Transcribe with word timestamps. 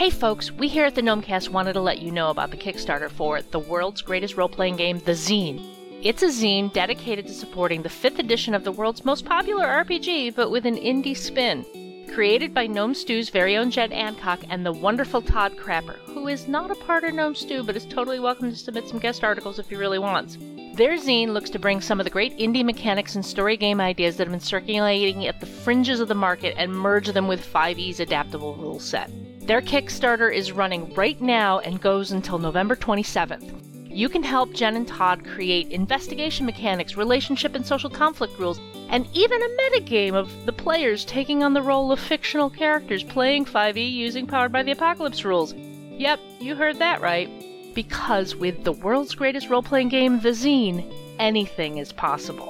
Hey 0.00 0.08
folks, 0.08 0.50
we 0.50 0.68
here 0.68 0.86
at 0.86 0.94
the 0.94 1.02
Gnomecast 1.02 1.50
wanted 1.50 1.74
to 1.74 1.80
let 1.82 2.00
you 2.00 2.10
know 2.10 2.30
about 2.30 2.50
the 2.50 2.56
Kickstarter 2.56 3.10
for 3.10 3.42
the 3.42 3.58
world's 3.58 4.00
greatest 4.00 4.34
role 4.34 4.48
playing 4.48 4.76
game, 4.76 4.98
The 4.98 5.12
Zine. 5.12 5.62
It's 6.02 6.22
a 6.22 6.28
zine 6.28 6.72
dedicated 6.72 7.26
to 7.26 7.34
supporting 7.34 7.82
the 7.82 7.90
fifth 7.90 8.18
edition 8.18 8.54
of 8.54 8.64
the 8.64 8.72
world's 8.72 9.04
most 9.04 9.26
popular 9.26 9.66
RPG, 9.66 10.34
but 10.34 10.50
with 10.50 10.64
an 10.64 10.76
indie 10.76 11.14
spin. 11.14 11.66
Created 12.14 12.54
by 12.54 12.66
Gnome 12.66 12.94
Stew's 12.94 13.28
very 13.28 13.58
own 13.58 13.70
Jed 13.70 13.90
Ancock 13.90 14.42
and 14.48 14.64
the 14.64 14.72
wonderful 14.72 15.20
Todd 15.20 15.58
Crapper, 15.58 15.98
who 16.06 16.28
is 16.28 16.48
not 16.48 16.70
a 16.70 16.76
part 16.76 17.04
of 17.04 17.12
Gnome 17.12 17.34
Stew 17.34 17.62
but 17.62 17.76
is 17.76 17.84
totally 17.84 18.20
welcome 18.20 18.48
to 18.48 18.56
submit 18.56 18.88
some 18.88 19.00
guest 19.00 19.22
articles 19.22 19.58
if 19.58 19.68
he 19.68 19.76
really 19.76 19.98
wants. 19.98 20.38
Their 20.76 20.96
zine 20.96 21.34
looks 21.34 21.50
to 21.50 21.58
bring 21.58 21.82
some 21.82 22.00
of 22.00 22.04
the 22.04 22.10
great 22.10 22.38
indie 22.38 22.64
mechanics 22.64 23.16
and 23.16 23.26
story 23.26 23.58
game 23.58 23.82
ideas 23.82 24.16
that 24.16 24.26
have 24.26 24.32
been 24.32 24.40
circulating 24.40 25.26
at 25.26 25.40
the 25.40 25.46
fringes 25.46 26.00
of 26.00 26.08
the 26.08 26.14
market 26.14 26.54
and 26.56 26.72
merge 26.72 27.08
them 27.08 27.28
with 27.28 27.46
5e's 27.52 28.00
adaptable 28.00 28.54
rule 28.54 28.80
set. 28.80 29.10
Their 29.42 29.62
Kickstarter 29.62 30.32
is 30.32 30.52
running 30.52 30.94
right 30.94 31.20
now 31.20 31.58
and 31.60 31.80
goes 31.80 32.12
until 32.12 32.38
November 32.38 32.76
27th. 32.76 33.52
You 33.88 34.08
can 34.08 34.22
help 34.22 34.52
Jen 34.52 34.76
and 34.76 34.86
Todd 34.86 35.24
create 35.24 35.72
investigation 35.72 36.46
mechanics, 36.46 36.96
relationship 36.96 37.56
and 37.56 37.66
social 37.66 37.90
conflict 37.90 38.38
rules, 38.38 38.60
and 38.88 39.08
even 39.12 39.42
a 39.42 39.48
metagame 39.48 40.14
of 40.14 40.30
the 40.46 40.52
players 40.52 41.04
taking 41.04 41.42
on 41.42 41.54
the 41.54 41.62
role 41.62 41.90
of 41.90 41.98
fictional 41.98 42.50
characters 42.50 43.02
playing 43.02 43.44
5e 43.46 43.92
using 43.92 44.26
Powered 44.26 44.52
by 44.52 44.62
the 44.62 44.72
Apocalypse 44.72 45.24
rules. 45.24 45.54
Yep, 45.54 46.20
you 46.38 46.54
heard 46.54 46.78
that 46.78 47.00
right. 47.00 47.28
Because 47.74 48.36
with 48.36 48.62
the 48.62 48.72
world's 48.72 49.14
greatest 49.14 49.48
role 49.48 49.62
playing 49.62 49.88
game, 49.88 50.20
The 50.20 50.30
Zine, 50.30 50.92
anything 51.18 51.78
is 51.78 51.92
possible. 51.92 52.49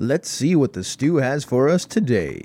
Let's 0.00 0.30
see 0.30 0.54
what 0.54 0.74
the 0.74 0.84
stew 0.84 1.16
has 1.16 1.42
for 1.42 1.68
us 1.68 1.84
today. 1.84 2.40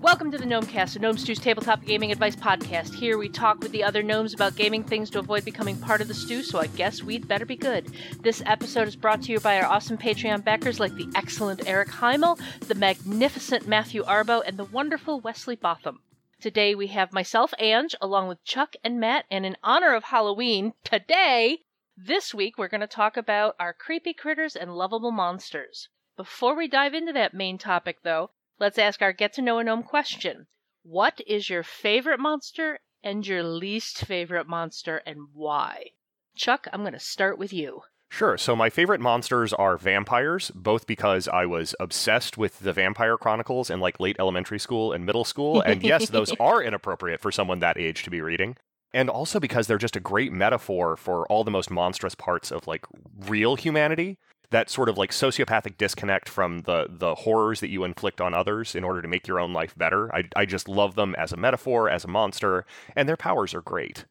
Welcome 0.00 0.32
to 0.32 0.38
the 0.38 0.44
Gnomecast, 0.44 0.96
a 0.96 0.98
Gnome 0.98 1.16
Stew's 1.16 1.38
tabletop 1.38 1.84
gaming 1.84 2.10
advice 2.10 2.34
podcast. 2.34 2.92
Here 2.92 3.16
we 3.16 3.28
talk 3.28 3.60
with 3.60 3.70
the 3.70 3.84
other 3.84 4.02
gnomes 4.02 4.34
about 4.34 4.56
gaming 4.56 4.82
things 4.82 5.10
to 5.10 5.20
avoid 5.20 5.44
becoming 5.44 5.76
part 5.78 6.00
of 6.00 6.08
the 6.08 6.14
stew, 6.14 6.42
so 6.42 6.58
I 6.58 6.66
guess 6.66 7.04
we'd 7.04 7.28
better 7.28 7.46
be 7.46 7.54
good. 7.54 7.86
This 8.20 8.42
episode 8.46 8.88
is 8.88 8.96
brought 8.96 9.22
to 9.22 9.32
you 9.32 9.38
by 9.38 9.60
our 9.60 9.66
awesome 9.66 9.96
Patreon 9.96 10.42
backers 10.42 10.80
like 10.80 10.96
the 10.96 11.08
excellent 11.14 11.68
Eric 11.68 11.90
Heimel, 11.90 12.40
the 12.66 12.74
magnificent 12.74 13.68
Matthew 13.68 14.02
Arbo, 14.02 14.42
and 14.44 14.56
the 14.56 14.64
wonderful 14.64 15.20
Wesley 15.20 15.54
Botham. 15.54 16.00
Today 16.40 16.74
we 16.74 16.88
have 16.88 17.12
myself, 17.12 17.54
Ange, 17.60 17.94
along 18.00 18.26
with 18.26 18.42
Chuck 18.42 18.74
and 18.82 18.98
Matt, 18.98 19.24
and 19.30 19.46
in 19.46 19.56
honor 19.62 19.94
of 19.94 20.02
Halloween, 20.02 20.72
today, 20.82 21.60
this 22.06 22.32
week, 22.32 22.56
we're 22.56 22.68
going 22.68 22.80
to 22.80 22.86
talk 22.86 23.16
about 23.16 23.56
our 23.58 23.72
creepy 23.72 24.14
critters 24.14 24.54
and 24.54 24.76
lovable 24.76 25.10
monsters. 25.10 25.88
Before 26.16 26.54
we 26.54 26.68
dive 26.68 26.94
into 26.94 27.12
that 27.12 27.34
main 27.34 27.58
topic, 27.58 27.98
though, 28.04 28.30
let's 28.60 28.78
ask 28.78 29.02
our 29.02 29.12
get 29.12 29.32
to 29.34 29.42
know 29.42 29.58
a 29.58 29.64
gnome 29.64 29.82
question. 29.82 30.46
What 30.84 31.20
is 31.26 31.50
your 31.50 31.62
favorite 31.62 32.20
monster 32.20 32.78
and 33.02 33.26
your 33.26 33.42
least 33.42 34.04
favorite 34.04 34.48
monster, 34.48 35.02
and 35.06 35.28
why? 35.32 35.90
Chuck, 36.36 36.68
I'm 36.72 36.82
going 36.82 36.92
to 36.92 37.00
start 37.00 37.36
with 37.36 37.52
you. 37.52 37.82
Sure. 38.10 38.38
So 38.38 38.56
my 38.56 38.70
favorite 38.70 39.00
monsters 39.00 39.52
are 39.52 39.76
vampires, 39.76 40.50
both 40.54 40.86
because 40.86 41.28
I 41.28 41.46
was 41.46 41.74
obsessed 41.78 42.38
with 42.38 42.60
the 42.60 42.72
Vampire 42.72 43.18
Chronicles 43.18 43.70
in 43.70 43.80
like 43.80 44.00
late 44.00 44.16
elementary 44.18 44.58
school 44.58 44.92
and 44.92 45.04
middle 45.04 45.24
school, 45.24 45.60
and 45.60 45.82
yes, 45.82 46.08
those 46.08 46.32
are 46.40 46.62
inappropriate 46.62 47.20
for 47.20 47.30
someone 47.30 47.58
that 47.58 47.76
age 47.76 48.04
to 48.04 48.10
be 48.10 48.20
reading. 48.20 48.56
And 48.94 49.10
also 49.10 49.38
because 49.38 49.66
they're 49.66 49.78
just 49.78 49.96
a 49.96 50.00
great 50.00 50.32
metaphor 50.32 50.96
for 50.96 51.26
all 51.26 51.44
the 51.44 51.50
most 51.50 51.70
monstrous 51.70 52.14
parts 52.14 52.50
of 52.50 52.66
like 52.66 52.84
real 53.26 53.56
humanity. 53.56 54.18
That 54.50 54.70
sort 54.70 54.88
of 54.88 54.96
like 54.96 55.10
sociopathic 55.10 55.76
disconnect 55.76 56.26
from 56.26 56.60
the 56.60 56.86
the 56.88 57.14
horrors 57.14 57.60
that 57.60 57.68
you 57.68 57.84
inflict 57.84 58.18
on 58.18 58.32
others 58.32 58.74
in 58.74 58.82
order 58.82 59.02
to 59.02 59.08
make 59.08 59.28
your 59.28 59.38
own 59.38 59.52
life 59.52 59.76
better. 59.76 60.14
I 60.14 60.24
I 60.34 60.46
just 60.46 60.68
love 60.70 60.94
them 60.94 61.14
as 61.18 61.32
a 61.32 61.36
metaphor, 61.36 61.90
as 61.90 62.04
a 62.04 62.08
monster, 62.08 62.64
and 62.96 63.06
their 63.06 63.18
powers 63.18 63.52
are 63.52 63.60
great. 63.60 64.06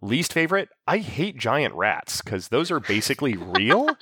Least 0.00 0.32
favorite, 0.32 0.70
I 0.86 0.98
hate 0.98 1.36
giant 1.36 1.74
rats 1.74 2.22
because 2.22 2.48
those 2.48 2.70
are 2.70 2.80
basically 2.80 3.36
real. 3.36 3.94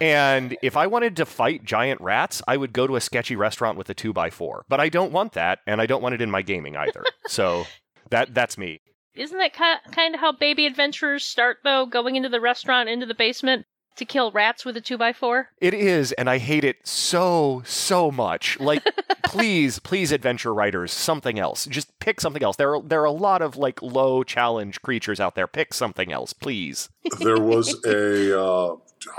and 0.00 0.56
if 0.62 0.76
I 0.76 0.86
wanted 0.86 1.16
to 1.16 1.26
fight 1.26 1.64
giant 1.64 2.00
rats, 2.00 2.40
I 2.46 2.56
would 2.56 2.72
go 2.72 2.86
to 2.86 2.94
a 2.94 3.00
sketchy 3.00 3.34
restaurant 3.34 3.76
with 3.76 3.90
a 3.90 3.94
two 3.94 4.12
by 4.12 4.30
four. 4.30 4.64
But 4.68 4.78
I 4.78 4.88
don't 4.88 5.12
want 5.12 5.32
that, 5.32 5.58
and 5.66 5.80
I 5.80 5.86
don't 5.86 6.00
want 6.00 6.14
it 6.14 6.22
in 6.22 6.30
my 6.30 6.42
gaming 6.42 6.76
either. 6.76 7.02
So 7.26 7.64
that 8.10 8.34
that's 8.34 8.56
me. 8.56 8.81
Isn't 9.14 9.38
that 9.38 9.52
kind 9.92 10.14
of 10.14 10.20
how 10.20 10.32
baby 10.32 10.66
adventurers 10.66 11.24
start, 11.24 11.58
though? 11.64 11.86
Going 11.86 12.16
into 12.16 12.28
the 12.28 12.40
restaurant, 12.40 12.88
into 12.88 13.06
the 13.06 13.14
basement 13.14 13.66
to 13.96 14.04
kill 14.06 14.32
rats 14.32 14.64
with 14.64 14.76
a 14.76 14.80
2x4? 14.80 15.46
It 15.60 15.74
is, 15.74 16.12
and 16.12 16.30
I 16.30 16.38
hate 16.38 16.64
it 16.64 16.78
so, 16.84 17.62
so 17.66 18.10
much. 18.10 18.58
Like, 18.58 18.82
please, 19.24 19.78
please, 19.78 20.12
adventure 20.12 20.54
writers, 20.54 20.92
something 20.92 21.38
else. 21.38 21.66
Just 21.66 21.98
pick 21.98 22.20
something 22.20 22.42
else. 22.42 22.56
There 22.56 22.76
are, 22.76 22.82
there 22.82 23.02
are 23.02 23.06
a 23.06 23.12
lot 23.12 23.42
of, 23.42 23.56
like, 23.56 23.82
low 23.82 24.22
challenge 24.22 24.80
creatures 24.80 25.20
out 25.20 25.34
there. 25.34 25.46
Pick 25.46 25.74
something 25.74 26.10
else, 26.10 26.32
please. 26.32 26.88
there 27.20 27.40
was 27.40 27.78
a 27.84 28.40
uh, 28.40 28.76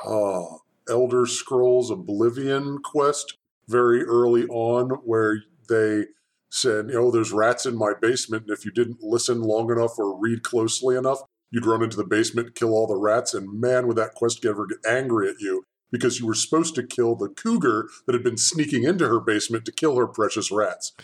uh, 0.07 0.57
Elder 0.89 1.27
Scrolls 1.27 1.91
Oblivion 1.91 2.79
quest 2.83 3.37
very 3.67 4.03
early 4.03 4.45
on 4.47 4.89
where 5.05 5.43
they 5.69 6.05
said, 6.53 6.89
you 6.89 6.93
know, 6.93 7.09
there's 7.09 7.31
rats 7.31 7.65
in 7.65 7.75
my 7.75 7.93
basement, 7.99 8.43
and 8.43 8.55
if 8.55 8.63
you 8.63 8.71
didn't 8.71 9.01
listen 9.01 9.41
long 9.41 9.71
enough 9.71 9.97
or 9.97 10.19
read 10.19 10.43
closely 10.43 10.95
enough, 10.95 11.19
you'd 11.49 11.65
run 11.65 11.81
into 11.81 11.97
the 11.97 12.05
basement, 12.05 12.55
kill 12.55 12.69
all 12.69 12.85
the 12.85 12.95
rats, 12.95 13.33
and 13.33 13.59
man, 13.59 13.87
would 13.87 13.97
that 13.97 14.13
quest 14.13 14.45
ever 14.45 14.67
get 14.67 14.77
angry 14.87 15.29
at 15.29 15.39
you 15.39 15.63
because 15.91 16.19
you 16.19 16.27
were 16.27 16.35
supposed 16.35 16.75
to 16.75 16.83
kill 16.83 17.15
the 17.15 17.29
cougar 17.29 17.89
that 18.05 18.13
had 18.13 18.23
been 18.23 18.37
sneaking 18.37 18.83
into 18.83 19.07
her 19.07 19.19
basement 19.19 19.65
to 19.65 19.71
kill 19.71 19.95
her 19.95 20.07
precious 20.07 20.51
rats. 20.51 20.91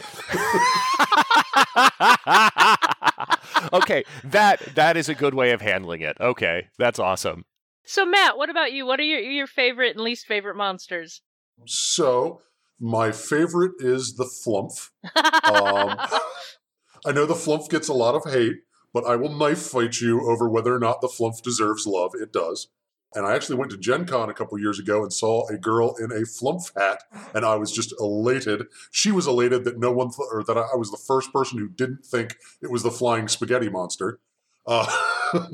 okay, 3.74 4.04
that 4.24 4.60
that 4.76 4.98
is 4.98 5.10
a 5.10 5.16
good 5.16 5.34
way 5.34 5.52
of 5.52 5.62
handling 5.62 6.02
it. 6.02 6.18
Okay, 6.20 6.68
that's 6.78 7.00
awesome. 7.00 7.46
So 7.86 8.06
Matt, 8.06 8.38
what 8.38 8.50
about 8.50 8.72
you? 8.72 8.86
What 8.86 9.00
are 9.00 9.04
your 9.04 9.20
your 9.20 9.48
favorite 9.48 9.96
and 9.96 10.04
least 10.04 10.26
favorite 10.26 10.56
monsters? 10.56 11.22
So 11.66 12.42
my 12.80 13.12
favorite 13.12 13.74
is 13.80 14.16
the 14.16 14.26
Flumph. 14.26 14.90
Um, 15.04 15.98
I 17.06 17.12
know 17.12 17.26
the 17.26 17.34
Flumph 17.34 17.70
gets 17.70 17.88
a 17.88 17.94
lot 17.94 18.16
of 18.16 18.32
hate, 18.32 18.58
but 18.94 19.06
I 19.06 19.16
will 19.16 19.34
knife 19.34 19.62
fight 19.62 20.02
you 20.02 20.30
over 20.30 20.50
whether 20.50 20.74
or 20.74 20.80
not 20.80 21.02
the 21.02 21.08
Flumph 21.08 21.42
deserves 21.42 21.86
love. 21.86 22.12
It 22.16 22.32
does. 22.32 22.68
And 23.16 23.26
I 23.26 23.36
actually 23.36 23.56
went 23.56 23.72
to 23.72 23.78
Gen 23.78 24.06
Con 24.06 24.30
a 24.30 24.34
couple 24.34 24.60
years 24.60 24.78
ago 24.78 25.02
and 25.02 25.12
saw 25.12 25.48
a 25.48 25.58
girl 25.58 25.96
in 26.00 26.12
a 26.12 26.22
Flumph 26.26 26.72
hat, 26.78 27.04
and 27.34 27.44
I 27.44 27.56
was 27.56 27.72
just 27.72 27.94
elated. 28.00 28.68
She 28.92 29.12
was 29.12 29.26
elated 29.26 29.64
that 29.64 29.80
no 29.80 29.92
one, 29.92 30.10
th- 30.10 30.28
or 30.32 30.44
that 30.44 30.58
I 30.58 30.76
was 30.76 30.92
the 30.92 30.98
first 30.98 31.34
person 31.34 31.58
who 31.58 31.70
didn't 31.70 32.06
think 32.06 32.36
it 32.62 32.70
was 32.70 32.84
the 32.84 32.92
flying 32.92 33.28
spaghetti 33.28 33.68
monster. 33.68 34.20
Uh, 34.68 34.86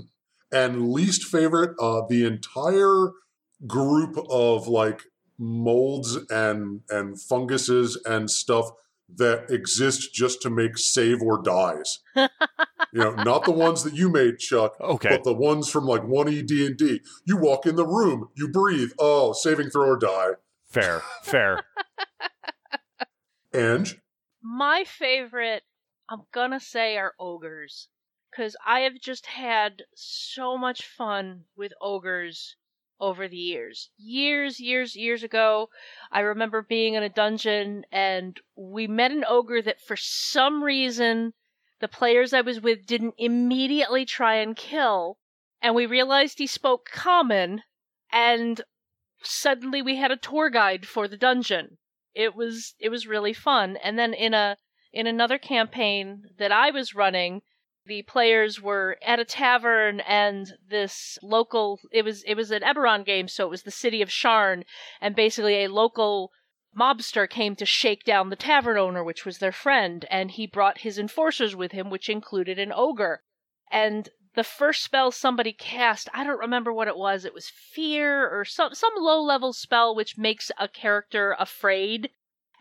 and 0.51 0.91
least 0.91 1.23
favorite, 1.23 1.75
uh, 1.79 2.01
the 2.09 2.25
entire 2.25 3.11
group 3.65 4.17
of 4.29 4.67
like 4.67 5.03
molds 5.37 6.17
and 6.29 6.81
and 6.89 7.19
funguses 7.19 7.99
and 8.05 8.29
stuff 8.29 8.71
that 9.13 9.49
exist 9.51 10.13
just 10.13 10.41
to 10.41 10.49
make 10.49 10.77
save 10.77 11.21
or 11.21 11.41
dies. 11.41 11.99
you 12.15 12.27
know, 12.93 13.11
not 13.15 13.45
the 13.45 13.51
ones 13.51 13.83
that 13.83 13.93
you 13.93 14.09
made, 14.09 14.39
Chuck. 14.39 14.75
Okay. 14.81 15.09
But 15.09 15.23
the 15.23 15.33
ones 15.33 15.69
from 15.69 15.85
like 15.85 16.03
one 16.03 16.29
E 16.29 16.41
D 16.41 16.65
and 16.65 16.77
D. 16.77 17.01
You 17.25 17.37
walk 17.37 17.65
in 17.65 17.75
the 17.75 17.85
room, 17.85 18.29
you 18.35 18.47
breathe. 18.47 18.91
Oh, 18.97 19.33
saving 19.33 19.69
throw 19.69 19.89
or 19.89 19.97
die. 19.97 20.31
Fair, 20.69 21.01
fair. 21.23 21.63
Ange. 23.53 23.99
My 24.41 24.83
favorite, 24.85 25.63
I'm 26.09 26.23
gonna 26.33 26.59
say, 26.59 26.97
are 26.97 27.13
ogres, 27.19 27.87
because 28.31 28.55
I 28.65 28.81
have 28.81 28.99
just 28.99 29.25
had 29.25 29.83
so 29.95 30.57
much 30.57 30.85
fun 30.85 31.45
with 31.55 31.71
ogres 31.81 32.55
over 32.99 33.27
the 33.27 33.37
years. 33.37 33.89
Years, 33.97 34.59
years, 34.59 34.95
years 34.95 35.23
ago, 35.23 35.69
I 36.11 36.21
remember 36.21 36.61
being 36.61 36.93
in 36.93 37.03
a 37.03 37.09
dungeon 37.09 37.85
and 37.91 38.39
we 38.55 38.87
met 38.87 39.11
an 39.11 39.25
ogre 39.27 39.61
that 39.61 39.81
for 39.81 39.95
some 39.97 40.63
reason 40.63 41.33
the 41.79 41.87
players 41.87 42.33
I 42.33 42.41
was 42.41 42.61
with 42.61 42.85
didn't 42.85 43.15
immediately 43.17 44.05
try 44.05 44.35
and 44.35 44.55
kill. 44.55 45.17
And 45.61 45.75
we 45.75 45.85
realized 45.85 46.37
he 46.37 46.47
spoke 46.47 46.89
common 46.89 47.63
and 48.11 48.61
suddenly 49.21 49.81
we 49.81 49.97
had 49.97 50.11
a 50.11 50.17
tour 50.17 50.49
guide 50.49 50.87
for 50.87 51.07
the 51.07 51.17
dungeon. 51.17 51.77
It 52.13 52.35
was 52.35 52.75
it 52.79 52.89
was 52.89 53.07
really 53.07 53.33
fun. 53.33 53.77
And 53.77 53.99
then 53.99 54.13
in 54.13 54.33
a 54.33 54.57
in 54.93 55.07
another 55.07 55.37
campaign 55.37 56.23
that 56.37 56.51
I 56.51 56.71
was 56.71 56.95
running, 56.95 57.41
the 57.85 58.01
players 58.03 58.61
were 58.61 58.97
at 59.01 59.19
a 59.19 59.25
tavern 59.25 59.99
and 60.01 60.53
this 60.69 61.17
local 61.21 61.79
it 61.91 62.03
was 62.03 62.23
it 62.23 62.35
was 62.35 62.51
an 62.51 62.61
Eberron 62.61 63.05
game 63.05 63.27
so 63.27 63.45
it 63.45 63.49
was 63.49 63.63
the 63.63 63.71
city 63.71 64.01
of 64.01 64.09
Sharn 64.09 64.63
and 64.99 65.15
basically 65.15 65.63
a 65.63 65.69
local 65.69 66.31
mobster 66.77 67.29
came 67.29 67.55
to 67.55 67.65
shake 67.65 68.03
down 68.03 68.29
the 68.29 68.35
tavern 68.35 68.77
owner 68.77 69.03
which 69.03 69.25
was 69.25 69.37
their 69.37 69.51
friend 69.51 70.05
and 70.09 70.31
he 70.31 70.47
brought 70.47 70.79
his 70.79 70.97
enforcers 70.97 71.55
with 71.55 71.71
him 71.71 71.89
which 71.89 72.09
included 72.09 72.59
an 72.59 72.73
ogre 72.73 73.21
and 73.71 74.09
the 74.33 74.43
first 74.43 74.83
spell 74.83 75.11
somebody 75.11 75.53
cast 75.53 76.09
I 76.13 76.23
don't 76.23 76.39
remember 76.39 76.73
what 76.73 76.87
it 76.87 76.97
was 76.97 77.23
it 77.23 77.33
was 77.33 77.49
fear 77.49 78.27
or 78.27 78.43
some 78.45 78.73
some 78.73 78.93
low 78.97 79.21
level 79.21 79.53
spell 79.53 79.95
which 79.95 80.17
makes 80.17 80.51
a 80.57 80.67
character 80.67 81.35
afraid 81.39 82.09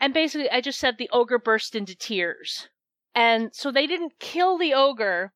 And 0.01 0.13
basically, 0.13 0.51
I 0.51 0.61
just 0.61 0.81
said 0.81 0.99
the 0.99 1.09
ogre 1.13 1.39
burst 1.39 1.75
into 1.75 1.95
tears. 1.95 2.69
And 3.15 3.55
so 3.55 3.71
they 3.71 3.87
didn't 3.87 4.19
kill 4.19 4.59
the 4.59 4.75
ogre, 4.75 5.33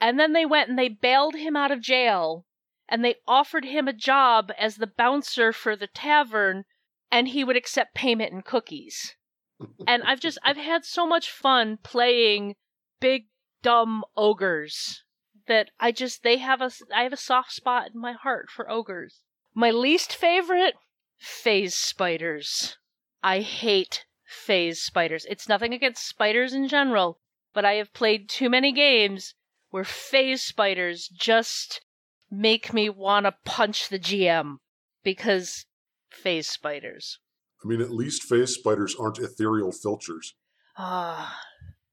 and 0.00 0.18
then 0.18 0.32
they 0.32 0.44
went 0.44 0.68
and 0.68 0.78
they 0.78 0.88
bailed 0.88 1.34
him 1.34 1.56
out 1.56 1.70
of 1.70 1.80
jail, 1.80 2.44
and 2.88 3.04
they 3.04 3.16
offered 3.26 3.64
him 3.64 3.88
a 3.88 3.92
job 3.92 4.52
as 4.58 4.76
the 4.76 4.86
bouncer 4.86 5.52
for 5.52 5.74
the 5.74 5.86
tavern, 5.86 6.64
and 7.10 7.28
he 7.28 7.42
would 7.42 7.56
accept 7.56 7.94
payment 7.94 8.32
in 8.32 8.42
cookies. 8.42 9.16
and 9.86 10.02
I've 10.02 10.20
just, 10.20 10.38
I've 10.44 10.56
had 10.56 10.84
so 10.84 11.06
much 11.06 11.30
fun 11.30 11.78
playing 11.82 12.56
big, 13.00 13.28
dumb 13.62 14.04
ogres 14.16 15.04
that 15.46 15.70
I 15.80 15.92
just, 15.92 16.22
they 16.22 16.38
have 16.38 16.60
a, 16.60 16.70
I 16.94 17.04
have 17.04 17.12
a 17.12 17.16
soft 17.16 17.52
spot 17.52 17.90
in 17.94 18.00
my 18.00 18.12
heart 18.12 18.50
for 18.50 18.70
ogres. 18.70 19.22
My 19.54 19.70
least 19.70 20.14
favorite? 20.14 20.74
Phase 21.18 21.74
spiders. 21.74 22.76
I 23.22 23.40
hate 23.40 24.04
phase 24.24 24.82
spiders. 24.82 25.26
It's 25.28 25.48
nothing 25.48 25.72
against 25.72 26.06
spiders 26.06 26.52
in 26.52 26.68
general, 26.68 27.20
but 27.54 27.64
I 27.64 27.74
have 27.74 27.92
played 27.92 28.28
too 28.28 28.48
many 28.48 28.72
games 28.72 29.34
where 29.70 29.84
phase 29.84 30.42
spiders 30.42 31.08
just 31.08 31.80
make 32.30 32.72
me 32.72 32.88
want 32.88 33.26
to 33.26 33.34
punch 33.44 33.88
the 33.88 33.98
GM 33.98 34.56
because 35.02 35.66
phase 36.10 36.48
spiders. 36.48 37.18
I 37.64 37.68
mean, 37.68 37.80
at 37.80 37.90
least 37.90 38.22
phase 38.22 38.54
spiders 38.54 38.96
aren't 38.98 39.18
ethereal 39.18 39.72
filchers. 39.72 40.34
Ah, 40.76 41.38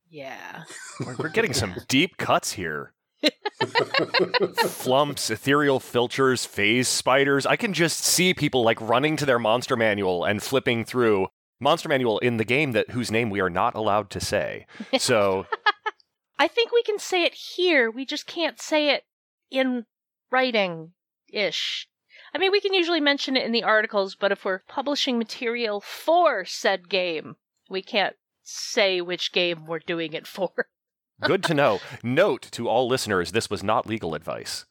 yeah. 0.10 0.64
We're, 1.06 1.16
we're 1.16 1.30
getting 1.30 1.54
some 1.54 1.76
deep 1.88 2.18
cuts 2.18 2.54
here. 2.54 2.94
Flumphs, 3.62 5.30
ethereal 5.30 5.80
filchers, 5.80 6.46
phase 6.46 6.88
spiders. 6.88 7.46
I 7.46 7.58
can 7.58 7.74
just 7.74 8.00
see 8.00 8.34
people 8.34 8.64
like 8.64 8.80
running 8.80 9.18
to 9.18 9.26
their 9.26 9.40
monster 9.40 9.76
manual 9.76 10.24
and 10.24 10.42
flipping 10.42 10.86
through 10.86 11.28
monster 11.60 11.90
manual 11.90 12.20
in 12.20 12.38
the 12.38 12.46
game 12.46 12.72
that 12.72 12.92
whose 12.92 13.12
name 13.12 13.30
we 13.30 13.40
are 13.40 13.50
not 13.50 13.76
allowed 13.76 14.10
to 14.12 14.20
say. 14.20 14.66
So 14.98 15.46
I 16.40 16.48
think 16.48 16.72
we 16.72 16.84
can 16.84 17.00
say 17.00 17.24
it 17.24 17.34
here. 17.34 17.92
We 17.92 18.06
just 18.06 18.26
can't 18.26 18.62
say 18.62 18.90
it 18.90 19.04
in 19.52 19.86
writing 20.32 20.94
ish. 21.32 21.88
I 22.34 22.38
mean, 22.38 22.52
we 22.52 22.62
can 22.62 22.74
usually 22.74 23.02
mention 23.02 23.36
it 23.36 23.46
in 23.46 23.52
the 23.52 23.64
articles, 23.64 24.16
but 24.16 24.32
if 24.32 24.46
we're 24.46 24.64
publishing 24.68 25.18
material 25.18 25.82
for 25.82 26.46
said 26.46 26.90
game, 26.90 27.36
we 27.70 27.82
can't 27.82 28.16
say 28.44 29.02
which 29.02 29.32
game 29.32 29.66
we're 29.66 29.80
doing 29.80 30.14
it 30.14 30.28
for. 30.28 30.52
good 31.22 31.44
to 31.44 31.54
know. 31.54 31.80
Note 32.04 32.48
to 32.52 32.68
all 32.68 32.88
listeners, 32.88 33.32
this 33.32 33.50
was 33.50 33.64
not 33.64 33.88
legal 33.88 34.16
advice. 34.16 34.66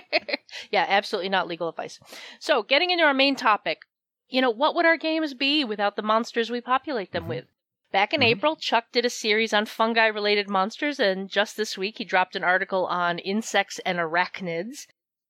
yeah, 0.70 0.86
absolutely 0.88 1.28
not 1.28 1.46
legal 1.46 1.68
advice. 1.68 2.00
So, 2.40 2.62
getting 2.62 2.90
into 2.90 3.04
our 3.04 3.14
main 3.14 3.36
topic, 3.36 3.78
you 4.28 4.40
know, 4.40 4.50
what 4.50 4.74
would 4.74 4.86
our 4.86 4.96
games 4.96 5.34
be 5.34 5.64
without 5.64 5.96
the 5.96 6.02
monsters 6.02 6.50
we 6.50 6.60
populate 6.60 7.12
them 7.12 7.24
Mhm. 7.24 7.28
with? 7.28 7.46
Back 7.92 8.12
in 8.12 8.20
Mhm. 8.20 8.26
April, 8.26 8.56
Chuck 8.56 8.90
did 8.92 9.04
a 9.04 9.10
series 9.10 9.54
on 9.54 9.66
fungi 9.66 10.06
related 10.06 10.48
monsters, 10.48 10.98
and 10.98 11.28
just 11.30 11.56
this 11.56 11.78
week 11.78 11.98
he 11.98 12.04
dropped 12.04 12.34
an 12.34 12.44
article 12.44 12.86
on 12.86 13.18
insects 13.18 13.78
and 13.80 13.98
arachnids. 13.98 14.86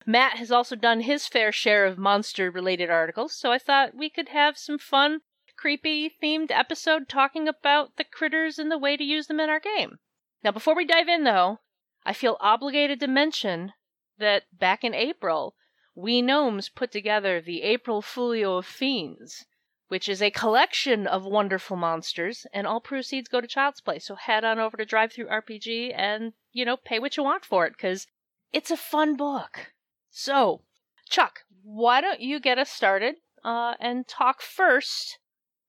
Matt 0.06 0.38
has 0.38 0.52
also 0.52 0.76
done 0.76 1.00
his 1.00 1.26
fair 1.26 1.50
share 1.50 1.84
of 1.84 1.98
monster 1.98 2.50
related 2.50 2.90
articles, 2.90 3.34
so 3.36 3.50
I 3.50 3.58
thought 3.58 3.94
we 3.94 4.08
could 4.08 4.28
have 4.28 4.56
some 4.56 4.78
fun, 4.78 5.22
creepy 5.56 6.08
themed 6.08 6.50
episode 6.50 7.08
talking 7.08 7.48
about 7.48 7.96
the 7.96 8.04
critters 8.04 8.58
and 8.58 8.70
the 8.70 8.78
way 8.78 8.96
to 8.96 9.02
use 9.02 9.26
them 9.26 9.40
in 9.40 9.50
our 9.50 9.58
game. 9.58 9.98
Now, 10.44 10.52
before 10.52 10.76
we 10.76 10.84
dive 10.84 11.08
in, 11.08 11.24
though, 11.24 11.58
I 12.04 12.12
feel 12.12 12.36
obligated 12.40 13.00
to 13.00 13.08
mention 13.08 13.72
that 14.18 14.44
back 14.56 14.84
in 14.84 14.94
April, 14.94 15.55
we 15.96 16.20
gnomes 16.20 16.68
put 16.68 16.92
together 16.92 17.40
the 17.40 17.62
April 17.62 18.02
Folio 18.02 18.58
of 18.58 18.66
Fiends, 18.66 19.46
which 19.88 20.08
is 20.08 20.20
a 20.20 20.30
collection 20.30 21.06
of 21.06 21.24
wonderful 21.24 21.76
monsters, 21.76 22.46
and 22.52 22.66
all 22.66 22.80
proceeds 22.80 23.28
go 23.28 23.40
to 23.40 23.46
Child's 23.48 23.80
Play. 23.80 23.98
So 23.98 24.14
head 24.14 24.44
on 24.44 24.58
over 24.58 24.76
to 24.76 24.84
DriveThruRPG 24.84 25.94
and, 25.96 26.34
you 26.52 26.66
know, 26.66 26.76
pay 26.76 26.98
what 26.98 27.16
you 27.16 27.24
want 27.24 27.46
for 27.46 27.66
it, 27.66 27.72
because 27.72 28.06
it's 28.52 28.70
a 28.70 28.76
fun 28.76 29.16
book. 29.16 29.72
So, 30.10 30.60
Chuck, 31.08 31.40
why 31.62 32.02
don't 32.02 32.20
you 32.20 32.40
get 32.40 32.58
us 32.58 32.70
started 32.70 33.16
uh, 33.42 33.74
and 33.80 34.06
talk 34.06 34.42
first 34.42 35.18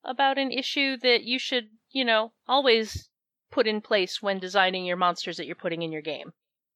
about 0.03 0.38
an 0.38 0.51
issue 0.51 0.97
that 0.97 1.23
you 1.23 1.39
should, 1.39 1.69
you 1.89 2.03
know, 2.03 2.33
always 2.47 3.09
put 3.50 3.65
in 3.65 3.80
place 3.80 4.21
when 4.21 4.39
designing 4.39 4.85
your 4.85 4.97
monsters 4.97 5.38
that 5.38 5.45
you're 5.45 5.56
putting 5.56 5.83
in 5.83 5.91
your 5.94 6.01
game? 6.01 6.33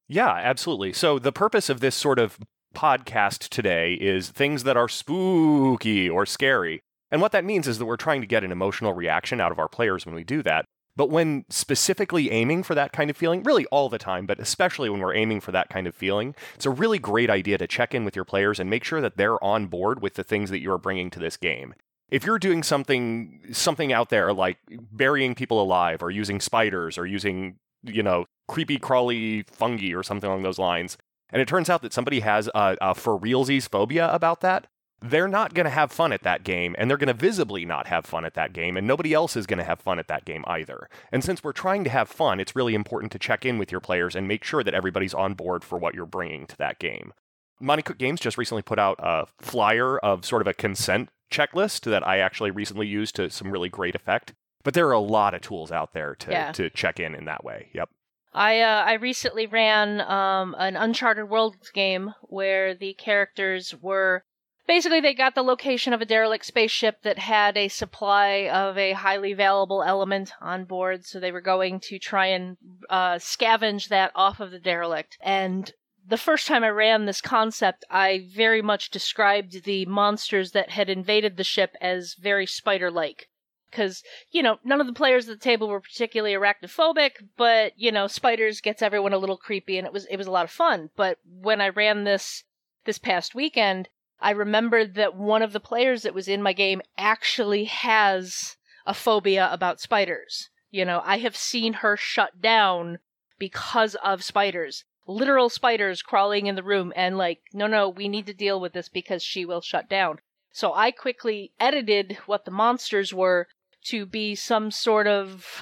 Yeah, 0.07 0.33
absolutely. 0.33 0.93
So 0.93 1.19
the 1.19 1.31
purpose 1.33 1.69
of 1.69 1.81
this 1.81 1.95
sort 1.95 2.19
of 2.19 2.39
podcast 2.73 3.49
today 3.49 3.93
is 3.93 4.29
things 4.29 4.63
that 4.63 4.77
are 4.77 4.89
spooky 4.89 6.09
or 6.09 6.25
scary. 6.25 6.81
And 7.11 7.21
what 7.21 7.33
that 7.33 7.45
means 7.45 7.67
is 7.67 7.77
that 7.77 7.85
we're 7.85 7.97
trying 7.97 8.21
to 8.21 8.27
get 8.27 8.43
an 8.43 8.51
emotional 8.51 8.93
reaction 8.93 9.41
out 9.41 9.51
of 9.51 9.59
our 9.59 9.67
players 9.67 10.05
when 10.05 10.15
we 10.15 10.23
do 10.23 10.41
that. 10.43 10.65
But 10.95 11.09
when 11.09 11.45
specifically 11.49 12.31
aiming 12.31 12.63
for 12.63 12.75
that 12.75 12.91
kind 12.91 13.09
of 13.09 13.15
feeling, 13.15 13.43
really 13.43 13.65
all 13.67 13.89
the 13.89 13.97
time, 13.97 14.25
but 14.25 14.39
especially 14.39 14.89
when 14.89 14.99
we're 14.99 15.15
aiming 15.15 15.39
for 15.39 15.51
that 15.51 15.69
kind 15.69 15.87
of 15.87 15.95
feeling, 15.95 16.35
it's 16.55 16.65
a 16.65 16.69
really 16.69 16.99
great 16.99 17.29
idea 17.29 17.57
to 17.57 17.67
check 17.67 17.93
in 17.93 18.03
with 18.03 18.15
your 18.15 18.25
players 18.25 18.59
and 18.59 18.69
make 18.69 18.83
sure 18.83 19.01
that 19.01 19.15
they're 19.15 19.41
on 19.43 19.67
board 19.67 20.01
with 20.01 20.15
the 20.15 20.23
things 20.23 20.49
that 20.49 20.59
you're 20.59 20.77
bringing 20.77 21.09
to 21.11 21.19
this 21.19 21.37
game. 21.37 21.73
If 22.09 22.25
you're 22.25 22.39
doing 22.39 22.61
something 22.61 23.39
something 23.53 23.93
out 23.93 24.09
there 24.09 24.33
like 24.33 24.57
burying 24.91 25.33
people 25.33 25.61
alive 25.61 26.03
or 26.03 26.11
using 26.11 26.41
spiders 26.41 26.97
or 26.97 27.05
using, 27.05 27.55
you 27.83 28.03
know, 28.03 28.25
creepy 28.49 28.77
crawly 28.77 29.43
fungi 29.49 29.93
or 29.93 30.03
something 30.03 30.29
along 30.29 30.43
those 30.43 30.59
lines, 30.59 30.97
and 31.31 31.41
it 31.41 31.47
turns 31.47 31.69
out 31.69 31.81
that 31.81 31.93
somebody 31.93 32.19
has 32.21 32.47
a, 32.53 32.77
a 32.81 32.95
for 32.95 33.17
realsies 33.19 33.67
phobia 33.69 34.11
about 34.13 34.41
that, 34.41 34.67
they're 35.03 35.27
not 35.27 35.53
going 35.55 35.63
to 35.65 35.71
have 35.71 35.91
fun 35.91 36.13
at 36.13 36.21
that 36.23 36.43
game, 36.43 36.75
and 36.77 36.89
they're 36.89 36.97
going 36.97 37.07
to 37.07 37.13
visibly 37.13 37.65
not 37.65 37.87
have 37.87 38.05
fun 38.05 38.23
at 38.23 38.35
that 38.35 38.53
game, 38.53 38.77
and 38.77 38.85
nobody 38.85 39.13
else 39.13 39.35
is 39.35 39.47
going 39.47 39.57
to 39.57 39.63
have 39.63 39.79
fun 39.79 39.97
at 39.97 40.07
that 40.07 40.25
game 40.25 40.43
either. 40.45 40.87
And 41.11 41.23
since 41.23 41.43
we're 41.43 41.53
trying 41.53 41.83
to 41.85 41.89
have 41.89 42.07
fun, 42.07 42.39
it's 42.39 42.55
really 42.55 42.75
important 42.75 43.11
to 43.13 43.19
check 43.19 43.43
in 43.45 43.57
with 43.57 43.71
your 43.71 43.81
players 43.81 44.15
and 44.15 44.27
make 44.27 44.43
sure 44.43 44.63
that 44.63 44.75
everybody's 44.75 45.15
on 45.15 45.33
board 45.33 45.63
for 45.63 45.79
what 45.79 45.95
you're 45.95 46.05
bringing 46.05 46.45
to 46.47 46.57
that 46.57 46.77
game. 46.77 47.13
Monte 47.59 47.81
Cook 47.83 47.97
Games 47.97 48.19
just 48.19 48.37
recently 48.37 48.61
put 48.61 48.77
out 48.79 48.97
a 48.99 49.25
flyer 49.39 49.97
of 49.99 50.23
sort 50.25 50.41
of 50.41 50.47
a 50.47 50.53
consent 50.53 51.09
checklist 51.31 51.81
that 51.89 52.05
I 52.07 52.17
actually 52.19 52.51
recently 52.51 52.87
used 52.87 53.15
to 53.15 53.29
some 53.29 53.49
really 53.51 53.69
great 53.69 53.95
effect. 53.95 54.33
But 54.63 54.75
there 54.75 54.87
are 54.87 54.91
a 54.93 54.99
lot 54.99 55.33
of 55.33 55.41
tools 55.41 55.71
out 55.71 55.93
there 55.93 56.13
to, 56.15 56.31
Yeah. 56.31 56.51
to 56.51 56.69
check 56.69 56.99
in 56.99 57.15
in 57.15 57.25
that 57.25 57.43
way. 57.43 57.69
Yep. 57.73 57.89
I 58.33 58.61
uh, 58.61 58.83
I 58.85 58.93
recently 58.93 59.45
ran 59.45 60.01
um, 60.01 60.55
an 60.57 60.75
Uncharted 60.75 61.29
Worlds 61.29 61.69
game 61.69 62.13
where 62.21 62.73
the 62.73 62.93
characters 62.93 63.75
were 63.81 64.23
basically 64.67 65.01
they 65.01 65.13
got 65.13 65.35
the 65.35 65.43
location 65.43 65.91
of 65.91 66.01
a 66.01 66.05
derelict 66.05 66.45
spaceship 66.45 67.01
that 67.03 67.19
had 67.19 67.57
a 67.57 67.67
supply 67.67 68.47
of 68.47 68.77
a 68.77 68.93
highly 68.93 69.33
valuable 69.33 69.83
element 69.83 70.31
on 70.39 70.63
board, 70.63 71.05
so 71.05 71.19
they 71.19 71.31
were 71.31 71.41
going 71.41 71.79
to 71.81 71.99
try 71.99 72.27
and 72.27 72.55
uh, 72.89 73.15
scavenge 73.15 73.89
that 73.89 74.11
off 74.15 74.39
of 74.39 74.51
the 74.51 74.59
derelict. 74.59 75.17
And 75.21 75.73
the 76.07 76.17
first 76.17 76.47
time 76.47 76.63
I 76.63 76.69
ran 76.69 77.05
this 77.05 77.21
concept, 77.21 77.83
I 77.89 78.27
very 78.33 78.61
much 78.61 78.91
described 78.91 79.65
the 79.65 79.85
monsters 79.85 80.51
that 80.51 80.69
had 80.69 80.89
invaded 80.89 81.35
the 81.35 81.43
ship 81.43 81.75
as 81.81 82.15
very 82.15 82.45
spider-like. 82.45 83.27
Because, 83.71 84.03
you 84.31 84.43
know, 84.43 84.59
none 84.63 84.81
of 84.81 84.87
the 84.87 84.93
players 84.93 85.27
at 85.27 85.39
the 85.39 85.43
table 85.43 85.67
were 85.69 85.79
particularly 85.79 86.35
arachnophobic, 86.35 87.11
but, 87.37 87.73
you 87.77 87.91
know, 87.91 88.07
spiders 88.07 88.61
gets 88.61 88.81
everyone 88.81 89.13
a 89.13 89.17
little 89.17 89.37
creepy 89.37 89.77
and 89.77 89.87
it 89.87 89.93
was 89.93 90.05
it 90.05 90.17
was 90.17 90.27
a 90.27 90.31
lot 90.31 90.43
of 90.43 90.51
fun. 90.51 90.89
But 90.95 91.17
when 91.25 91.61
I 91.61 91.69
ran 91.69 92.03
this 92.03 92.43
this 92.85 92.97
past 92.97 93.33
weekend, 93.33 93.89
I 94.19 94.31
remembered 94.31 94.93
that 94.95 95.15
one 95.15 95.41
of 95.41 95.53
the 95.53 95.59
players 95.59 96.03
that 96.03 96.13
was 96.13 96.27
in 96.27 96.43
my 96.43 96.53
game 96.53 96.81
actually 96.97 97.65
has 97.65 98.57
a 98.85 98.93
phobia 98.93 99.49
about 99.51 99.79
spiders. 99.79 100.49
You 100.69 100.85
know, 100.85 101.01
I 101.03 101.17
have 101.19 101.35
seen 101.35 101.73
her 101.73 101.97
shut 101.97 102.41
down 102.41 102.99
because 103.39 103.95
of 103.95 104.23
spiders. 104.23 104.85
Literal 105.07 105.49
spiders 105.49 106.01
crawling 106.01 106.45
in 106.45 106.55
the 106.55 106.63
room 106.63 106.93
and 106.95 107.17
like, 107.17 107.41
no, 107.53 107.67
no, 107.67 107.89
we 107.89 108.07
need 108.07 108.27
to 108.27 108.33
deal 108.33 108.59
with 108.59 108.73
this 108.73 108.87
because 108.87 109.23
she 109.23 109.43
will 109.45 109.61
shut 109.61 109.89
down. 109.89 110.19
So 110.53 110.73
I 110.73 110.91
quickly 110.91 111.51
edited 111.59 112.17
what 112.25 112.45
the 112.45 112.51
monsters 112.51 113.13
were 113.13 113.47
to 113.85 114.05
be 114.05 114.35
some 114.35 114.71
sort 114.71 115.07
of 115.07 115.61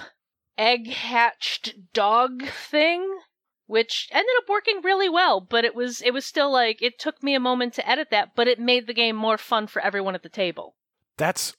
egg 0.57 0.87
hatched 0.89 1.93
dog 1.93 2.45
thing 2.45 3.19
which 3.65 4.09
ended 4.11 4.33
up 4.39 4.49
working 4.49 4.81
really 4.83 5.07
well 5.07 5.39
but 5.39 5.63
it 5.63 5.73
was 5.73 6.01
it 6.01 6.11
was 6.13 6.25
still 6.25 6.51
like 6.51 6.81
it 6.81 6.99
took 6.99 7.23
me 7.23 7.33
a 7.33 7.39
moment 7.39 7.73
to 7.73 7.89
edit 7.89 8.09
that 8.11 8.29
but 8.35 8.47
it 8.47 8.59
made 8.59 8.87
the 8.87 8.93
game 8.93 9.15
more 9.15 9.37
fun 9.37 9.67
for 9.67 9.81
everyone 9.81 10.15
at 10.15 10.23
the 10.23 10.29
table 10.29 10.75
That's 11.17 11.53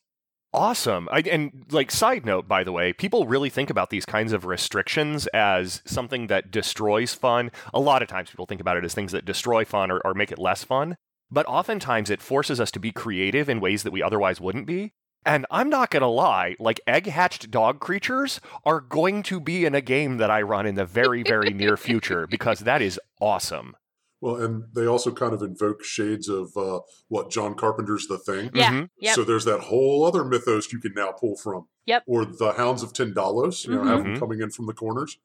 awesome. 0.52 1.08
I, 1.10 1.20
and 1.20 1.64
like 1.70 1.90
side 1.90 2.24
note, 2.24 2.48
by 2.48 2.64
the 2.64 2.72
way, 2.72 2.92
people 2.92 3.26
really 3.26 3.50
think 3.50 3.70
about 3.70 3.90
these 3.90 4.04
kinds 4.04 4.32
of 4.32 4.44
restrictions 4.44 5.26
as 5.28 5.82
something 5.84 6.26
that 6.26 6.50
destroys 6.50 7.14
fun. 7.14 7.50
A 7.72 7.80
lot 7.80 8.02
of 8.02 8.08
times, 8.08 8.30
people 8.30 8.46
think 8.46 8.60
about 8.60 8.76
it 8.76 8.84
as 8.84 8.94
things 8.94 9.12
that 9.12 9.24
destroy 9.24 9.64
fun 9.64 9.90
or, 9.90 10.00
or 10.04 10.14
make 10.14 10.32
it 10.32 10.38
less 10.38 10.64
fun. 10.64 10.96
But 11.30 11.46
oftentimes, 11.46 12.10
it 12.10 12.22
forces 12.22 12.60
us 12.60 12.70
to 12.72 12.80
be 12.80 12.90
creative 12.90 13.48
in 13.48 13.60
ways 13.60 13.82
that 13.84 13.92
we 13.92 14.02
otherwise 14.02 14.40
wouldn't 14.40 14.66
be. 14.66 14.92
And 15.24 15.44
I'm 15.50 15.68
not 15.68 15.90
gonna 15.90 16.08
lie, 16.08 16.56
like 16.58 16.80
egg 16.86 17.06
hatched 17.06 17.50
dog 17.50 17.78
creatures 17.80 18.40
are 18.64 18.80
going 18.80 19.22
to 19.24 19.38
be 19.40 19.64
in 19.66 19.74
a 19.74 19.80
game 19.80 20.16
that 20.16 20.30
I 20.30 20.42
run 20.42 20.66
in 20.66 20.76
the 20.76 20.86
very, 20.86 21.22
very 21.22 21.50
near 21.52 21.76
future 21.76 22.26
because 22.30 22.60
that 22.60 22.80
is 22.80 22.98
awesome. 23.20 23.76
Well, 24.22 24.36
and 24.36 24.64
they 24.74 24.86
also 24.86 25.12
kind 25.12 25.32
of 25.32 25.40
invoke 25.42 25.82
shades 25.82 26.28
of 26.28 26.54
uh, 26.56 26.80
what 27.08 27.30
John 27.30 27.54
Carpenter's 27.54 28.06
The 28.06 28.18
Thing. 28.18 28.50
Yeah. 28.52 28.70
Mhm. 28.72 28.88
Yep. 29.00 29.14
So 29.14 29.24
there's 29.24 29.46
that 29.46 29.60
whole 29.60 30.04
other 30.04 30.24
mythos 30.24 30.72
you 30.72 30.78
can 30.78 30.92
now 30.94 31.12
pull 31.12 31.36
from. 31.36 31.68
Yep. 31.86 32.04
Or 32.06 32.24
the 32.26 32.52
Hounds 32.52 32.82
of 32.82 32.92
Tindalos, 32.92 33.66
you 33.66 33.74
know, 33.74 33.84
have 33.84 34.04
them 34.04 34.18
coming 34.18 34.40
in 34.42 34.50
from 34.50 34.66
the 34.66 34.74
corners. 34.74 35.18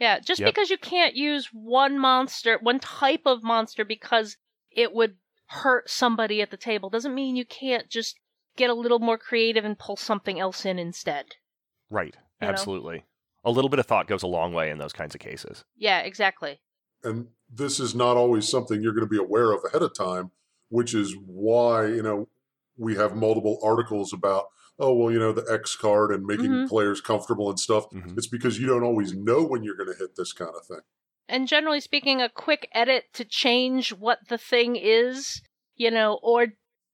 Yeah, 0.00 0.18
just 0.18 0.40
Yep. 0.40 0.52
because 0.52 0.70
you 0.70 0.78
can't 0.78 1.14
use 1.14 1.50
one 1.52 1.98
monster, 1.98 2.58
one 2.60 2.80
type 2.80 3.22
of 3.26 3.42
monster 3.44 3.84
because 3.84 4.36
it 4.70 4.92
would 4.94 5.16
hurt 5.46 5.88
somebody 5.90 6.40
at 6.42 6.50
the 6.50 6.56
table 6.56 6.90
doesn't 6.90 7.14
mean 7.14 7.36
you 7.36 7.44
can't 7.44 7.88
just 7.88 8.18
get 8.60 8.70
a 8.70 8.74
little 8.74 8.98
more 8.98 9.18
creative 9.18 9.64
and 9.64 9.78
pull 9.78 9.96
something 9.96 10.38
else 10.38 10.66
in 10.66 10.78
instead. 10.78 11.24
Right. 11.88 12.14
You 12.40 12.46
know? 12.46 12.52
Absolutely. 12.52 13.04
A 13.42 13.50
little 13.50 13.70
bit 13.70 13.78
of 13.78 13.86
thought 13.86 14.06
goes 14.06 14.22
a 14.22 14.26
long 14.26 14.52
way 14.52 14.70
in 14.70 14.78
those 14.78 14.92
kinds 14.92 15.14
of 15.14 15.20
cases. 15.20 15.64
Yeah, 15.76 16.00
exactly. 16.00 16.60
And 17.02 17.28
this 17.50 17.80
is 17.80 17.94
not 17.94 18.18
always 18.18 18.46
something 18.46 18.82
you're 18.82 18.92
going 18.92 19.06
to 19.06 19.10
be 19.10 19.18
aware 19.18 19.52
of 19.52 19.64
ahead 19.64 19.82
of 19.82 19.94
time, 19.94 20.30
which 20.68 20.94
is 20.94 21.16
why, 21.24 21.86
you 21.86 22.02
know, 22.02 22.28
we 22.76 22.96
have 22.96 23.16
multiple 23.16 23.58
articles 23.62 24.12
about, 24.12 24.48
oh, 24.78 24.92
well, 24.94 25.10
you 25.10 25.18
know, 25.18 25.32
the 25.32 25.46
X 25.50 25.74
card 25.74 26.12
and 26.12 26.26
making 26.26 26.50
Mhm. 26.50 26.68
players 26.68 27.00
comfortable 27.00 27.48
and 27.48 27.58
stuff. 27.58 27.88
Mhm. 27.90 28.16
It's 28.18 28.26
because 28.28 28.58
you 28.60 28.66
don't 28.66 28.84
always 28.84 29.14
know 29.14 29.42
when 29.42 29.62
you're 29.62 29.76
going 29.76 29.90
to 29.90 29.98
hit 29.98 30.16
this 30.16 30.32
kind 30.34 30.54
of 30.54 30.66
thing. 30.66 30.82
And 31.28 31.48
generally 31.48 31.80
speaking, 31.80 32.20
a 32.20 32.28
quick 32.28 32.68
edit 32.72 33.04
to 33.14 33.24
change 33.24 33.92
what 33.94 34.18
the 34.28 34.38
thing 34.38 34.76
is, 34.76 35.40
you 35.76 35.90
know, 35.90 36.20
or 36.22 36.48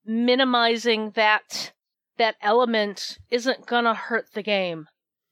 minimizing 0.07 1.11
that 1.11 1.73
that 2.17 2.35
element 2.41 3.19
isn't 3.29 3.65
gonna 3.65 3.93
hurt 3.93 4.33
the 4.33 4.41
game. 4.41 4.87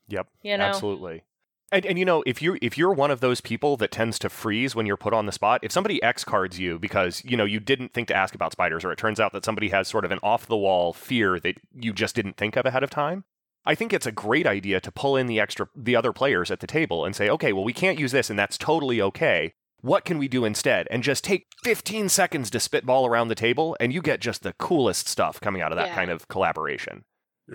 Yep. 0.07 0.27
You 0.43 0.57
know, 0.57 0.65
Absolutely. 0.65 1.23
And 1.71 1.85
and 1.85 1.97
you 1.97 2.05
know, 2.05 2.23
if 2.27 2.41
you 2.41 2.57
if 2.61 2.77
you're 2.77 2.93
one 2.93 3.09
of 3.09 3.21
those 3.21 3.41
people 3.41 3.75
that 3.77 3.91
tends 3.91 4.19
to 4.19 4.29
freeze 4.29 4.75
when 4.75 4.85
you're 4.85 4.97
put 4.97 5.13
on 5.13 5.25
the 5.25 5.31
spot, 5.31 5.61
if 5.63 5.71
somebody 5.71 6.01
X 6.03 6.23
cards 6.23 6.59
you 6.59 6.77
because, 6.77 7.23
you 7.25 7.35
know, 7.35 7.45
you 7.45 7.59
didn't 7.59 7.93
think 7.93 8.07
to 8.09 8.15
ask 8.15 8.35
about 8.35 8.51
spiders 8.51 8.85
or 8.85 8.91
it 8.91 8.99
turns 8.99 9.19
out 9.19 9.33
that 9.33 9.43
somebody 9.43 9.69
has 9.69 9.87
sort 9.87 10.05
of 10.05 10.11
an 10.11 10.19
off 10.21 10.45
the 10.45 10.57
wall 10.57 10.93
fear 10.93 11.39
that 11.39 11.55
you 11.73 11.91
just 11.91 12.15
didn't 12.15 12.37
think 12.37 12.55
of 12.55 12.65
ahead 12.65 12.83
of 12.83 12.91
time, 12.91 13.23
I 13.65 13.73
think 13.73 13.93
it's 13.93 14.05
a 14.05 14.11
great 14.11 14.45
idea 14.45 14.79
to 14.79 14.91
pull 14.91 15.17
in 15.17 15.25
the 15.25 15.39
extra 15.39 15.67
the 15.75 15.95
other 15.95 16.13
players 16.13 16.51
at 16.51 16.59
the 16.59 16.67
table 16.67 17.03
and 17.03 17.15
say, 17.15 17.29
"Okay, 17.29 17.51
well 17.51 17.63
we 17.63 17.73
can't 17.73 17.99
use 17.99 18.11
this 18.11 18.29
and 18.29 18.37
that's 18.37 18.59
totally 18.59 19.01
okay. 19.01 19.53
What 19.85 20.03
can 20.05 20.17
we 20.17 20.27
do 20.27 20.45
instead?" 20.45 20.87
And 20.91 21.03
just 21.03 21.23
take 21.23 21.45
15 21.63 22.09
seconds 22.09 22.49
to 22.51 22.59
spitball 22.59 23.05
around 23.05 23.27
the 23.27 23.35
table 23.35 23.77
and 23.79 23.93
you 23.93 24.01
get 24.01 24.19
just 24.19 24.43
the 24.43 24.53
coolest 24.53 25.07
stuff 25.07 25.39
coming 25.39 25.61
out 25.61 25.71
of 25.71 25.77
that 25.77 25.87
Yeah. 25.89 25.95
kind 25.95 26.11
of 26.11 26.27
collaboration. 26.27 27.03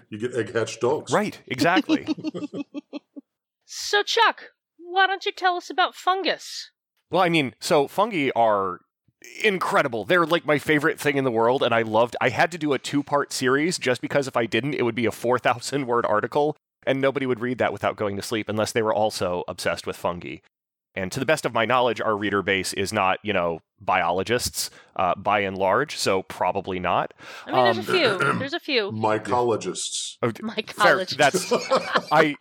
You 0.08 0.18
get 0.18 0.34
egg 0.34 0.54
hatched 0.54 0.80
dogs. 0.80 1.12
Right, 1.12 1.40
exactly. 1.46 2.06
So 3.72 4.02
Chuck, 4.02 4.46
why 4.78 5.06
don't 5.06 5.24
you 5.24 5.32
tell 5.32 5.56
us 5.56 5.70
about 5.70 5.94
fungus? 5.94 6.70
Well, 7.10 7.22
I 7.22 7.28
mean, 7.28 7.54
so 7.60 7.86
fungi 7.86 8.30
are 8.34 8.80
incredible. 9.44 10.04
They're 10.04 10.26
like 10.26 10.44
my 10.46 10.58
favorite 10.58 10.98
thing 10.98 11.16
in 11.16 11.24
the 11.24 11.30
world, 11.30 11.62
and 11.62 11.72
I 11.74 11.82
loved. 11.82 12.16
I 12.20 12.30
had 12.30 12.50
to 12.52 12.58
do 12.58 12.72
a 12.72 12.78
two-part 12.78 13.32
series 13.32 13.78
just 13.78 14.00
because 14.00 14.26
if 14.26 14.36
I 14.36 14.46
didn't, 14.46 14.74
it 14.74 14.82
would 14.82 14.94
be 14.94 15.06
a 15.06 15.12
four 15.12 15.38
thousand 15.38 15.86
word 15.86 16.04
article, 16.06 16.56
and 16.84 17.00
nobody 17.00 17.26
would 17.26 17.40
read 17.40 17.58
that 17.58 17.72
without 17.72 17.96
going 17.96 18.16
to 18.16 18.22
sleep 18.22 18.48
unless 18.48 18.72
they 18.72 18.82
were 18.82 18.94
also 18.94 19.44
obsessed 19.46 19.86
with 19.86 19.96
fungi. 19.96 20.36
And 20.96 21.12
to 21.12 21.20
the 21.20 21.26
best 21.26 21.46
of 21.46 21.54
my 21.54 21.64
knowledge, 21.64 22.00
our 22.00 22.16
reader 22.16 22.42
base 22.42 22.72
is 22.72 22.92
not, 22.92 23.18
you 23.22 23.32
know, 23.32 23.60
biologists 23.80 24.70
uh, 24.96 25.14
by 25.14 25.40
and 25.40 25.56
large, 25.56 25.96
so 25.96 26.22
probably 26.24 26.80
not. 26.80 27.14
I 27.46 27.52
mean, 27.52 27.64
there's 27.64 27.88
a 27.88 28.12
Um, 28.12 28.18
few. 28.18 28.32
There's 28.38 28.52
a 28.54 28.60
few. 28.60 28.90
Mycologists. 28.92 30.16
Oh, 30.22 30.32
My 30.42 30.54
fair, 30.54 30.64
college. 30.94 31.16
that's 31.16 31.52
I 32.12 32.36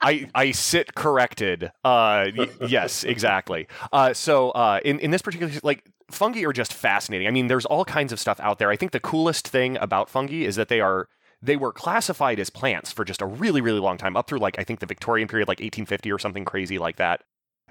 I 0.00 0.28
I 0.34 0.50
sit 0.50 0.94
corrected. 0.94 1.64
Uh 1.84 2.26
y- 2.36 2.48
yes, 2.66 3.04
exactly. 3.04 3.68
Uh 3.92 4.12
so 4.14 4.50
uh 4.50 4.80
in 4.84 4.98
in 4.98 5.10
this 5.12 5.22
particular 5.22 5.52
like 5.62 5.84
fungi 6.10 6.42
are 6.44 6.52
just 6.52 6.74
fascinating. 6.74 7.26
I 7.28 7.30
mean, 7.30 7.46
there's 7.46 7.66
all 7.66 7.84
kinds 7.84 8.12
of 8.12 8.18
stuff 8.20 8.40
out 8.40 8.58
there. 8.58 8.70
I 8.70 8.76
think 8.76 8.92
the 8.92 9.00
coolest 9.00 9.46
thing 9.48 9.76
about 9.78 10.08
fungi 10.10 10.42
is 10.44 10.56
that 10.56 10.68
they 10.68 10.80
are 10.80 11.08
they 11.40 11.56
were 11.56 11.72
classified 11.72 12.38
as 12.38 12.50
plants 12.50 12.92
for 12.92 13.04
just 13.04 13.22
a 13.22 13.26
really 13.26 13.60
really 13.60 13.80
long 13.80 13.96
time 13.96 14.16
up 14.16 14.28
through 14.28 14.38
like 14.40 14.58
I 14.58 14.64
think 14.64 14.80
the 14.80 14.86
Victorian 14.86 15.28
period 15.28 15.46
like 15.48 15.58
1850 15.60 16.10
or 16.12 16.18
something 16.18 16.44
crazy 16.44 16.78
like 16.78 16.96
that. 16.96 17.22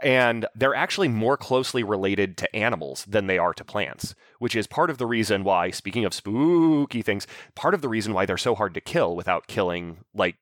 And 0.02 0.46
they're 0.56 0.76
actually 0.76 1.08
more 1.08 1.38
closely 1.38 1.84
related 1.84 2.38
to 2.38 2.56
animals 2.56 3.06
than 3.08 3.28
they 3.28 3.38
are 3.38 3.54
to 3.54 3.64
plants, 3.64 4.16
which 4.40 4.56
is 4.56 4.68
part 4.68 4.90
of 4.90 4.98
the 4.98 5.06
reason 5.06 5.44
why, 5.44 5.72
speaking 5.72 6.06
of 6.06 6.14
spooky 6.14 7.02
things, 7.02 7.28
part 7.56 7.74
of 7.74 7.82
the 7.82 7.90
reason 7.90 8.14
why 8.14 8.26
they're 8.26 8.38
so 8.38 8.56
hard 8.56 8.74
to 8.74 8.82
kill 8.82 9.16
without 9.16 9.48
killing 9.48 9.98
like 10.14 10.38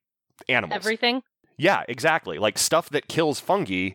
animals. 0.47 0.77
Everything. 0.77 1.21
Yeah, 1.57 1.83
exactly. 1.89 2.39
Like 2.39 2.57
stuff 2.57 2.89
that 2.91 3.09
kills 3.09 3.39
fungi 3.39 3.91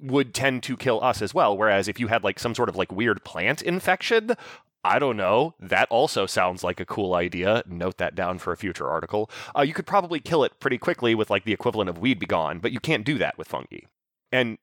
would 0.00 0.34
tend 0.34 0.62
to 0.62 0.76
kill 0.76 1.02
us 1.02 1.20
as 1.20 1.34
well. 1.34 1.56
Whereas 1.56 1.88
if 1.88 1.98
you 1.98 2.06
had 2.06 2.22
like 2.22 2.38
some 2.38 2.54
sort 2.54 2.68
of 2.68 2.76
like 2.76 2.92
weird 2.92 3.24
plant 3.24 3.62
infection, 3.62 4.36
I 4.84 4.98
don't 4.98 5.16
know. 5.16 5.54
That 5.58 5.88
also 5.90 6.26
sounds 6.26 6.62
like 6.62 6.78
a 6.78 6.86
cool 6.86 7.14
idea. 7.14 7.64
Note 7.66 7.98
that 7.98 8.14
down 8.14 8.38
for 8.38 8.52
a 8.52 8.56
future 8.56 8.88
article. 8.88 9.28
Uh, 9.56 9.62
you 9.62 9.74
could 9.74 9.86
probably 9.86 10.20
kill 10.20 10.44
it 10.44 10.60
pretty 10.60 10.78
quickly 10.78 11.14
with 11.14 11.30
like 11.30 11.44
the 11.44 11.52
equivalent 11.52 11.90
of 11.90 11.98
weed 11.98 12.20
be 12.20 12.26
gone, 12.26 12.60
but 12.60 12.72
you 12.72 12.80
can't 12.80 13.04
do 13.04 13.18
that 13.18 13.36
with 13.36 13.48
fungi. 13.48 13.80
And 14.30 14.58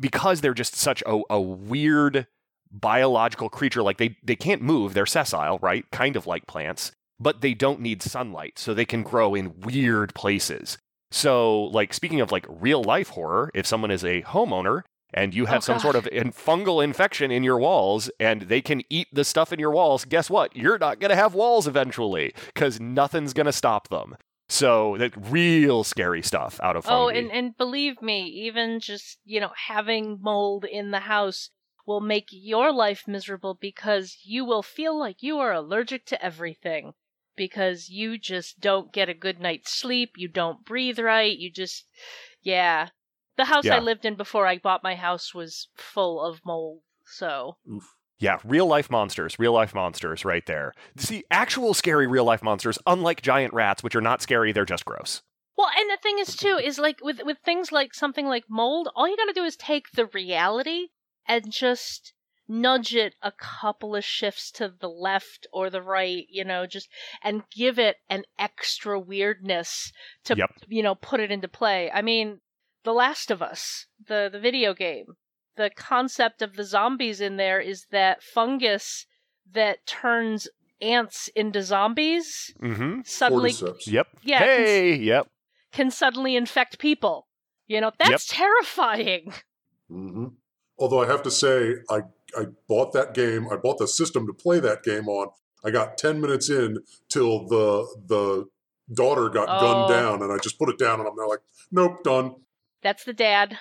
because 0.00 0.40
they're 0.40 0.54
just 0.54 0.76
such 0.76 1.02
a, 1.06 1.20
a 1.30 1.40
weird 1.40 2.26
biological 2.70 3.48
creature, 3.48 3.82
like 3.82 3.98
they, 3.98 4.16
they 4.22 4.36
can't 4.36 4.62
move, 4.62 4.94
they're 4.94 5.06
sessile, 5.06 5.58
right? 5.62 5.88
Kind 5.90 6.16
of 6.16 6.26
like 6.26 6.46
plants, 6.46 6.92
but 7.20 7.40
they 7.40 7.54
don't 7.54 7.80
need 7.80 8.02
sunlight, 8.02 8.58
so 8.58 8.74
they 8.74 8.84
can 8.84 9.02
grow 9.02 9.34
in 9.34 9.60
weird 9.60 10.14
places. 10.14 10.78
So, 11.10 11.64
like, 11.64 11.94
speaking 11.94 12.20
of 12.20 12.32
like 12.32 12.46
real 12.48 12.82
life 12.82 13.10
horror, 13.10 13.50
if 13.54 13.66
someone 13.66 13.92
is 13.92 14.04
a 14.04 14.22
homeowner 14.22 14.82
and 15.12 15.32
you 15.32 15.46
have 15.46 15.58
Oh, 15.58 15.60
some 15.60 15.78
sort 15.78 15.94
of 15.94 16.08
in- 16.08 16.32
fungal 16.32 16.82
infection 16.82 17.30
in 17.30 17.44
your 17.44 17.58
walls 17.58 18.10
and 18.18 18.42
they 18.42 18.60
can 18.60 18.82
eat 18.90 19.06
the 19.12 19.22
stuff 19.22 19.52
in 19.52 19.60
your 19.60 19.70
walls, 19.70 20.04
guess 20.04 20.28
what? 20.28 20.56
You're 20.56 20.78
not 20.78 20.98
going 20.98 21.10
to 21.10 21.16
have 21.16 21.34
walls 21.34 21.68
eventually 21.68 22.34
because 22.52 22.80
nothing's 22.80 23.32
going 23.32 23.46
to 23.46 23.52
stop 23.52 23.88
them. 23.88 24.16
So, 24.48 24.96
that 24.98 25.12
real 25.16 25.84
scary 25.84 26.22
stuff 26.22 26.60
out 26.62 26.76
of 26.76 26.84
fungi. 26.84 26.96
Oh, 26.96 27.08
and 27.08 27.32
and 27.32 27.56
believe 27.56 28.02
me, 28.02 28.26
even 28.26 28.80
just 28.80 29.18
you 29.24 29.40
know 29.40 29.52
having 29.68 30.18
mold 30.20 30.64
in 30.64 30.90
the 30.90 31.00
house 31.00 31.50
will 31.86 32.00
make 32.00 32.28
your 32.30 32.72
life 32.72 33.04
miserable 33.06 33.54
because 33.54 34.18
you 34.22 34.44
will 34.44 34.62
feel 34.62 34.98
like 34.98 35.22
you 35.22 35.38
are 35.38 35.52
allergic 35.52 36.06
to 36.06 36.24
everything 36.24 36.94
because 37.36 37.88
you 37.88 38.16
just 38.18 38.60
don't 38.60 38.92
get 38.92 39.08
a 39.08 39.14
good 39.14 39.40
night's 39.40 39.72
sleep, 39.72 40.12
you 40.16 40.28
don't 40.28 40.64
breathe 40.64 40.98
right, 40.98 41.36
you 41.36 41.50
just 41.50 41.86
yeah. 42.42 42.88
The 43.36 43.46
house 43.46 43.66
I 43.66 43.80
lived 43.80 44.04
in 44.04 44.14
before 44.14 44.46
I 44.46 44.58
bought 44.58 44.84
my 44.84 44.94
house 44.94 45.34
was 45.34 45.68
full 45.74 46.20
of 46.20 46.40
mold. 46.44 46.82
So, 47.04 47.56
Oof. 47.70 47.96
Yeah, 48.18 48.38
real 48.44 48.66
life 48.66 48.90
monsters, 48.90 49.38
real 49.38 49.52
life 49.52 49.74
monsters 49.74 50.24
right 50.24 50.44
there. 50.46 50.72
See, 50.96 51.24
actual 51.30 51.74
scary 51.74 52.06
real 52.06 52.24
life 52.24 52.42
monsters, 52.42 52.78
unlike 52.86 53.22
giant 53.22 53.52
rats, 53.52 53.82
which 53.82 53.96
are 53.96 54.00
not 54.00 54.22
scary, 54.22 54.52
they're 54.52 54.64
just 54.64 54.84
gross. 54.84 55.22
Well, 55.56 55.68
and 55.76 55.90
the 55.90 55.98
thing 56.02 56.18
is 56.18 56.34
too 56.36 56.58
is 56.62 56.78
like 56.78 56.98
with 57.02 57.20
with 57.24 57.38
things 57.44 57.70
like 57.72 57.94
something 57.94 58.26
like 58.26 58.44
mold, 58.48 58.88
all 58.94 59.08
you 59.08 59.16
got 59.16 59.26
to 59.26 59.32
do 59.32 59.44
is 59.44 59.56
take 59.56 59.92
the 59.92 60.06
reality 60.06 60.88
and 61.26 61.50
just 61.52 62.12
nudge 62.46 62.94
it 62.94 63.14
a 63.22 63.32
couple 63.32 63.96
of 63.96 64.04
shifts 64.04 64.50
to 64.52 64.72
the 64.80 64.88
left 64.88 65.46
or 65.52 65.70
the 65.70 65.80
right, 65.82 66.26
you 66.28 66.44
know, 66.44 66.66
just 66.66 66.88
and 67.22 67.42
give 67.54 67.78
it 67.78 67.96
an 68.10 68.24
extra 68.38 68.98
weirdness 68.98 69.92
to 70.24 70.36
Yep. 70.36 70.50
you 70.68 70.82
know 70.82 70.94
put 70.94 71.20
it 71.20 71.30
into 71.30 71.48
play. 71.48 71.90
I 71.90 72.02
mean, 72.02 72.40
The 72.84 72.92
Last 72.92 73.30
of 73.30 73.40
Us, 73.42 73.86
the 74.06 74.28
the 74.30 74.40
video 74.40 74.74
game, 74.74 75.06
the 75.56 75.70
concept 75.76 76.42
of 76.42 76.56
the 76.56 76.64
zombies 76.64 77.20
in 77.20 77.36
there 77.36 77.60
is 77.60 77.86
that 77.90 78.22
fungus 78.22 79.06
that 79.52 79.86
turns 79.86 80.48
ants 80.80 81.28
into 81.36 81.62
zombies 81.62 82.52
Mm-hmm. 82.60 83.00
suddenly 83.04 83.50
Cordyceps. 83.52 83.86
Yep. 83.86 84.06
Yeah, 84.22 84.38
cons- 84.40 84.50
Hey, 84.68 84.94
yep. 84.96 85.28
can 85.72 85.90
suddenly 85.90 86.34
infect 86.36 86.78
people. 86.78 87.28
You 87.66 87.80
know, 87.80 87.92
that's 87.98 88.26
terrifying. 88.26 89.32
hmm 89.88 90.26
Although 90.78 91.02
I 91.02 91.06
have 91.06 91.22
to 91.22 91.30
say, 91.30 91.74
I 91.88 92.00
I 92.36 92.46
bought 92.68 92.92
that 92.94 93.14
game. 93.14 93.46
I 93.50 93.54
bought 93.56 93.78
the 93.78 93.86
system 93.86 94.26
to 94.26 94.32
play 94.32 94.58
that 94.58 94.82
game 94.82 95.08
on. 95.08 95.28
I 95.64 95.70
got 95.70 95.96
ten 95.96 96.20
minutes 96.20 96.50
in 96.50 96.78
till 97.08 97.46
the 97.46 97.86
the 98.06 98.46
daughter 98.92 99.28
got 99.28 99.48
Oh. 99.48 99.60
gunned 99.60 99.88
down, 99.88 100.20
and 100.22 100.32
I 100.32 100.38
just 100.38 100.58
put 100.58 100.68
it 100.68 100.76
down, 100.78 100.98
and 100.98 101.08
I'm 101.08 101.14
now 101.16 101.28
like, 101.28 101.42
nope, 101.70 102.02
done. 102.02 102.34
That's 102.82 103.04
the 103.04 103.12
dad. 103.12 103.56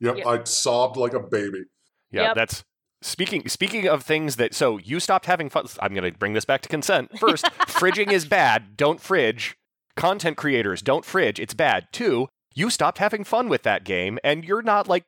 Yep, 0.00 0.16
Yep. 0.18 0.26
I 0.26 0.44
sobbed 0.44 0.96
like 0.96 1.12
a 1.14 1.20
baby. 1.20 1.64
Yeah, 2.10 2.22
Yep. 2.28 2.34
that's 2.34 2.64
speaking 3.02 3.48
speaking 3.48 3.88
of 3.88 4.02
things 4.02 4.36
that 4.36 4.54
so 4.54 4.78
you 4.78 5.00
stopped 5.00 5.26
having 5.26 5.48
fun 5.48 5.66
I'm 5.80 5.94
going 5.94 6.10
to 6.12 6.18
bring 6.18 6.32
this 6.34 6.44
back 6.44 6.60
to 6.62 6.68
consent. 6.68 7.18
First, 7.18 7.44
fridging 7.66 8.10
is 8.12 8.24
bad. 8.26 8.76
Don't 8.76 9.00
fridge. 9.00 9.56
Content 9.96 10.36
creators, 10.36 10.82
don't 10.82 11.04
fridge. 11.04 11.38
It's 11.40 11.52
bad. 11.54 11.88
Two, 11.92 12.28
you 12.54 12.70
stopped 12.70 12.98
having 12.98 13.24
fun 13.24 13.48
with 13.48 13.62
that 13.64 13.84
game 13.84 14.18
and 14.24 14.44
you're 14.44 14.62
not 14.62 14.88
like 14.88 15.04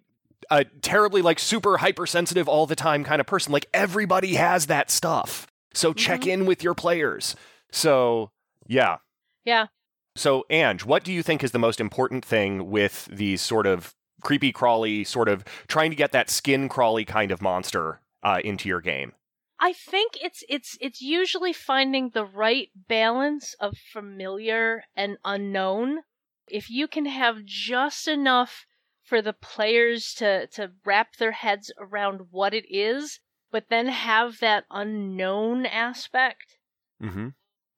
a 0.51 0.65
terribly 0.65 1.23
like 1.23 1.39
super 1.39 1.79
hypersensitive 1.79 2.49
all 2.49 2.67
the 2.67 2.77
time 2.77 3.05
kind 3.05 3.21
of 3.21 3.27
person. 3.27 3.53
Like 3.53 3.67
everybody 3.73 4.35
has 4.35 4.67
that 4.67 4.91
stuff. 4.91 5.47
So 5.73 5.93
check 5.93 6.23
Mhm. 6.23 6.33
in 6.33 6.47
with 6.47 6.63
your 6.63 6.75
players. 6.75 7.35
So, 7.71 8.31
yeah. 8.67 8.99
Yeah. 9.45 9.67
So, 10.15 10.45
Ange, 10.51 10.85
what 10.85 11.05
do 11.05 11.13
you 11.13 11.23
think 11.23 11.43
is 11.43 11.53
the 11.53 11.59
most 11.59 11.81
important 11.81 12.25
thing 12.25 12.71
with 12.71 13.07
these 13.11 13.41
sort 13.41 13.67
of 13.67 13.95
creepy 14.23 14.53
crawly, 14.53 15.05
sort 15.05 15.29
of 15.29 15.45
trying 15.69 15.91
to 15.91 15.97
get 15.97 16.13
that 16.13 16.31
skin 16.31 16.69
crawly 16.69 17.05
kind 17.05 17.31
of 17.31 17.43
monster 17.43 18.01
uh, 18.23 18.41
into 18.45 18.69
your 18.69 18.81
game? 18.81 19.13
I 19.61 19.73
think 19.73 20.15
it's 20.21 20.43
it's 20.49 20.77
it's 20.81 21.01
usually 21.01 21.53
finding 21.53 22.11
the 22.11 22.25
right 22.25 22.69
balance 22.89 23.55
of 23.61 23.77
familiar 23.93 24.83
and 24.97 25.19
unknown. 25.25 26.01
If 26.49 26.69
you 26.69 26.89
can 26.89 27.07
have 27.07 27.45
just 27.45 28.09
enough 28.09 28.67
for 29.05 29.23
the 29.23 29.33
players 29.33 30.15
to 30.15 30.49
to 30.49 30.73
wrap 30.85 31.17
their 31.17 31.33
heads 31.33 31.73
around 31.79 32.23
what 32.31 32.55
it 32.55 32.65
is, 32.69 33.21
but 33.53 33.67
then 33.69 33.87
have 33.87 34.41
that 34.41 34.65
unknown 34.71 35.67
aspect. 35.67 36.59
Mm-hmm. 37.01 37.29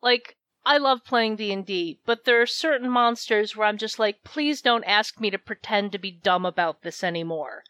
Like 0.01 0.37
I 0.67 0.79
love 0.79 1.05
playing 1.05 1.37
D&D, 1.37 2.01
but 2.07 2.25
there 2.25 2.41
are 2.41 2.47
certain 2.47 2.89
monsters 2.89 3.55
where 3.55 3.67
I'm 3.69 3.77
just 3.79 3.99
like, 3.99 4.25
please 4.25 4.63
don't 4.63 4.85
ask 4.85 5.21
me 5.21 5.31
to 5.31 5.39
pretend 5.39 5.93
to 5.93 5.99
be 5.99 6.11
dumb 6.11 6.47
about 6.47 6.83
this 6.83 7.05
anymore. 7.05 7.65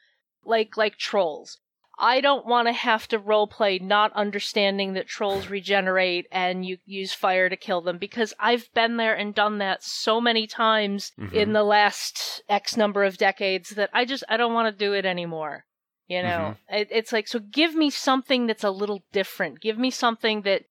Like 0.45 0.77
like 0.77 0.97
trolls. 0.97 1.59
I 1.99 2.21
don't 2.21 2.47
want 2.47 2.67
to 2.67 2.73
have 2.73 3.07
to 3.09 3.21
roleplay 3.21 3.81
not 3.81 4.13
understanding 4.15 4.95
that 4.95 5.07
trolls 5.07 5.49
regenerate 5.49 6.27
and 6.33 6.67
you 6.67 6.79
use 6.85 7.13
fire 7.13 7.49
to 7.49 7.57
kill 7.57 7.81
them 7.83 7.99
because 7.99 8.35
I've 8.39 8.69
been 8.75 8.97
there 8.97 9.15
and 9.15 9.35
done 9.35 9.59
that 9.59 9.85
so 9.85 10.21
many 10.21 10.47
times 10.47 11.13
Mhm. 11.19 11.33
in 11.33 11.53
the 11.53 11.63
last 11.63 12.43
X 12.49 12.77
number 12.77 13.05
of 13.05 13.17
decades 13.17 13.71
that 13.71 13.91
I 13.93 14.05
just 14.05 14.25
I 14.29 14.37
don't 14.37 14.55
want 14.55 14.73
to 14.73 14.85
do 14.85 14.93
it 14.93 15.05
anymore. 15.07 15.67
You 16.09 16.23
know, 16.23 16.57
it, 16.69 16.89
it's 16.91 17.13
like 17.13 17.29
so 17.29 17.39
give 17.39 17.75
me 17.75 17.91
something 17.91 18.47
that's 18.47 18.65
a 18.65 18.71
little 18.71 19.05
different. 19.13 19.61
Give 19.61 19.79
me 19.79 19.91
something 19.91 20.43
that 20.43 20.65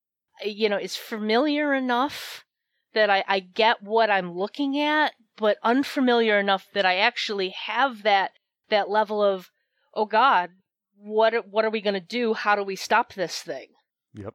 Uh, 0.44 0.48
you 0.48 0.70
know 0.70 0.78
is 0.78 0.96
familiar 0.96 1.74
enough 1.74 2.46
that 2.94 3.10
I, 3.10 3.24
I 3.28 3.40
get 3.40 3.82
what 3.82 4.10
I'm 4.10 4.34
looking 4.34 4.80
at, 4.80 5.14
but 5.38 5.58
unfamiliar 5.64 6.40
enough 6.40 6.68
that 6.74 6.86
I 6.86 6.98
actually 6.98 7.50
have 7.50 8.04
that 8.04 8.32
that 8.70 8.90
level 8.90 9.22
of 9.22 9.50
oh 9.94 10.06
God, 10.06 10.52
what 10.96 11.48
what 11.50 11.66
are 11.66 11.70
we 11.70 11.82
gonna 11.82 12.00
do? 12.00 12.34
How 12.34 12.56
do 12.56 12.64
we 12.64 12.76
stop 12.76 13.14
this 13.14 13.42
thing? 13.42 13.68
Yep. 14.14 14.34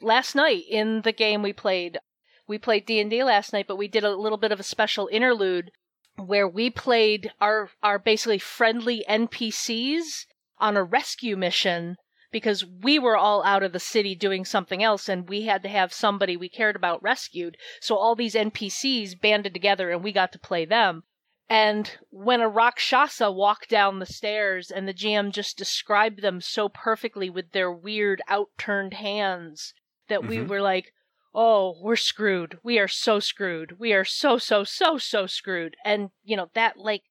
Last 0.00 0.34
night 0.34 0.64
in 0.68 1.02
the 1.02 1.12
game 1.12 1.42
we 1.42 1.52
played, 1.52 1.98
we 2.46 2.58
played 2.58 2.86
D 2.86 3.00
and 3.00 3.10
D 3.10 3.24
last 3.24 3.52
night, 3.52 3.66
but 3.66 3.76
we 3.76 3.88
did 3.88 4.04
a 4.04 4.16
little 4.16 4.38
bit 4.38 4.52
of 4.52 4.60
a 4.60 4.64
special 4.64 5.08
interlude 5.10 5.70
where 6.16 6.48
we 6.48 6.70
played 6.70 7.30
our 7.40 7.70
our 7.82 7.98
basically 7.98 8.38
friendly 8.38 9.04
NPCs 9.08 10.26
on 10.58 10.76
a 10.76 10.84
rescue 10.84 11.36
mission 11.36 11.96
because 12.36 12.62
we 12.82 12.98
were 12.98 13.16
all 13.16 13.42
out 13.44 13.62
of 13.62 13.72
the 13.72 13.80
city 13.80 14.14
doing 14.14 14.44
something 14.44 14.82
else 14.82 15.08
and 15.08 15.26
we 15.26 15.44
had 15.44 15.62
to 15.62 15.70
have 15.70 15.90
somebody 15.90 16.36
we 16.36 16.50
cared 16.50 16.76
about 16.76 17.02
rescued. 17.02 17.56
So 17.80 17.96
all 17.96 18.14
these 18.14 18.34
NPCs 18.34 19.18
banded 19.18 19.54
together 19.54 19.90
and 19.90 20.04
we 20.04 20.12
got 20.12 20.32
to 20.32 20.38
play 20.38 20.66
them. 20.66 21.04
And 21.48 21.90
when 22.10 22.42
a 22.42 22.48
Rakshasa 22.50 23.32
walked 23.32 23.70
down 23.70 24.00
the 24.00 24.04
stairs 24.04 24.70
and 24.70 24.86
the 24.86 24.92
GM 24.92 25.32
just 25.32 25.56
described 25.56 26.20
them 26.20 26.42
so 26.42 26.68
perfectly 26.68 27.30
with 27.30 27.52
their 27.52 27.72
weird 27.72 28.20
outturned 28.28 28.92
hands 28.92 29.72
that 30.10 30.26
we 30.26 30.36
Mhm. 30.36 30.48
were 30.48 30.60
like, 30.60 30.92
oh, 31.34 31.78
we're 31.80 31.96
screwed. 31.96 32.58
We 32.62 32.78
are 32.78 32.86
so 32.86 33.18
screwed. 33.18 33.78
We 33.78 33.94
are 33.94 34.04
so, 34.04 34.36
so, 34.36 34.62
so, 34.62 34.98
so 34.98 35.26
screwed. 35.26 35.74
And, 35.86 36.10
you 36.22 36.36
know, 36.36 36.50
that 36.52 36.76
like, 36.76 37.04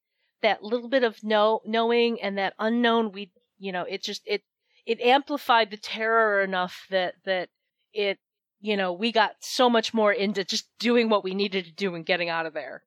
that 0.44 0.62
little 0.62 0.88
bit 0.88 1.04
of 1.04 1.24
know, 1.24 1.62
knowing 1.66 2.22
and 2.22 2.38
that 2.38 2.54
unknown, 2.60 3.12
we, 3.12 3.32
you 3.58 3.72
know, 3.72 3.86
it 3.90 4.04
just, 4.04 4.22
it, 4.28 4.44
it 4.86 5.02
amplified 5.02 5.72
the 5.72 5.78
terror 5.78 6.42
enough 6.42 6.86
that, 6.90 7.16
that 7.26 7.50
it, 7.94 8.20
you 8.62 8.78
know, 8.78 8.94
we 8.94 9.12
got 9.12 9.32
so 9.40 9.70
much 9.70 9.94
more 9.94 10.12
into 10.12 10.44
just 10.44 10.68
doing 10.80 11.10
what 11.10 11.24
we 11.24 11.34
needed 11.34 11.66
to 11.66 11.72
do 11.72 11.96
and 11.96 12.06
getting 12.06 12.30
out 12.30 12.46
of 12.46 12.54
there. 12.54 12.84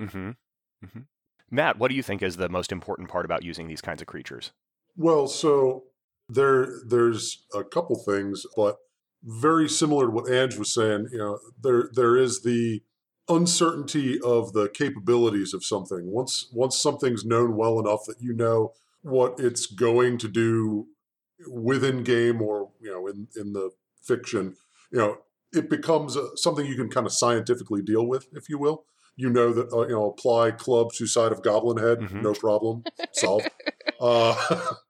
Mm-hmm. 0.00 0.30
Mm-hmm. 0.84 1.00
Matt, 1.50 1.78
what 1.78 1.88
do 1.88 1.94
you 1.94 2.02
think 2.02 2.22
is 2.22 2.36
the 2.36 2.48
most 2.48 2.72
important 2.72 3.08
part 3.08 3.24
about 3.24 3.44
using 3.44 3.68
these 3.68 3.82
kinds 3.82 4.00
of 4.00 4.08
creatures? 4.08 4.52
Well, 4.96 5.28
so 5.28 5.84
there 6.28 6.68
there's 6.86 7.44
a 7.54 7.62
couple 7.62 7.96
things, 7.96 8.46
but 8.56 8.76
very 9.22 9.68
similar 9.68 10.06
to 10.06 10.12
what 10.12 10.30
Ange 10.30 10.56
was 10.56 10.74
saying. 10.74 11.08
You 11.12 11.18
know, 11.18 11.38
there 11.60 11.90
there 11.92 12.16
is 12.16 12.42
the 12.42 12.82
uncertainty 13.28 14.18
of 14.20 14.52
the 14.52 14.68
capabilities 14.68 15.54
of 15.54 15.64
something. 15.64 16.10
Once 16.10 16.48
once 16.52 16.78
something's 16.78 17.24
known 17.24 17.56
well 17.56 17.78
enough 17.78 18.04
that 18.06 18.20
you 18.20 18.32
know 18.32 18.72
what 19.02 19.38
it's 19.38 19.66
going 19.66 20.18
to 20.18 20.28
do 20.28 20.86
within 21.48 22.02
game 22.04 22.40
or 22.42 22.70
you 22.80 22.90
know 22.90 23.06
in 23.06 23.28
in 23.36 23.52
the 23.52 23.70
fiction, 24.02 24.56
you 24.90 24.98
know, 24.98 25.18
it 25.52 25.70
becomes 25.70 26.16
uh, 26.16 26.34
something 26.36 26.66
you 26.66 26.76
can 26.76 26.88
kind 26.88 27.06
of 27.06 27.12
scientifically 27.12 27.82
deal 27.82 28.06
with, 28.06 28.26
if 28.32 28.48
you 28.48 28.58
will. 28.58 28.84
You 29.16 29.28
know 29.30 29.52
that 29.52 29.72
uh, 29.72 29.82
you 29.82 29.94
know 29.94 30.06
apply 30.10 30.52
club 30.52 30.92
to 30.94 31.06
side 31.06 31.32
of 31.32 31.42
goblin 31.42 31.76
head, 31.78 31.98
Mhm. 32.00 32.22
no 32.22 32.32
problem, 32.32 32.84
solved. 33.12 33.48
Uh, 34.00 34.34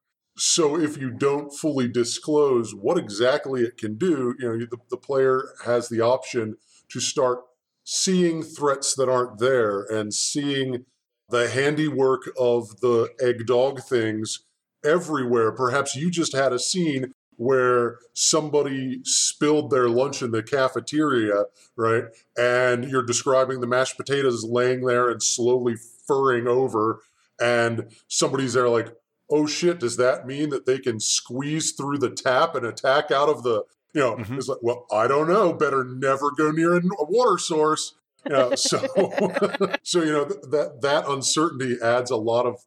so 0.39 0.79
if 0.81 0.97
you 0.97 1.11
don't 1.11 1.51
fully 1.53 1.87
disclose 1.87 2.75
what 2.75 2.97
exactly 2.97 3.63
it 3.63 3.77
can 3.77 3.99
do, 3.99 4.35
you 4.39 4.49
know 4.49 4.59
the, 4.59 4.79
the 4.89 4.97
player 4.97 5.53
has 5.67 5.89
the 5.91 6.01
option 6.01 6.57
to 6.89 7.01
start 7.01 7.41
seeing 7.85 8.43
threats 8.43 8.95
that 8.95 9.11
aren't 9.11 9.39
there 9.39 9.83
and 9.83 10.15
seeing 10.15 10.87
the 11.29 11.49
handiwork 11.51 12.23
of 12.39 12.81
the 12.81 13.11
egg 13.21 13.45
dog 13.47 13.83
things 13.83 14.45
everywhere. 14.85 15.53
Perhaps 15.53 15.97
you 15.97 16.11
just 16.11 16.35
had 16.35 16.53
a 16.53 16.59
scene 16.59 17.13
where 17.37 17.99
somebody 18.13 19.01
spilled 19.05 19.71
their 19.71 19.89
lunch 19.89 20.23
in 20.23 20.31
the 20.31 20.43
cafeteria, 20.43 21.45
right? 21.77 22.05
And 22.39 22.85
you're 22.85 23.03
describing 23.05 23.61
the 23.61 23.67
mashed 23.67 23.97
potatoes 23.97 24.45
laying 24.45 24.85
there 24.85 25.09
and 25.11 25.23
slowly 25.23 25.75
furring 26.07 26.47
over, 26.47 27.01
and 27.41 27.91
somebody's 28.09 28.53
there 28.53 28.69
like, 28.69 28.95
oh 29.31 29.47
shit, 29.47 29.81
does 29.81 29.97
that 29.97 30.27
mean 30.27 30.51
that 30.51 30.67
they 30.67 30.79
can 30.79 31.01
squeeze 31.01 31.73
through 31.73 31.99
the 31.99 32.11
tap 32.11 32.55
and 32.55 32.67
attack 32.67 33.11
out 33.11 33.29
of 33.31 33.43
the, 33.43 33.65
you 33.95 34.01
know, 34.01 34.17
Mhm. 34.17 34.37
it's 34.37 34.49
like, 34.49 34.59
well, 34.63 34.87
I 34.93 35.09
don't 35.09 35.29
know, 35.29 35.53
better 35.55 35.85
never 35.85 36.31
go 36.33 36.51
near 36.51 36.77
a 36.77 36.83
water 37.01 37.39
source. 37.39 37.95
You 38.25 38.33
know, 38.33 38.55
so, 38.55 38.79
so 39.83 40.03
you 40.03 40.13
know 40.13 40.25
th- 40.27 40.43
that 40.51 40.81
that 40.83 41.09
uncertainty 41.09 41.77
adds 41.83 42.11
a 42.11 42.17
lot 42.17 42.47
of 42.47 42.61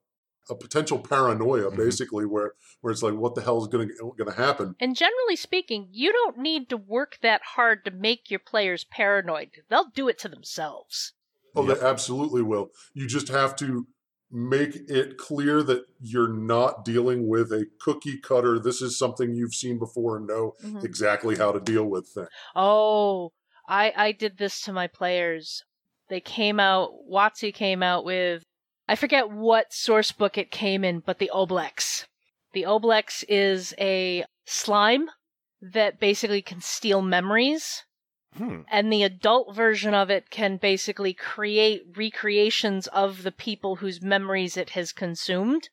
a 0.49 0.55
potential 0.55 0.99
paranoia, 0.99 1.71
Mhm. 1.71 1.77
basically, 1.77 2.25
where 2.25 2.53
where 2.81 2.91
it's 2.91 3.01
like, 3.03 3.15
what 3.15 3.35
the 3.35 3.41
hell 3.41 3.61
is 3.61 3.67
going 3.67 3.87
to 3.89 4.13
going 4.17 4.29
to 4.29 4.37
happen? 4.37 4.75
And 4.79 4.95
generally 4.95 5.35
speaking, 5.35 5.87
you 5.91 6.11
don't 6.13 6.37
need 6.37 6.69
to 6.69 6.77
work 6.77 7.17
that 7.21 7.41
hard 7.55 7.83
to 7.85 7.91
make 7.91 8.29
your 8.29 8.39
players 8.39 8.83
paranoid. 8.83 9.49
They'll 9.69 9.89
do 9.93 10.07
it 10.07 10.19
to 10.19 10.29
themselves. 10.29 11.13
Oh, 11.55 11.67
Yep. 11.67 11.79
they 11.79 11.85
absolutely 11.85 12.41
will. 12.41 12.69
You 12.93 13.07
just 13.07 13.29
have 13.29 13.55
to 13.57 13.87
make 14.31 14.75
it 14.89 15.17
clear 15.17 15.63
that 15.63 15.85
you're 16.01 16.33
not 16.33 16.83
dealing 16.83 17.27
with 17.29 17.51
a 17.53 17.67
cookie 17.79 18.19
cutter. 18.19 18.59
This 18.59 18.81
is 18.81 18.97
something 18.97 19.33
you've 19.33 19.53
seen 19.53 19.79
before 19.79 20.17
and 20.17 20.27
know 20.27 20.53
exactly 20.83 21.37
how 21.37 21.51
to 21.53 21.59
deal 21.59 21.85
with 21.85 22.07
things. 22.09 22.27
Oh, 22.55 23.31
I 23.67 23.93
I 23.95 24.11
did 24.11 24.37
this 24.37 24.61
to 24.61 24.73
my 24.73 24.87
players. 24.87 25.63
They 26.09 26.19
came 26.19 26.59
out. 26.59 26.91
WotC 27.09 27.53
came 27.53 27.81
out 27.81 28.03
with 28.05 28.43
I 28.87 28.95
forget 28.95 29.29
what 29.29 29.73
source 29.73 30.11
book 30.11 30.37
it 30.37 30.51
came 30.51 30.83
in, 30.83 30.99
but 30.99 31.17
the 31.19 31.31
Oblex. 31.33 32.05
The 32.53 32.63
Oblex 32.63 33.23
is 33.27 33.73
a 33.79 34.25
slime 34.45 35.09
that 35.61 35.99
basically 35.99 36.41
can 36.41 36.61
steal 36.61 37.01
memories. 37.01 37.83
Hmm. 38.37 38.63
and 38.69 38.91
the 38.91 39.03
adult 39.03 39.55
version 39.55 39.93
of 39.93 40.09
it 40.09 40.29
can 40.29 40.57
basically 40.57 41.13
create 41.13 41.83
recreations 41.95 42.85
of 42.87 43.23
the 43.23 43.31
people 43.31 43.77
whose 43.77 44.01
memories 44.01 44.57
it 44.57 44.71
has 44.71 44.91
consumed. 44.91 45.69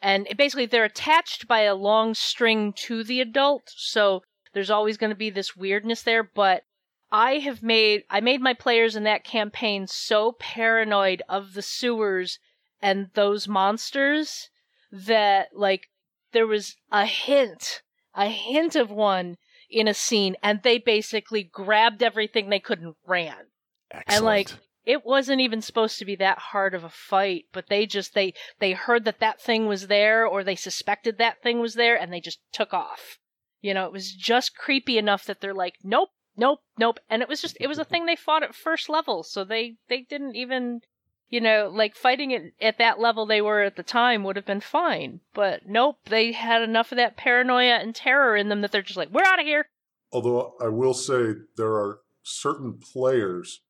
And 0.00 0.26
it, 0.28 0.38
basically, 0.38 0.64
they're 0.64 0.84
attached 0.84 1.46
by 1.46 1.60
a 1.60 1.74
long 1.74 2.14
string 2.14 2.72
to 2.84 3.04
the 3.04 3.20
adult, 3.20 3.64
so 3.76 4.22
there's 4.54 4.70
always 4.70 4.96
going 4.96 5.10
to 5.10 5.16
be 5.16 5.28
this 5.28 5.54
weirdness 5.54 6.00
there. 6.00 6.22
But 6.22 6.62
I 7.10 7.38
have 7.38 7.62
made 7.62 8.04
I 8.08 8.20
made 8.20 8.40
my 8.40 8.54
players 8.54 8.96
in 8.96 9.04
that 9.04 9.24
campaign 9.24 9.86
so 9.86 10.32
paranoid 10.32 11.22
of 11.28 11.52
the 11.52 11.62
sewers 11.62 12.38
and 12.80 13.08
those 13.14 13.48
monsters 13.48 14.50
that 14.90 15.48
like 15.54 15.88
there 16.32 16.46
was 16.46 16.76
a 16.90 17.06
hint, 17.06 17.82
a 18.14 18.28
hint 18.28 18.76
of 18.76 18.90
one 18.90 19.36
in 19.70 19.88
a 19.88 19.94
scene 19.94 20.36
and 20.42 20.62
they 20.62 20.78
basically 20.78 21.42
grabbed 21.42 22.02
everything 22.02 22.48
they 22.48 22.60
could 22.60 22.80
and 22.80 22.94
ran. 23.06 23.46
Excellent. 23.90 24.24
like, 24.24 24.50
It 24.84 25.04
wasn't 25.04 25.40
even 25.40 25.60
supposed 25.60 25.98
to 25.98 26.04
be 26.04 26.16
that 26.16 26.38
hard 26.38 26.74
of 26.74 26.84
a 26.84 26.90
fight, 26.90 27.44
but 27.52 27.68
they 27.68 27.86
just 27.86 28.14
they 28.14 28.34
they 28.58 28.72
heard 28.72 29.04
that 29.04 29.20
that 29.20 29.40
thing 29.40 29.66
was 29.66 29.88
there 29.88 30.26
or 30.26 30.42
they 30.42 30.56
suspected 30.56 31.18
that 31.18 31.42
thing 31.42 31.60
was 31.60 31.74
there 31.74 31.96
and 31.96 32.12
they 32.12 32.20
just 32.20 32.40
took 32.52 32.72
off. 32.72 33.18
You 33.60 33.74
know, 33.74 33.86
it 33.86 33.92
was 33.92 34.12
just 34.12 34.56
creepy 34.56 34.98
enough 34.98 35.24
that 35.24 35.40
they're 35.40 35.54
like, 35.54 35.74
"Nope, 35.82 36.10
nope, 36.36 36.60
nope." 36.78 37.00
And 37.10 37.22
it 37.22 37.28
was 37.28 37.42
just 37.42 37.56
it 37.60 37.66
was 37.66 37.78
a 37.78 37.84
thing 37.84 38.06
they 38.06 38.16
fought 38.16 38.42
at 38.42 38.54
first 38.54 38.88
level, 38.88 39.22
so 39.22 39.44
they 39.44 39.76
they 39.88 40.02
didn't 40.02 40.36
even 40.36 40.80
you 41.28 41.40
know, 41.40 41.70
like 41.72 41.94
fighting 41.94 42.30
it 42.30 42.54
at 42.60 42.78
that 42.78 42.98
level 42.98 43.26
they 43.26 43.40
were 43.40 43.62
at 43.62 43.76
the 43.76 43.82
time 43.82 44.24
would 44.24 44.36
have 44.36 44.46
been 44.46 44.60
fine. 44.60 45.20
But 45.34 45.66
nope, 45.66 45.98
they 46.06 46.32
had 46.32 46.62
enough 46.62 46.92
of 46.92 46.96
that 46.96 47.16
paranoia 47.16 47.78
and 47.78 47.94
terror 47.94 48.36
in 48.36 48.48
them 48.48 48.62
that 48.62 48.72
they're 48.72 48.82
just 48.82 48.96
like, 48.96 49.10
"We're 49.10 49.24
out 49.24 49.40
of 49.40 49.46
here." 49.46 49.68
Although 50.12 50.54
I 50.60 50.68
will 50.68 50.94
say 50.94 51.34
there 51.56 51.74
are 51.74 52.00
certain 52.22 52.78
players 52.78 53.60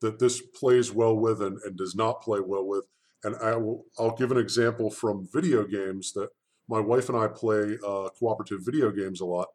that 0.00 0.18
this 0.18 0.40
plays 0.40 0.92
well 0.92 1.16
with 1.16 1.40
and, 1.40 1.58
and 1.64 1.76
does 1.76 1.94
not 1.94 2.20
play 2.20 2.40
well 2.40 2.66
with. 2.66 2.84
And 3.24 3.34
I 3.36 3.56
will 3.56 3.86
I'll 3.98 4.14
give 4.14 4.30
an 4.30 4.38
example 4.38 4.90
from 4.90 5.28
video 5.32 5.64
games 5.64 6.12
that 6.12 6.28
my 6.68 6.80
wife 6.80 7.08
and 7.08 7.16
I 7.16 7.28
play 7.28 7.78
uh, 7.86 8.08
cooperative 8.18 8.60
video 8.64 8.90
games 8.90 9.20
a 9.20 9.26
lot, 9.26 9.48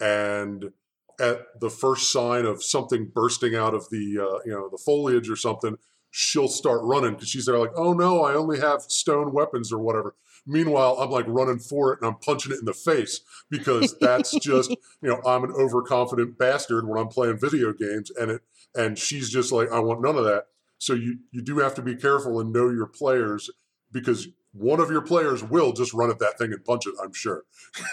and 0.00 0.72
at 1.20 1.60
the 1.60 1.70
first 1.70 2.12
sign 2.12 2.44
of 2.44 2.62
something 2.62 3.10
bursting 3.12 3.54
out 3.54 3.74
of 3.74 3.88
the 3.90 4.18
uh, 4.18 4.38
you 4.44 4.52
know 4.52 4.68
the 4.68 4.78
foliage 4.78 5.28
or 5.28 5.36
something, 5.36 5.76
she'll 6.10 6.48
start 6.48 6.80
running 6.82 7.14
because 7.14 7.28
she's 7.28 7.46
there 7.46 7.58
like, 7.58 7.72
oh 7.76 7.92
no, 7.92 8.24
I 8.24 8.34
only 8.34 8.60
have 8.60 8.82
stone 8.82 9.32
weapons 9.32 9.72
or 9.72 9.78
whatever. 9.78 10.14
Meanwhile, 10.46 10.96
I'm 10.98 11.10
like 11.10 11.26
running 11.28 11.58
for 11.58 11.92
it 11.92 12.00
and 12.00 12.08
I'm 12.08 12.18
punching 12.20 12.52
it 12.52 12.58
in 12.58 12.64
the 12.64 12.72
face 12.72 13.20
because 13.50 13.94
that's 14.00 14.34
just 14.38 14.70
you 15.02 15.08
know 15.08 15.20
I'm 15.26 15.44
an 15.44 15.52
overconfident 15.52 16.38
bastard 16.38 16.88
when 16.88 16.98
I'm 16.98 17.08
playing 17.08 17.38
video 17.38 17.72
games, 17.72 18.10
and 18.10 18.30
it 18.30 18.42
and 18.74 18.98
she's 18.98 19.30
just 19.30 19.52
like, 19.52 19.70
I 19.70 19.80
want 19.80 20.02
none 20.02 20.16
of 20.16 20.24
that. 20.24 20.46
So 20.78 20.94
you 20.94 21.18
you 21.32 21.42
do 21.42 21.58
have 21.58 21.74
to 21.74 21.82
be 21.82 21.96
careful 21.96 22.40
and 22.40 22.52
know 22.52 22.70
your 22.70 22.86
players 22.86 23.50
because 23.92 24.28
one 24.52 24.80
of 24.80 24.90
your 24.90 25.02
players 25.02 25.42
will 25.42 25.72
just 25.72 25.92
run 25.92 26.10
at 26.10 26.18
that 26.20 26.38
thing 26.38 26.52
and 26.52 26.64
punch 26.64 26.86
it. 26.86 26.94
I'm 27.02 27.12
sure. 27.12 27.44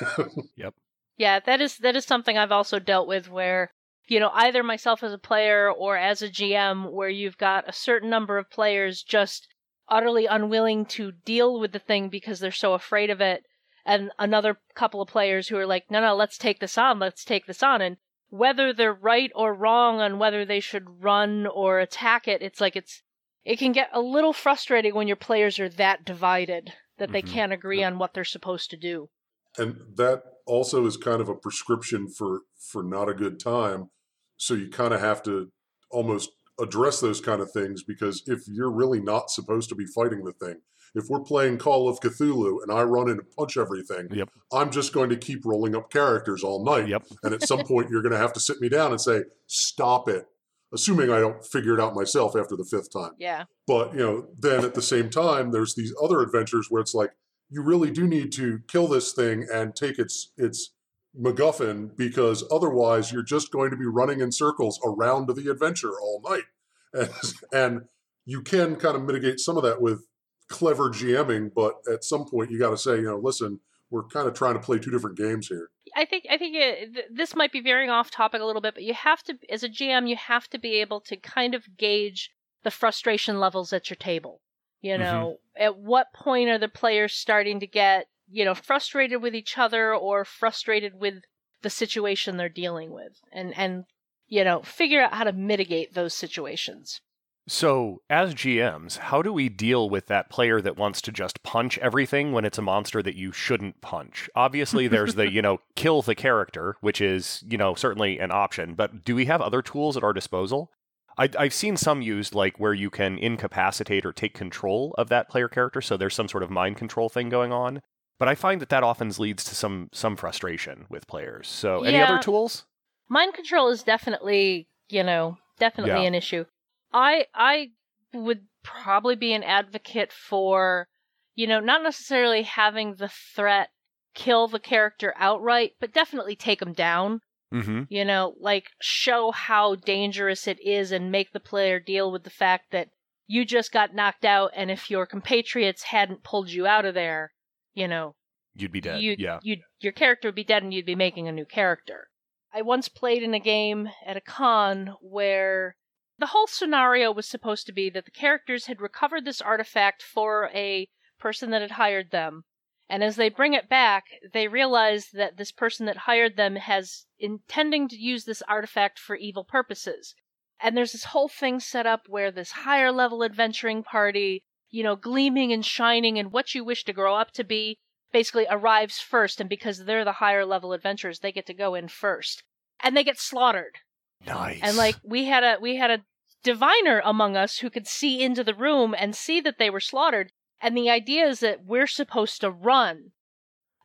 yep. 0.56 0.74
Yeah, 1.18 1.40
that 1.40 1.62
is 1.62 1.78
that 1.78 1.96
is 1.96 2.06
something 2.06 2.38
I've 2.38 2.52
also 2.52 2.80
dealt 2.80 3.08
with 3.08 3.30
where 3.30 3.72
you 4.08 4.20
know 4.20 4.32
either 4.34 4.64
myself 4.64 5.04
as 5.04 5.14
a 5.14 5.18
player 5.18 5.72
or 5.72 5.98
as 5.98 6.22
a 6.22 6.30
GM 6.30 6.92
where 6.92 7.10
you've 7.10 7.38
got 7.38 7.68
a 7.68 7.74
certain 7.74 8.10
number 8.10 8.38
of 8.38 8.50
players 8.50 9.04
just 9.04 9.48
utterly 9.88 10.26
unwilling 10.26 10.86
to 10.86 11.12
deal 11.12 11.60
with 11.60 11.72
the 11.72 11.80
thing 11.80 12.10
because 12.10 12.40
they're 12.40 12.52
so 12.52 12.74
afraid 12.74 13.10
of 13.10 13.22
it 13.22 13.44
and 13.86 14.12
another 14.18 14.58
couple 14.74 15.02
of 15.02 15.08
players 15.08 15.48
who 15.48 15.58
are 15.58 15.68
like 15.68 15.90
no 15.92 16.02
no 16.02 16.16
let's 16.16 16.38
take 16.38 16.60
this 16.60 16.78
on 16.78 17.00
let's 17.00 17.24
take 17.24 17.46
this 17.46 17.62
on. 17.64 17.82
And 17.82 17.98
whether 18.30 18.74
they're 18.74 18.94
right 18.94 19.32
or 19.36 19.54
wrong 19.54 20.02
on 20.02 20.18
whether 20.20 20.44
they 20.44 20.60
should 20.60 21.04
run 21.04 21.46
or 21.48 21.80
attack 21.80 22.28
it 22.28 22.42
it's 22.42 22.60
like 22.60 22.76
it's 22.76 23.04
it 23.44 23.60
can 23.60 23.72
get 23.72 23.90
a 23.94 24.02
little 24.02 24.34
frustrating 24.34 24.96
when 24.96 25.08
your 25.08 25.16
players 25.16 25.60
are 25.60 25.70
that 25.70 26.04
divided 26.04 26.74
that 26.98 27.12
they 27.12 27.22
Mhm. 27.22 27.28
can't 27.32 27.54
agree 27.54 27.84
on 27.84 28.00
what 28.00 28.14
they're 28.14 28.24
supposed 28.24 28.72
to 28.72 28.78
do. 28.78 29.10
And 29.58 29.76
that 29.98 30.24
also 30.48 30.86
is 30.86 30.98
kind 30.98 31.22
of 31.22 31.30
a 31.30 31.36
prescription 31.36 32.08
for 32.10 32.42
for 32.72 32.82
not 32.84 33.08
a 33.08 33.14
good 33.14 33.40
time 33.40 33.90
so 34.38 34.54
you 34.54 34.70
kind 34.70 34.94
of 34.94 35.00
have 35.00 35.22
to 35.24 35.50
almost 35.92 36.32
address 36.60 37.00
those 37.00 37.20
kind 37.22 37.42
of 37.42 37.52
things 37.52 37.84
because 37.84 38.24
if 38.28 38.42
you're 38.48 38.72
really 38.72 39.02
not 39.02 39.30
supposed 39.30 39.70
to 39.70 39.76
be 39.76 39.86
fighting 39.86 40.24
the 40.24 40.32
thing 40.34 40.56
if 40.94 41.06
we're 41.10 41.20
playing 41.20 41.58
call 41.58 41.90
of 41.90 42.00
cthulhu 42.00 42.58
and 42.64 42.72
i 42.72 42.82
run 42.82 43.10
in 43.10 43.18
and 43.20 43.30
punch 43.38 43.58
everything 43.58 44.08
Yep. 44.12 44.30
i'm 44.54 44.72
just 44.72 44.94
going 44.94 45.10
to 45.10 45.18
keep 45.18 45.46
rolling 45.46 45.76
up 45.76 45.92
characters 45.92 46.44
all 46.44 46.64
night 46.64 46.88
Yep. 46.88 47.04
and 47.24 47.34
at 47.34 47.44
some 47.44 47.60
point 47.66 47.90
you're 47.90 48.02
going 48.02 48.14
to 48.14 48.18
have 48.18 48.34
to 48.34 48.40
sit 48.40 48.62
me 48.62 48.70
down 48.70 48.92
and 48.92 49.02
say 49.02 49.24
stop 49.48 50.08
it 50.08 50.26
assuming 50.74 51.12
i 51.12 51.20
don't 51.20 51.46
figure 51.46 51.74
it 51.74 51.80
out 51.82 51.94
myself 51.94 52.36
after 52.38 52.56
the 52.56 52.64
fifth 52.66 52.92
time 52.92 53.12
yeah 53.20 53.44
but 53.68 53.94
you 53.94 54.00
know, 54.00 54.28
then 54.38 54.64
at 54.64 54.76
the 54.76 54.82
same 54.84 55.10
time, 55.10 55.50
there's 55.52 55.74
these 55.74 55.92
other 56.00 56.22
adventures 56.22 56.68
where 56.70 56.82
it's 56.82 56.94
like 56.94 57.10
you 57.50 57.64
really 57.64 57.90
do 57.90 58.06
need 58.08 58.32
to 58.34 58.60
kill 58.68 58.88
this 58.88 59.12
thing 59.12 59.48
and 59.52 59.76
take 59.76 59.98
its 59.98 60.32
its 60.38 60.75
MacGuffin 61.20 61.96
because 61.96 62.44
otherwise 62.52 63.12
you're 63.12 63.24
just 63.24 63.52
going 63.52 63.72
to 63.72 63.78
be 63.78 63.86
running 63.86 64.22
in 64.22 64.32
circles 64.32 64.80
around 64.86 65.28
the 65.28 65.50
adventure 65.50 66.00
all 66.00 66.22
night, 66.28 66.44
and 66.94 67.10
and 67.54 67.82
you 68.26 68.42
can 68.42 68.76
kind 68.76 68.96
of 68.96 69.04
mitigate 69.04 69.40
some 69.40 69.58
of 69.58 69.64
that 69.64 69.82
with 69.82 70.06
clever 70.48 70.90
GMing, 70.90 71.52
but 71.54 71.76
at 71.92 72.04
some 72.04 72.26
point 72.26 72.52
you 72.52 72.60
got 72.60 72.72
to 72.72 72.78
say, 72.78 72.98
you 72.98 73.04
know, 73.04 73.18
listen, 73.18 73.60
we're 73.90 74.04
kind 74.04 74.28
of 74.28 74.34
trying 74.34 74.56
to 74.56 74.60
play 74.60 74.80
two 74.80 74.92
different 74.92 75.18
games 75.18 75.48
here. 75.48 75.70
I 75.96 76.06
think 76.06 76.26
I 76.30 76.38
think 76.38 76.56
it, 76.56 76.94
th- 76.94 77.06
this 77.14 77.36
might 77.36 77.52
be 77.52 77.62
veering 77.62 77.90
off 77.90 78.12
topic 78.12 78.42
a 78.42 78.46
little 78.46 78.62
bit, 78.62 78.74
but 78.74 78.84
you 78.84 78.94
have 78.94 79.24
to, 79.24 79.38
as 79.50 79.64
a 79.64 79.70
GM, 79.70 80.10
you 80.10 80.16
have 80.16 80.50
to 80.50 80.60
be 80.60 80.82
able 80.82 81.00
to 81.02 81.16
kind 81.16 81.56
of 81.56 81.78
gauge 81.78 82.32
the 82.64 82.72
frustration 82.72 83.40
levels 83.40 83.72
at 83.72 83.90
your 83.90 83.98
table. 83.98 84.42
You 84.82 84.94
mm-hmm. 84.94 85.04
know, 85.04 85.38
at 85.58 85.78
what 85.78 86.08
point 86.14 86.50
are 86.50 86.58
the 86.58 86.68
players 86.68 87.14
starting 87.14 87.60
to 87.62 87.68
get, 87.68 88.08
you 88.28 88.46
know, 88.46 88.56
frustrated 88.56 89.22
with 89.22 89.36
each 89.36 89.58
other 89.58 89.94
or 89.94 90.26
frustrated 90.26 90.94
with 90.96 91.16
the 91.62 91.70
situation 91.70 92.38
they're 92.38 92.50
dealing 92.50 92.92
with, 92.92 93.20
and 93.32 93.58
and 93.58 93.86
you 94.28 94.44
know, 94.44 94.62
figure 94.62 95.02
out 95.02 95.14
how 95.14 95.24
to 95.24 95.34
mitigate 95.34 95.94
those 95.94 96.14
situations. 96.14 97.02
So, 97.48 98.02
as 98.10 98.34
GMs, 98.34 98.98
how 98.98 99.22
do 99.22 99.32
we 99.32 99.50
deal 99.50 99.88
with 99.88 100.08
that 100.08 100.32
player 100.32 100.60
that 100.62 100.78
wants 100.78 101.00
to 101.04 101.12
just 101.12 101.44
punch 101.44 101.78
everything 101.78 102.32
when 102.32 102.44
it's 102.44 102.58
a 102.58 102.64
monster 102.64 103.04
that 103.04 103.16
you 103.16 103.32
shouldn't 103.32 103.82
punch? 103.82 104.28
Obviously, 104.36 104.88
there's 104.88 105.14
the, 105.14 105.32
you 105.32 105.44
know, 105.44 105.60
kill 105.76 106.02
the 106.02 106.16
character, 106.16 106.76
which 106.82 107.00
is, 107.00 107.44
you 107.48 107.58
know, 107.58 107.76
certainly 107.76 108.18
an 108.18 108.32
option, 108.32 108.74
but 108.74 109.06
do 109.06 109.14
we 109.14 109.26
have 109.26 109.42
other 109.42 109.62
tools 109.62 109.96
at 109.96 110.04
our 110.04 110.14
disposal? 110.14 110.72
I, 111.20 111.30
I've 111.38 111.54
seen 111.54 111.78
some 111.78 112.02
used, 112.02 112.34
like 112.34 112.60
where 112.60 112.74
you 112.74 112.90
can 112.90 113.20
incapacitate 113.20 114.08
or 114.08 114.12
take 114.12 114.34
control 114.34 114.96
of 114.98 115.10
that 115.10 115.30
player 115.30 115.48
character, 115.48 115.82
so 115.82 115.98
there's 115.98 116.16
some 116.16 116.28
sort 116.28 116.44
of 116.44 116.50
mind 116.50 116.78
control 116.78 117.10
thing 117.10 117.30
going 117.30 117.52
on. 117.52 117.82
But 118.18 118.28
I 118.28 118.36
find 118.36 118.62
that 118.62 118.70
that 118.70 118.84
often 118.84 119.12
leads 119.18 119.44
to 119.46 119.56
some 119.56 119.90
some 119.92 120.16
frustration 120.16 120.86
with 120.90 121.08
players. 121.08 121.48
So, 121.48 121.84
any 121.84 122.02
other 122.02 122.18
tools? 122.20 122.66
mind 123.10 123.34
control 123.34 123.70
is 123.70 123.84
definitely 123.84 124.68
you 124.90 125.04
know 125.04 125.38
definitely 125.60 126.02
Yeah. 126.02 126.08
an 126.08 126.16
issue 126.16 126.44
i 126.92 127.26
i 127.36 127.70
would 128.14 128.48
probably 128.64 129.16
be 129.16 129.32
an 129.34 129.44
advocate 129.44 130.12
for 130.12 130.88
you 131.36 131.46
know 131.46 131.60
not 131.60 131.84
necessarily 131.84 132.42
having 132.42 132.96
the 132.96 133.08
threat 133.10 133.70
kill 134.16 134.48
the 134.48 134.60
character 134.60 135.14
outright 135.18 135.74
but 135.80 135.94
definitely 135.94 136.36
take 136.36 136.60
them 136.60 136.74
down 136.74 137.22
Mm-hmm. 137.54 137.84
you 137.90 138.04
know 138.04 138.34
like 138.40 138.72
show 138.82 139.32
how 139.32 139.76
dangerous 139.76 140.48
it 140.48 140.60
is 140.66 140.92
and 140.92 141.12
make 141.12 141.32
the 141.32 141.40
player 141.40 141.80
deal 141.80 142.12
with 142.12 142.24
the 142.24 142.30
fact 142.32 142.72
that 142.72 142.90
you 143.28 143.46
just 143.46 143.72
got 143.72 143.94
knocked 143.94 144.26
out 144.26 144.50
and 144.56 144.72
if 144.72 144.90
your 144.90 145.06
compatriots 145.06 145.84
hadn't 145.84 146.24
pulled 146.24 146.50
you 146.50 146.66
out 146.66 146.86
of 146.86 146.96
there 146.96 147.32
you 147.76 147.88
know 147.88 148.16
You'd 148.56 148.72
be 148.72 148.82
dead. 148.82 149.02
you, 149.02 149.16
yeah. 149.20 149.40
you'd, 149.44 149.60
your 149.82 149.92
character 149.92 150.30
would 150.30 150.36
be 150.36 150.44
dead 150.44 150.64
and 150.64 150.74
you'd 150.74 150.86
be 150.86 150.96
making 150.96 151.28
a 151.28 151.32
new 151.32 151.46
character. 151.46 152.08
I 152.54 152.62
once 152.62 152.88
played 152.88 153.22
in 153.22 153.34
a 153.34 153.40
game 153.40 153.90
at 154.06 154.16
a 154.16 154.22
con 154.22 154.96
where 155.02 155.76
the 156.18 156.28
whole 156.28 156.48
scenario 156.48 157.12
was 157.12 157.28
supposed 157.28 157.66
to 157.66 157.74
be 157.74 157.90
that 157.90 158.06
the 158.06 158.12
characters 158.12 158.68
had 158.68 158.80
recovered 158.80 159.26
this 159.26 159.42
artifact 159.42 160.02
for 160.02 160.50
a 160.54 160.88
person 161.20 161.50
that 161.52 161.62
had 161.62 161.72
hired 161.72 162.12
them. 162.12 162.44
And 162.88 163.04
as 163.04 163.18
they 163.18 163.30
bring 163.30 163.54
it 163.54 163.68
back, 163.68 164.06
they 164.32 164.48
realize 164.48 165.10
that 165.12 165.38
this 165.38 165.52
person 165.52 165.86
that 165.88 165.98
hired 165.98 166.38
them 166.38 166.56
has 166.56 167.08
intending 167.20 167.90
to 167.90 167.98
use 167.98 168.24
this 168.24 168.44
artifact 168.44 169.00
for 169.00 169.16
evil 169.16 169.44
purposes. 169.44 170.16
And 170.62 170.78
there's 170.78 170.94
this 170.94 171.06
whole 171.06 171.28
thing 171.28 171.60
set 171.60 171.86
up 171.86 172.04
where 172.08 172.32
this 172.32 172.52
higher 172.52 172.92
level 172.92 173.24
adventuring 173.24 173.84
party, 173.84 174.46
you 174.76 174.84
know, 174.84 174.98
gleaming 174.98 175.54
and 175.54 175.66
shining 175.66 176.20
and 176.20 176.34
what 176.34 176.54
you 176.54 176.62
wish 176.62 176.84
to 176.84 176.92
grow 176.92 177.16
up 177.16 177.32
to 177.32 177.46
be, 177.46 177.80
basically 178.12 178.46
arrives 178.50 179.00
first, 179.00 179.40
and 179.40 179.50
because 179.50 179.86
they're 179.86 180.04
the 180.04 180.12
higher 180.12 180.46
level 180.46 180.74
adventurers, 180.74 181.20
they 181.20 181.32
get 181.32 181.46
to 181.46 181.54
go 181.54 181.76
in 181.76 181.88
first, 181.88 182.44
and 182.84 182.96
they 182.96 183.04
get 183.04 183.18
slaughtered. 183.18 183.78
Nice. 184.26 184.60
And 184.62 184.76
like 184.76 184.98
we 185.02 185.26
had 185.26 185.46
a 185.46 185.58
we 185.62 185.78
had 185.78 185.92
a 185.92 186.04
diviner 186.44 187.02
among 187.06 187.38
us 187.38 187.60
who 187.60 187.70
could 187.70 187.88
see 187.88 188.22
into 188.22 188.44
the 188.44 188.54
room 188.54 188.94
and 188.98 189.16
see 189.16 189.40
that 189.40 189.58
they 189.58 189.70
were 189.70 189.80
slaughtered, 189.80 190.34
and 190.60 190.76
the 190.76 190.90
idea 190.90 191.26
is 191.26 191.40
that 191.40 191.64
we're 191.64 191.88
supposed 191.88 192.42
to 192.42 192.52
run. 192.52 193.12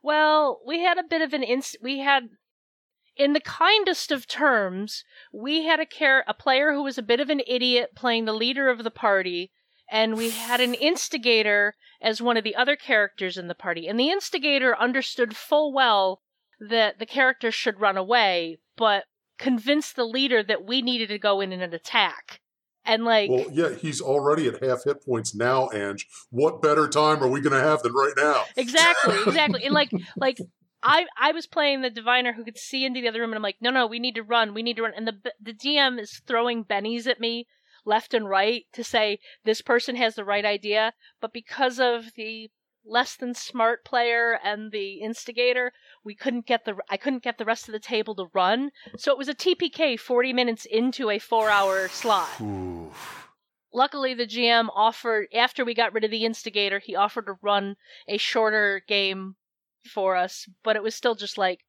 Well, 0.03 0.61
we 0.67 0.81
had 0.81 0.99
a 0.99 1.05
bit 1.09 1.23
of 1.23 1.33
an 1.33 1.45
inst. 1.45 1.77
We 1.81 2.01
had, 2.01 2.31
in 3.17 3.33
the 3.33 3.41
kindest 3.41 4.11
of 4.11 4.27
terms, 4.27 5.05
we 5.33 5.67
had 5.67 5.79
a 5.79 5.87
care 5.87 6.25
a 6.27 6.35
player 6.35 6.73
who 6.73 6.83
was 6.83 6.99
a 6.99 7.11
bit 7.11 7.21
of 7.21 7.31
an 7.31 7.43
idiot 7.47 7.91
playing 7.95 8.25
the 8.25 8.33
leader 8.33 8.69
of 8.69 8.83
the 8.83 8.91
party, 8.91 9.53
and 9.91 10.17
we 10.17 10.31
had 10.31 10.61
an 10.61 10.75
instigator 10.75 11.75
as 12.01 12.23
one 12.23 12.37
of 12.37 12.45
the 12.45 12.57
other 12.57 12.77
characters 12.77 13.37
in 13.37 13.49
the 13.49 13.55
party. 13.55 13.89
And 13.89 13.99
the 13.99 14.09
instigator 14.09 14.79
understood 14.79 15.37
full 15.37 15.73
well 15.73 16.23
that 16.61 16.99
the 16.99 17.07
characters 17.07 17.55
should 17.55 17.81
run 17.81 17.97
away, 17.97 18.61
but 18.77 19.05
convinced 19.39 19.97
the 19.97 20.05
leader 20.05 20.43
that 20.43 20.65
we 20.65 20.83
needed 20.83 21.09
to 21.09 21.19
go 21.19 21.41
in 21.41 21.53
and 21.53 21.75
attack. 21.75 22.41
And 22.85 23.05
like 23.05 23.31
Well, 23.31 23.47
yeah, 23.51 23.75
he's 23.75 24.01
already 24.01 24.47
at 24.49 24.63
half 24.63 24.85
hit 24.85 25.05
points 25.05 25.35
now, 25.35 25.69
Ange. 25.71 26.07
What 26.31 26.63
better 26.63 26.89
time 26.89 27.23
are 27.23 27.29
we 27.29 27.41
going 27.41 27.53
to 27.53 27.61
have 27.61 27.83
than 27.83 27.93
right 27.93 28.15
now? 28.17 28.45
exactly, 28.57 29.17
exactly. 29.27 29.65
And 29.65 29.75
like 29.75 29.91
like 30.17 30.39
I 30.83 31.07
I 31.19 31.33
was 31.33 31.47
playing 31.47 31.83
the 31.83 31.91
diviner 31.91 32.33
who 32.33 32.45
could 32.45 32.57
see 32.57 32.87
into 32.87 33.01
the 33.01 33.09
other 33.09 33.21
room 33.21 33.31
and 33.31 33.37
I'm 33.37 33.43
like, 33.43 33.59
"No, 33.61 33.71
no, 33.71 33.87
we 33.87 33.99
need 33.99 34.15
to 34.15 34.23
run. 34.23 34.55
We 34.55 34.63
need 34.63 34.77
to 34.77 34.83
run." 34.83 34.93
And 34.97 35.07
the 35.07 35.33
the 35.41 35.53
DM 35.53 36.01
is 36.01 36.23
throwing 36.27 36.65
bennies 36.65 37.07
at 37.07 37.21
me 37.21 37.47
left 37.85 38.15
and 38.15 38.29
right 38.29 38.65
to 38.73 38.85
say 38.85 39.19
this 39.45 39.63
person 39.63 39.97
has 39.97 40.15
the 40.15 40.25
right 40.25 40.45
idea, 40.45 40.93
but 41.21 41.33
because 41.33 41.81
of 41.81 42.13
the 42.17 42.51
less 42.85 43.15
than 43.15 43.35
smart 43.35 43.85
player 43.85 44.39
and 44.43 44.73
the 44.73 44.95
instigator, 45.03 45.73
we 46.03 46.15
couldn't 46.15 46.47
get 46.47 46.65
the 46.65 46.77
I 46.89 46.97
couldn't 46.97 47.23
get 47.23 47.39
the 47.39 47.45
rest 47.45 47.69
of 47.69 47.73
the 47.73 47.79
table 47.79 48.15
to 48.17 48.31
run. 48.33 48.71
So 48.97 49.13
it 49.13 49.19
was 49.19 49.29
a 49.29 49.35
TPK 49.35 49.99
40 49.99 50.33
minutes 50.33 50.65
into 50.65 51.11
a 51.11 51.19
4-hour 51.19 51.89
slot. 51.89 52.41
Oof. 52.41 53.29
Luckily, 53.73 54.15
the 54.15 54.27
GM 54.27 54.69
offered, 54.75 55.29
after 55.35 55.65
we 55.65 55.75
got 55.75 55.93
rid 55.93 56.05
of 56.05 56.11
the 56.11 56.25
instigator, 56.25 56.81
he 56.81 56.97
offered 56.97 57.27
to 57.27 57.39
run 57.41 57.77
a 58.09 58.17
shorter 58.17 58.83
game 58.89 59.37
for 59.93 60.17
us, 60.17 60.49
but 60.65 60.75
it 60.75 60.83
was 60.83 60.95
still 60.95 61.15
just 61.15 61.39
like, 61.39 61.61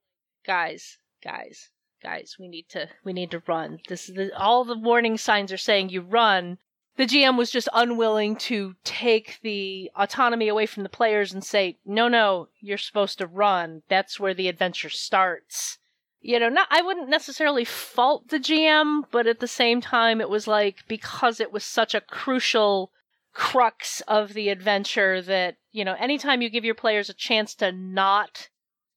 guys, 0.45 0.97
guys, 1.23 1.70
guys, 2.01 2.37
we 2.39 2.47
need 2.47 2.67
to, 2.69 2.89
we 3.03 3.13
need 3.13 3.31
to 3.31 3.43
run. 3.47 3.79
This 3.87 4.11
all 4.37 4.63
the 4.63 4.77
warning 4.77 5.17
signs 5.17 5.51
are 5.51 5.57
saying 5.57 5.89
you 5.89 6.01
run, 6.01 6.57
the 6.97 7.05
GM 7.05 7.37
was 7.37 7.51
just 7.51 7.69
unwilling 7.73 8.35
to 8.35 8.75
take 8.83 9.39
the 9.41 9.89
autonomy 9.95 10.47
away 10.47 10.65
from 10.65 10.83
the 10.83 10.89
players 10.89 11.33
and 11.33 11.43
say, 11.43 11.77
no, 11.85 12.07
no, 12.07 12.49
you're 12.59 12.77
supposed 12.77 13.17
to 13.19 13.27
run. 13.27 13.83
That's 13.87 14.19
where 14.19 14.33
the 14.33 14.47
adventure 14.47 14.89
starts. 14.89 15.77
You 16.19 16.39
know, 16.39 16.49
not, 16.49 16.67
I 16.69 16.81
wouldn't 16.81 17.09
necessarily 17.09 17.65
fault 17.65 18.27
the 18.27 18.39
GM, 18.39 19.03
but 19.09 19.25
at 19.25 19.39
the 19.39 19.47
same 19.47 19.81
time, 19.81 20.21
it 20.21 20.29
was 20.29 20.47
like, 20.47 20.83
because 20.87 21.39
it 21.39 21.51
was 21.51 21.63
such 21.63 21.95
a 21.95 22.01
crucial 22.01 22.91
crux 23.33 24.01
of 24.01 24.33
the 24.33 24.49
adventure 24.49 25.21
that, 25.21 25.55
you 25.71 25.83
know, 25.83 25.95
anytime 25.97 26.41
you 26.41 26.49
give 26.49 26.65
your 26.65 26.75
players 26.75 27.09
a 27.09 27.13
chance 27.13 27.55
to 27.55 27.71
not 27.71 28.49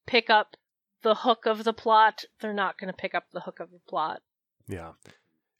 pick 0.06 0.28
up 0.28 0.56
the 1.04 1.14
hook 1.14 1.46
of 1.46 1.62
the 1.62 1.72
plot, 1.72 2.24
they're 2.40 2.52
not 2.52 2.78
going 2.78 2.92
to 2.92 2.96
pick 2.96 3.14
up 3.14 3.26
the 3.32 3.40
hook 3.40 3.60
of 3.60 3.70
the 3.70 3.78
plot. 3.88 4.22
Yeah. 4.66 4.92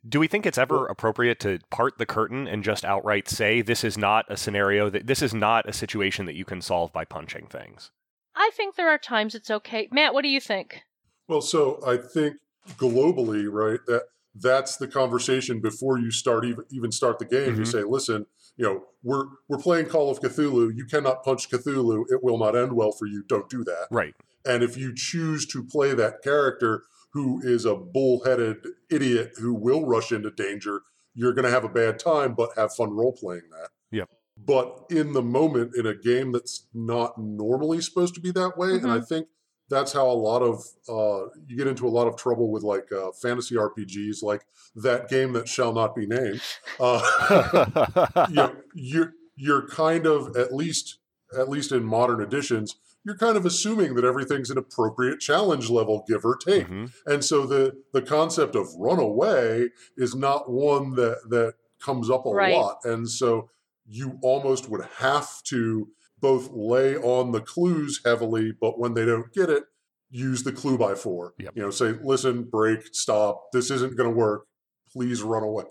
Do 0.07 0.19
we 0.19 0.27
think 0.27 0.45
it's 0.45 0.59
ever 0.59 0.87
appropriate 0.87 1.39
to 1.41 1.61
part 1.71 1.99
the 1.99 2.07
curtain 2.07 2.49
and 2.49 2.65
just 2.65 2.85
outright 2.85 3.29
say 3.29 3.63
this 3.63 3.85
is 3.85 3.97
not 3.97 4.27
a 4.29 4.37
scenario 4.37 4.91
that 4.91 5.07
this 5.07 5.23
is 5.23 5.33
not 5.33 5.69
a 5.69 5.73
situation 5.73 6.27
that 6.27 6.35
you 6.35 6.45
can 6.45 6.61
solve 6.61 6.93
by 6.93 7.05
punching 7.05 7.47
things? 7.47 7.91
I 8.35 8.51
think 8.57 8.75
there 8.75 8.89
are 8.89 8.99
times 8.99 9.35
it's 9.35 9.51
okay. 9.51 9.89
Matt, 9.93 10.13
what 10.13 10.23
do 10.23 10.29
you 10.29 10.41
think? 10.41 10.83
Well, 11.29 11.41
so 11.41 11.81
I 11.87 11.97
think 11.97 12.37
globally, 12.77 13.47
right, 13.51 13.81
that 13.87 14.05
that's 14.35 14.77
the 14.77 14.89
conversation 14.89 15.61
before 15.61 15.99
you 15.99 16.11
start 16.11 16.45
even, 16.45 16.65
even 16.71 16.91
start 16.91 17.19
the 17.19 17.25
game. 17.25 17.55
Mhm. 17.55 17.59
You 17.59 17.65
say, 17.65 17.83
listen, 17.85 18.27
you 18.57 18.65
know, 18.65 18.85
we're 19.03 19.27
we're 19.49 19.59
playing 19.59 19.87
Call 19.87 20.11
of 20.11 20.21
Cthulhu. 20.21 20.75
You 20.75 20.85
cannot 20.87 21.23
punch 21.23 21.49
Cthulhu. 21.49 22.05
It 22.09 22.23
will 22.23 22.39
not 22.39 22.57
end 22.57 22.73
well 22.73 22.93
for 22.93 23.07
you. 23.07 23.23
Don't 23.23 23.49
do 23.49 23.63
that. 23.65 23.87
Right. 23.91 24.15
And 24.45 24.63
if 24.63 24.77
you 24.77 24.95
choose 24.95 25.47
to 25.47 25.65
play 25.65 25.95
that 25.95 26.23
character 26.23 26.85
who 27.13 27.41
is 27.43 27.65
a 27.65 27.77
bullheaded 27.77 28.59
idiot 28.91 29.33
who 29.37 29.55
will 29.55 29.87
rush 29.87 30.13
into 30.13 30.31
danger, 30.31 30.83
you're 31.15 31.33
going 31.33 31.45
to 31.45 31.51
have 31.51 31.65
a 31.65 31.69
bad 31.69 31.99
time, 31.99 32.35
but 32.35 32.51
have 32.57 32.75
fun 32.75 32.91
role 32.91 33.13
playing 33.13 33.49
that. 33.51 33.71
Yep. 33.93 34.11
But 34.37 34.87
in 34.91 35.13
the 35.13 35.23
moment, 35.23 35.77
in 35.77 35.87
a 35.87 35.95
game 35.95 36.33
that's 36.33 36.67
not 36.75 37.17
normally 37.17 37.81
supposed 37.81 38.15
to 38.15 38.21
be 38.21 38.33
that 38.33 38.59
way, 38.59 38.71
and 38.71 38.91
I 38.91 39.01
think 39.01 39.29
that's 39.71 39.93
how 39.93 40.07
a 40.07 40.13
lot 40.13 40.43
of 40.43 40.65
uh, 40.89 41.29
you 41.47 41.57
get 41.57 41.69
into 41.69 41.87
a 41.87 41.89
lot 41.89 42.07
of 42.07 42.17
trouble 42.17 42.51
with 42.51 42.63
like 42.63 42.91
uh, 42.93 43.13
fantasy 43.13 43.55
RPGs, 43.55 44.23
like 44.23 44.45
that 44.75 45.09
game 45.09 45.33
that 45.35 45.49
shall 45.49 45.73
not 45.73 45.95
be 45.95 46.07
named. 46.07 46.41
Uh, 46.81 48.27
you 48.29 48.35
know, 48.35 48.57
you're 48.75 49.13
you're 49.37 49.69
kind 49.69 50.07
of 50.07 50.37
at 50.37 50.53
least 50.53 50.99
at 51.39 51.49
least 51.49 51.73
in 51.73 51.85
modern 51.85 52.21
editions, 52.21 52.77
you're 53.05 53.17
kind 53.19 53.37
of 53.37 53.45
assuming 53.47 53.95
that 53.95 54.05
everything's 54.05 54.51
an 54.51 54.59
appropriate 54.59 55.21
challenge 55.21 55.69
level, 55.71 56.05
give 56.09 56.25
or 56.25 56.37
take. 56.37 56.67
Mhm. 56.69 56.93
And 57.07 57.25
so 57.25 57.47
the 57.47 57.83
the 57.93 58.03
concept 58.03 58.55
of 58.57 58.69
run 58.77 58.99
away 58.99 59.71
is 59.97 60.15
not 60.15 60.51
one 60.51 60.95
that 60.97 61.19
that 61.31 61.55
comes 61.81 62.09
up 62.11 62.25
a 62.27 62.31
Right. 62.31 62.55
lot. 62.55 62.79
And 62.85 63.09
so 63.09 63.51
you 63.87 64.19
almost 64.23 64.69
would 64.71 64.85
have 64.99 65.43
to 65.45 65.89
both 66.19 66.49
lay 66.53 66.97
on 66.97 67.33
the 67.33 67.41
clues 67.43 68.01
heavily, 68.05 68.53
but 68.59 68.79
when 68.79 68.95
they 68.95 69.05
don't 69.05 69.31
get 69.33 69.51
it, 69.51 69.65
use 70.11 70.43
the 70.43 70.53
clue 70.53 70.79
by 70.79 70.95
four. 70.95 71.35
Yep. 71.39 71.53
You 71.57 71.63
know, 71.65 71.71
say, 71.71 71.93
listen, 72.03 72.45
break, 72.45 72.95
stop, 72.95 73.53
this 73.53 73.71
isn't 73.71 73.97
gonna 73.97 74.11
work. 74.11 74.47
Please 74.91 75.23
run 75.23 75.43
away. 75.43 75.65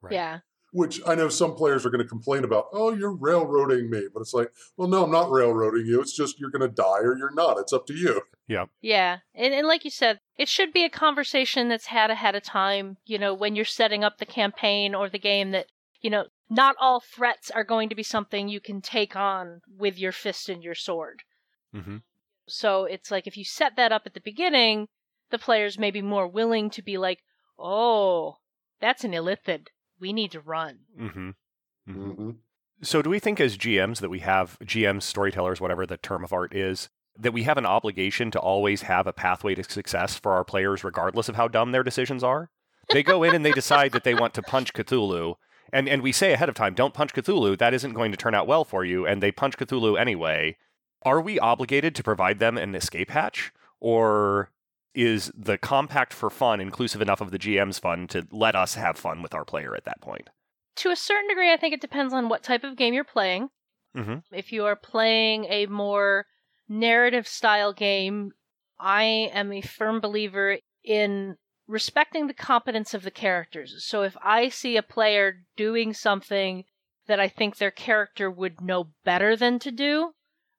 Right. 0.00 0.12
Yeah. 0.12 0.38
Which 0.70 1.00
I 1.06 1.14
know 1.14 1.30
some 1.30 1.54
players 1.54 1.86
are 1.86 1.90
going 1.90 2.02
to 2.02 2.08
complain 2.08 2.44
about, 2.44 2.66
oh, 2.72 2.94
you're 2.94 3.14
railroading 3.14 3.88
me. 3.88 4.06
But 4.12 4.20
it's 4.20 4.34
like, 4.34 4.52
well, 4.76 4.86
no, 4.86 5.04
I'm 5.04 5.10
not 5.10 5.30
railroading 5.30 5.86
you. 5.86 6.00
It's 6.02 6.14
just 6.14 6.38
you're 6.38 6.50
going 6.50 6.60
to 6.60 6.68
die 6.68 7.00
or 7.00 7.16
you're 7.16 7.34
not. 7.34 7.58
It's 7.58 7.72
up 7.72 7.86
to 7.86 7.94
you. 7.94 8.22
Yeah. 8.46 8.66
Yeah, 8.80 9.18
and, 9.34 9.52
and 9.54 9.66
like 9.66 9.84
you 9.84 9.90
said, 9.90 10.20
it 10.36 10.48
should 10.48 10.72
be 10.72 10.84
a 10.84 10.90
conversation 10.90 11.68
that's 11.68 11.86
had 11.86 12.10
ahead 12.10 12.34
of 12.34 12.42
time, 12.42 12.96
you 13.06 13.18
know, 13.18 13.34
when 13.34 13.54
you're 13.56 13.64
setting 13.64 14.02
up 14.02 14.18
the 14.18 14.26
campaign 14.26 14.94
or 14.94 15.08
the 15.08 15.18
game 15.18 15.50
that, 15.50 15.66
you 16.00 16.10
know, 16.10 16.24
not 16.48 16.74
all 16.80 17.00
threats 17.00 17.50
are 17.50 17.64
going 17.64 17.90
to 17.90 17.94
be 17.94 18.02
something 18.02 18.48
you 18.48 18.60
can 18.60 18.80
take 18.80 19.14
on 19.16 19.60
with 19.78 19.98
your 19.98 20.12
fist 20.12 20.48
and 20.48 20.62
your 20.62 20.74
sword. 20.74 21.22
Mm-hmm. 21.74 21.98
So 22.46 22.84
it's 22.84 23.10
like 23.10 23.26
if 23.26 23.36
you 23.36 23.44
set 23.44 23.76
that 23.76 23.92
up 23.92 24.02
at 24.06 24.14
the 24.14 24.20
beginning, 24.20 24.88
the 25.30 25.38
players 25.38 25.78
may 25.78 25.90
be 25.90 26.00
more 26.00 26.26
willing 26.26 26.70
to 26.70 26.82
be 26.82 26.96
like, 26.96 27.18
oh, 27.58 28.38
that's 28.80 29.04
an 29.04 29.12
illithid. 29.12 29.66
We 30.00 30.12
need 30.12 30.32
to 30.32 30.40
run. 30.40 30.80
Mhm. 30.98 31.34
Mhm. 31.88 31.94
Mm-hmm. 31.96 32.30
So, 32.82 33.02
do 33.02 33.10
we 33.10 33.18
think 33.18 33.40
as 33.40 33.56
GMs 33.56 34.00
that 34.00 34.10
we 34.10 34.20
have 34.20 34.56
GMs, 34.60 35.02
storytellers, 35.02 35.60
whatever 35.60 35.84
the 35.86 35.96
term 35.96 36.22
of 36.22 36.32
art 36.32 36.54
is, 36.54 36.88
that 37.18 37.32
we 37.32 37.42
have 37.42 37.58
an 37.58 37.66
obligation 37.66 38.30
to 38.30 38.38
always 38.38 38.82
have 38.82 39.06
a 39.06 39.12
pathway 39.12 39.54
to 39.56 39.64
success 39.64 40.16
for 40.16 40.32
our 40.32 40.44
players, 40.44 40.84
regardless 40.84 41.28
of 41.28 41.34
how 41.34 41.48
dumb 41.48 41.72
their 41.72 41.82
decisions 41.82 42.22
are? 42.22 42.50
They 42.90 43.02
go 43.02 43.22
in 43.24 43.34
and 43.34 43.44
they 43.44 43.52
decide 43.52 43.92
that 43.92 44.04
they 44.04 44.14
want 44.14 44.34
to 44.34 44.42
punch 44.42 44.72
Cthulhu, 44.72 45.34
and, 45.72 45.88
and 45.88 46.02
we 46.02 46.12
say 46.12 46.32
ahead 46.32 46.48
of 46.48 46.54
time, 46.54 46.74
don't 46.74 46.94
punch 46.94 47.12
Cthulhu, 47.12 47.58
that 47.58 47.74
isn't 47.74 47.92
going 47.92 48.12
to 48.12 48.16
turn 48.16 48.34
out 48.34 48.46
well 48.46 48.64
for 48.64 48.84
you, 48.84 49.06
and 49.06 49.20
they 49.22 49.32
punch 49.32 49.56
Cthulhu 49.58 49.98
anyway. 50.00 50.56
Are 51.02 51.20
we 51.20 51.38
obligated 51.38 51.94
to 51.96 52.02
provide 52.02 52.38
them 52.38 52.56
an 52.56 52.74
escape 52.74 53.10
hatch? 53.10 53.52
Or 53.80 54.50
is 54.98 55.30
the 55.36 55.56
compact 55.56 56.12
for 56.12 56.28
fun 56.28 56.60
inclusive 56.60 57.00
enough 57.00 57.20
of 57.20 57.30
the 57.30 57.38
GM's 57.38 57.78
fun 57.78 58.08
to 58.08 58.26
let 58.32 58.56
us 58.56 58.74
have 58.74 58.98
fun 58.98 59.22
with 59.22 59.32
our 59.32 59.44
player 59.44 59.76
at 59.76 59.84
that 59.84 60.00
point? 60.00 60.28
To 60.76 60.90
a 60.90 60.96
certain 60.96 61.28
degree, 61.28 61.52
I 61.52 61.56
think 61.56 61.72
it 61.72 61.80
depends 61.80 62.12
on 62.12 62.28
what 62.28 62.42
type 62.42 62.64
of 62.64 62.76
game 62.76 62.94
you're 62.94 63.04
playing. 63.04 63.48
Mm-hmm. 63.96 64.18
If 64.32 64.52
you 64.52 64.64
are 64.66 64.76
playing 64.76 65.44
a 65.44 65.66
more 65.66 66.26
narrative 66.68 67.28
style 67.28 67.72
game, 67.72 68.32
I 68.78 69.02
am 69.32 69.52
a 69.52 69.60
firm 69.60 70.00
believer 70.00 70.58
in 70.84 71.36
respecting 71.68 72.26
the 72.26 72.34
competence 72.34 72.92
of 72.94 73.02
the 73.02 73.10
characters. 73.10 73.84
So 73.86 74.02
if 74.02 74.16
I 74.22 74.48
see 74.48 74.76
a 74.76 74.82
player 74.82 75.44
doing 75.56 75.94
something 75.94 76.64
that 77.06 77.20
I 77.20 77.28
think 77.28 77.56
their 77.56 77.70
character 77.70 78.30
would 78.30 78.60
know 78.60 78.90
better 79.04 79.36
than 79.36 79.58
to 79.60 79.70
do, 79.70 80.12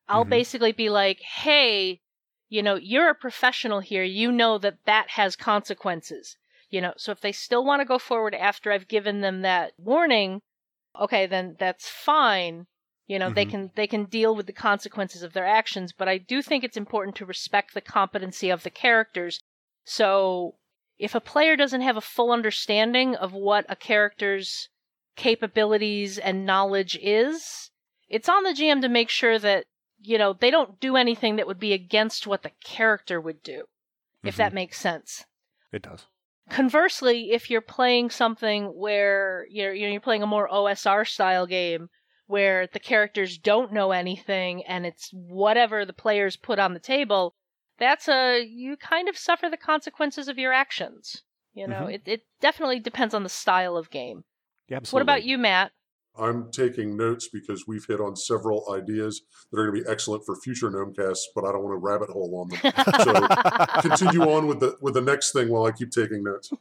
I'll 0.08 0.26
Mhm. 0.26 0.30
basically 0.30 0.72
be 0.72 0.90
like, 0.90 1.20
hey, 1.20 2.02
you 2.50 2.62
know, 2.64 2.76
you're 2.76 3.10
a 3.10 3.16
professional 3.16 3.80
here. 3.80 4.04
You 4.04 4.32
know 4.32 4.58
that 4.58 4.86
that 4.86 5.12
has 5.12 5.36
consequences. 5.36 6.36
You 6.70 6.82
know, 6.82 6.94
so 6.98 7.12
if 7.12 7.22
they 7.22 7.32
still 7.32 7.64
want 7.66 7.80
to 7.82 7.86
go 7.86 7.98
forward 7.98 8.36
after 8.36 8.72
I've 8.72 8.88
given 8.88 9.22
them 9.22 9.42
that 9.42 9.74
warning, 9.78 10.42
okay, 11.00 11.26
then 11.26 11.56
that's 11.60 11.88
fine. 11.88 12.68
You 13.08 13.18
know, 13.18 13.32
they 13.32 13.46
Mhm. 13.46 13.50
can 13.50 13.72
they 13.76 13.88
can 13.88 14.06
deal 14.06 14.36
with 14.36 14.46
the 14.46 14.54
consequences 14.54 15.24
of 15.24 15.34
their 15.34 15.48
actions, 15.48 15.94
but 15.94 16.08
I 16.08 16.18
do 16.20 16.42
think 16.42 16.64
it's 16.64 16.78
important 16.78 17.16
to 17.18 17.26
respect 17.26 17.74
the 17.74 17.82
competency 17.82 18.50
of 18.50 18.64
the 18.64 18.70
characters. 18.70 19.40
So 19.84 20.56
if 21.00 21.16
a 21.16 21.22
player 21.22 21.56
doesn't 21.56 21.82
have 21.82 21.98
a 21.98 22.02
full 22.02 22.32
understanding 22.32 23.16
of 23.16 23.34
what 23.34 23.66
a 23.68 23.76
character's 23.76 24.70
capabilities 25.16 26.20
and 26.20 26.46
knowledge 26.46 26.98
is, 27.02 27.72
it's 28.10 28.30
on 28.30 28.44
the 28.44 28.54
GM 28.54 28.82
to 28.82 28.90
make 28.90 29.10
sure 29.10 29.40
that, 29.40 29.66
you 30.02 30.18
know, 30.18 30.34
they 30.34 30.52
don't 30.52 30.80
do 30.80 30.96
anything 30.96 31.36
that 31.36 31.48
would 31.48 31.60
be 31.60 31.74
against 31.74 32.26
what 32.28 32.44
the 32.44 32.52
character 32.64 33.20
would 33.20 33.44
do, 33.44 33.66
if 34.24 34.36
that 34.38 34.54
makes 34.54 34.80
sense. 34.80 35.26
It 35.72 35.82
does. 35.82 36.06
Conversely, 36.50 37.32
if 37.32 37.50
you're 37.50 37.62
playing 37.62 38.10
something 38.10 38.66
where 38.68 39.46
you're 39.50 39.74
you 39.74 39.86
know, 39.86 39.92
you're 39.92 40.02
playing 40.02 40.24
a 40.24 40.28
more 40.28 40.48
OSR 40.52 41.06
style 41.06 41.46
game 41.46 41.90
where 42.26 42.68
the 42.68 42.80
characters 42.80 43.38
don't 43.38 43.72
know 43.74 43.92
anything 43.92 44.64
and 44.66 44.86
it's 44.86 45.10
whatever 45.14 45.86
the 45.86 45.94
players 45.94 46.36
put 46.38 46.58
on 46.60 46.74
the 46.74 46.80
table, 46.80 47.36
that's 47.78 48.08
a 48.08 48.44
you 48.44 48.78
kind 48.78 49.08
of 49.08 49.18
suffer 49.18 49.50
the 49.50 49.58
consequences 49.58 50.28
of 50.28 50.40
your 50.40 50.52
actions. 50.54 51.24
You 51.54 51.68
know, 51.68 51.86
Mhm. 51.86 51.94
it 51.94 52.02
it 52.08 52.22
definitely 52.40 52.80
depends 52.80 53.14
on 53.14 53.24
the 53.24 53.30
style 53.30 53.78
of 53.78 53.90
game. 53.92 54.24
Yeah, 54.68 54.78
absolutely. 54.78 54.96
What 54.96 55.14
about 55.14 55.24
you, 55.24 55.38
Matt? 55.38 55.72
I'm 56.18 56.52
taking 56.52 56.98
notes 56.98 57.30
because 57.32 57.66
we've 57.68 57.86
hit 57.86 58.00
on 58.02 58.16
several 58.16 58.66
ideas 58.74 59.22
that 59.52 59.60
are 59.60 59.68
going 59.68 59.78
to 59.78 59.84
be 59.84 59.90
excellent 59.90 60.26
for 60.26 60.36
future 60.36 60.70
Gnomecasts, 60.70 61.26
but 61.34 61.46
I 61.46 61.52
don't 61.52 61.64
want 61.64 61.74
to 61.74 61.78
rabbit 61.78 62.10
hole 62.10 62.36
on 62.42 62.50
them. 62.50 62.74
So 63.04 63.28
continue 63.82 64.30
on 64.30 64.48
with 64.48 64.60
the 64.60 64.76
with 64.82 64.96
the 64.96 65.02
next 65.02 65.32
thing 65.32 65.50
while 65.50 65.66
I 65.66 65.72
keep 65.72 65.92
taking 65.92 66.24
notes. 66.24 66.52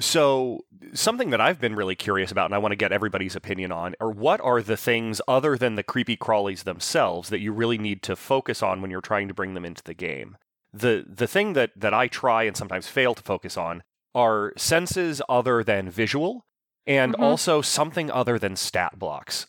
So, 0.00 0.64
something 0.92 1.30
that 1.30 1.40
I've 1.40 1.60
been 1.60 1.76
really 1.76 1.94
curious 1.94 2.32
about, 2.32 2.46
and 2.46 2.54
I 2.54 2.58
want 2.58 2.72
to 2.72 2.76
get 2.76 2.90
everybody's 2.90 3.36
opinion 3.36 3.70
on, 3.70 3.94
are 4.00 4.10
what 4.10 4.40
are 4.40 4.60
the 4.60 4.76
things 4.76 5.20
other 5.28 5.56
than 5.56 5.76
the 5.76 5.84
creepy 5.84 6.16
crawlies 6.16 6.64
themselves 6.64 7.28
that 7.28 7.38
you 7.38 7.52
really 7.52 7.78
need 7.78 8.02
to 8.02 8.16
focus 8.16 8.60
on 8.62 8.82
when 8.82 8.90
you're 8.90 9.00
trying 9.00 9.28
to 9.28 9.34
bring 9.34 9.54
them 9.54 9.64
into 9.64 9.84
the 9.84 9.94
game? 9.94 10.36
The 10.72 11.04
the 11.08 11.28
thing 11.28 11.52
that 11.52 11.70
that 11.76 11.94
I 11.94 12.08
try 12.08 12.42
and 12.42 12.56
sometimes 12.56 12.88
fail 12.88 13.14
to 13.14 13.22
focus 13.22 13.56
on 13.56 13.84
are 14.16 14.52
senses 14.56 15.22
other 15.28 15.62
than 15.62 15.90
visual, 15.90 16.44
and 16.86 17.14
Mhm. 17.14 17.22
also 17.22 17.62
something 17.62 18.10
other 18.10 18.38
than 18.38 18.56
stat 18.56 18.98
blocks. 18.98 19.46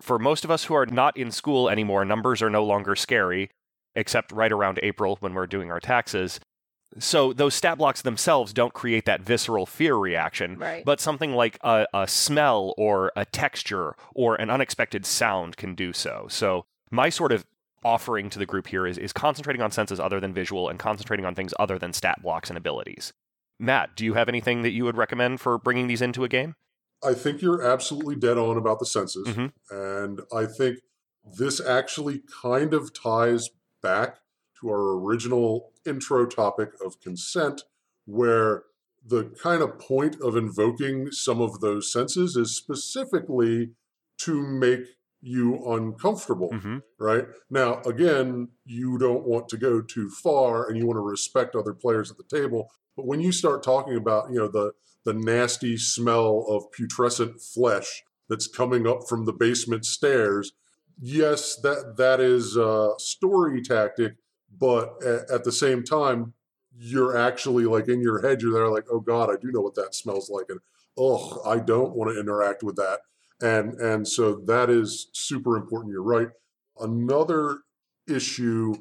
For 0.00 0.18
most 0.18 0.44
of 0.44 0.50
us 0.50 0.64
who 0.64 0.74
are 0.74 0.86
not 0.86 1.16
in 1.16 1.30
school 1.30 1.68
anymore, 1.68 2.04
numbers 2.04 2.40
are 2.42 2.50
no 2.50 2.64
longer 2.64 2.94
scary, 2.96 3.50
except 3.94 4.30
right 4.32 4.52
around 4.52 4.78
April 4.82 5.16
when 5.20 5.34
we're 5.34 5.46
doing 5.46 5.70
our 5.72 5.80
taxes. 5.80 6.38
So 6.98 7.32
those 7.34 7.54
stat 7.54 7.76
blocks 7.78 8.00
themselves 8.00 8.52
don't 8.54 8.72
create 8.72 9.04
that 9.04 9.20
visceral 9.20 9.66
fear 9.66 9.94
reaction, 9.96 10.56
Right. 10.58 10.84
but 10.84 11.00
something 11.00 11.34
like 11.34 11.58
a, 11.62 11.86
a 11.92 12.06
smell 12.08 12.74
or 12.78 13.12
a 13.14 13.24
texture 13.26 13.94
or 14.14 14.36
an 14.36 14.48
unexpected 14.48 15.04
sound 15.04 15.56
can 15.58 15.74
do 15.74 15.92
so. 15.92 16.26
So 16.30 16.64
my 16.90 17.10
sort 17.10 17.32
of 17.32 17.44
offering 17.84 18.30
to 18.30 18.38
the 18.38 18.46
group 18.46 18.68
here 18.68 18.86
is, 18.86 18.96
is 18.98 19.12
concentrating 19.12 19.60
on 19.62 19.70
senses 19.70 20.00
other 20.00 20.18
than 20.18 20.32
visual 20.32 20.68
and 20.68 20.78
concentrating 20.78 21.26
on 21.26 21.34
things 21.34 21.52
other 21.58 21.78
than 21.78 21.92
stat 21.92 22.22
blocks 22.22 22.48
and 22.48 22.56
abilities. 22.56 23.12
Matt, 23.60 23.94
do 23.94 24.04
you 24.04 24.14
have 24.14 24.28
anything 24.28 24.62
that 24.62 24.70
you 24.70 24.84
would 24.84 24.96
recommend 24.96 25.40
for 25.40 25.58
bringing 25.58 25.88
these 25.88 26.00
into 26.02 26.24
a 26.24 26.28
game? 26.28 26.54
I 27.02 27.14
think 27.14 27.42
you're 27.42 27.62
absolutely 27.62 28.16
dead 28.16 28.38
on 28.38 28.56
about 28.56 28.78
the 28.78 28.86
senses. 28.86 29.26
Mhm. 29.28 29.52
And 29.70 30.20
I 30.32 30.46
think 30.46 30.80
this 31.24 31.60
actually 31.60 32.22
kind 32.42 32.74
of 32.74 32.92
ties 32.92 33.50
back 33.82 34.20
to 34.60 34.68
our 34.68 34.98
original 34.98 35.72
intro 35.86 36.26
topic 36.26 36.70
of 36.84 37.00
consent, 37.00 37.62
where 38.06 38.64
the 39.04 39.24
kind 39.42 39.62
of 39.62 39.78
point 39.78 40.20
of 40.20 40.36
invoking 40.36 41.10
some 41.12 41.40
of 41.40 41.60
those 41.60 41.90
senses 41.92 42.36
is 42.36 42.56
specifically 42.56 43.74
to 44.18 44.42
make 44.42 44.86
you 45.20 45.64
uncomfortable, 45.72 46.50
hmm 46.52 46.78
right? 46.98 47.26
Now, 47.48 47.80
again, 47.82 48.48
you 48.64 48.98
don't 48.98 49.24
want 49.24 49.48
to 49.50 49.56
go 49.56 49.80
too 49.80 50.10
far 50.10 50.68
and 50.68 50.76
you 50.76 50.86
want 50.86 50.96
to 50.96 51.00
respect 51.02 51.54
other 51.54 51.74
players 51.74 52.10
at 52.10 52.16
the 52.16 52.24
table. 52.24 52.70
But 52.98 53.06
when 53.06 53.20
you 53.20 53.30
start 53.30 53.62
talking 53.62 53.96
about, 53.96 54.32
you 54.32 54.40
know, 54.40 54.48
the 54.48 54.72
the 55.04 55.14
nasty 55.14 55.76
smell 55.76 56.44
of 56.48 56.72
putrescent 56.72 57.40
flesh 57.40 58.02
that's 58.28 58.48
coming 58.48 58.88
up 58.88 59.08
from 59.08 59.24
the 59.24 59.32
basement 59.32 59.86
stairs, 59.86 60.50
yes, 61.00 61.54
that 61.62 61.94
that 61.96 62.18
is 62.18 62.56
a 62.56 62.94
story 62.98 63.62
tactic, 63.62 64.14
but 64.50 65.00
at, 65.06 65.30
at 65.30 65.44
the 65.44 65.52
same 65.52 65.84
time, 65.84 66.34
you're 66.76 67.16
actually 67.16 67.66
like 67.66 67.86
in 67.86 68.00
your 68.00 68.20
head, 68.20 68.42
you're 68.42 68.52
there 68.52 68.68
like, 68.68 68.86
oh 68.90 68.98
God, 68.98 69.30
I 69.30 69.36
do 69.40 69.52
know 69.52 69.60
what 69.60 69.76
that 69.76 69.94
smells 69.94 70.28
like, 70.28 70.46
and 70.48 70.58
oh, 70.98 71.40
I 71.46 71.60
don't 71.60 71.94
want 71.94 72.12
to 72.12 72.18
interact 72.18 72.64
with 72.64 72.74
that, 72.74 73.02
and 73.40 73.74
and 73.74 74.08
so 74.08 74.42
that 74.46 74.70
is 74.70 75.08
super 75.12 75.56
important. 75.56 75.92
You're 75.92 76.02
right. 76.02 76.30
Another 76.80 77.60
issue 78.08 78.74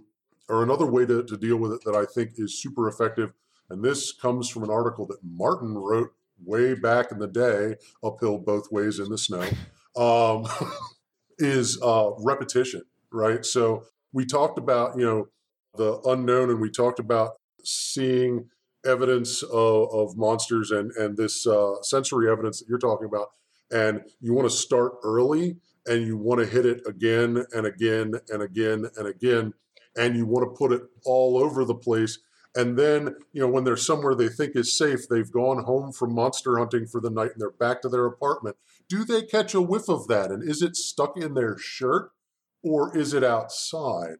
or 0.49 0.63
another 0.63 0.88
way 0.88 1.06
to, 1.06 1.23
to 1.23 1.38
deal 1.38 1.58
with 1.58 1.73
it 1.73 1.82
that 1.86 1.95
I 1.95 2.06
think 2.06 2.32
is 2.38 2.60
super 2.60 2.88
effective, 2.88 3.34
and 3.69 3.84
this 3.84 4.12
comes 4.12 4.49
from 4.49 4.63
an 4.63 4.69
article 4.69 5.06
that 5.08 5.19
Martin 5.23 5.75
wrote 5.75 6.12
way 6.43 6.73
back 6.73 7.12
in 7.12 7.19
the 7.19 7.27
day, 7.27 7.75
uphill 8.03 8.38
both 8.38 8.71
ways 8.71 8.99
in 8.99 9.10
the 9.10 9.17
snow, 9.17 9.47
um, 9.95 10.45
is 11.39 11.80
uh, 11.82 12.12
repetition, 12.19 12.84
right? 13.12 13.45
So 13.45 13.84
we 14.13 14.25
talked 14.25 14.58
about, 14.58 14.97
you 14.97 15.06
know, 15.06 15.27
the 15.75 15.99
unknown 16.06 16.49
and 16.49 16.60
we 16.60 16.69
talked 16.69 16.99
about 16.99 17.34
seeing 17.63 18.49
evidence 18.86 19.43
of, 19.43 19.93
of 19.93 20.17
monsters 20.17 20.71
and, 20.71 20.91
and 20.91 21.17
this 21.17 21.45
uh, 21.45 21.82
sensory 21.82 22.32
evidence 22.32 22.60
that 22.60 22.69
you're 22.69 22.80
talking 22.80 23.06
about. 23.06 23.27
And 23.71 24.01
you 24.21 24.34
want 24.34 24.49
to 24.49 24.56
start 24.56 24.93
early 25.03 25.58
and 25.86 26.06
you 26.06 26.17
want 26.17 26.39
to 26.39 26.45
hit 26.45 26.65
it 26.65 26.82
again 26.88 27.45
and 27.53 27.65
again 27.65 28.13
and 28.30 28.41
again 28.41 28.89
and 28.95 29.08
again. 29.08 29.53
And 29.97 30.15
you 30.15 30.25
want 30.25 30.49
to 30.49 30.58
put 30.58 30.71
it 30.71 30.84
all 31.06 31.38
over 31.38 31.65
the 31.65 31.75
place. 31.75 32.19
And 32.57 32.77
then, 32.77 33.15
you 33.33 33.41
know, 33.41 33.47
when 33.47 33.63
they're 33.63 33.77
somewhere 33.77 34.15
they 34.15 34.29
think 34.29 34.55
is 34.55 34.75
safe, 34.77 35.07
they've 35.07 35.31
gone 35.31 35.63
home 35.63 35.91
from 35.93 36.13
monster 36.15 36.57
hunting 36.57 36.87
for 36.87 36.99
the 36.99 37.09
night 37.11 37.31
and 37.33 37.39
they're 37.41 37.51
back 37.51 37.81
to 37.83 37.89
their 37.89 38.05
apartment. 38.05 38.57
Do 38.89 39.03
they 39.05 39.21
catch 39.21 39.53
a 39.53 39.61
whiff 39.61 39.87
of 39.89 40.07
that? 40.07 40.31
And 40.31 40.41
is 40.41 40.61
it 40.61 40.75
stuck 40.75 41.15
in 41.17 41.35
their 41.35 41.57
shirt 41.57 42.11
or 42.63 42.97
is 42.97 43.13
it 43.13 43.23
outside? 43.23 44.17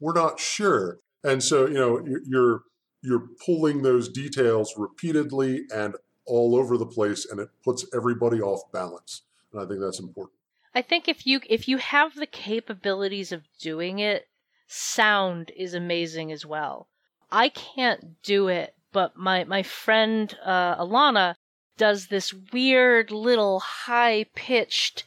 We're 0.00 0.14
not 0.14 0.40
sure. 0.40 0.98
And 1.22 1.42
so, 1.42 1.66
you 1.66 1.74
know, 1.74 1.98
you- 2.04 2.22
you're 2.26 2.62
you're 3.02 3.28
pulling 3.44 3.82
those 3.82 4.08
details 4.08 4.74
repeatedly 4.76 5.66
and 5.72 5.94
all 6.24 6.56
over 6.56 6.76
the 6.76 6.86
place 6.86 7.24
and 7.24 7.38
it 7.38 7.50
puts 7.62 7.84
everybody 7.94 8.40
off 8.40 8.62
balance. 8.72 9.22
And 9.52 9.62
I 9.62 9.66
think 9.66 9.80
that's 9.80 10.00
important. 10.00 10.36
I 10.74 10.82
think 10.82 11.06
if 11.06 11.24
you 11.26 11.40
if 11.48 11.68
you 11.68 11.76
have 11.78 12.16
the 12.16 12.26
capabilities 12.26 13.30
of 13.30 13.44
doing 13.60 14.00
it, 14.00 14.26
sound 14.66 15.52
is 15.56 15.72
amazing 15.72 16.32
as 16.32 16.44
well. 16.44 16.88
I 17.30 17.48
can't 17.48 18.22
do 18.22 18.48
it, 18.48 18.74
but 18.92 19.16
my 19.16 19.44
my 19.44 19.62
friend 19.62 20.36
uh, 20.44 20.76
Alana 20.76 21.36
does 21.76 22.06
this 22.06 22.32
weird 22.32 23.10
little 23.10 23.60
high 23.60 24.24
pitched 24.34 25.04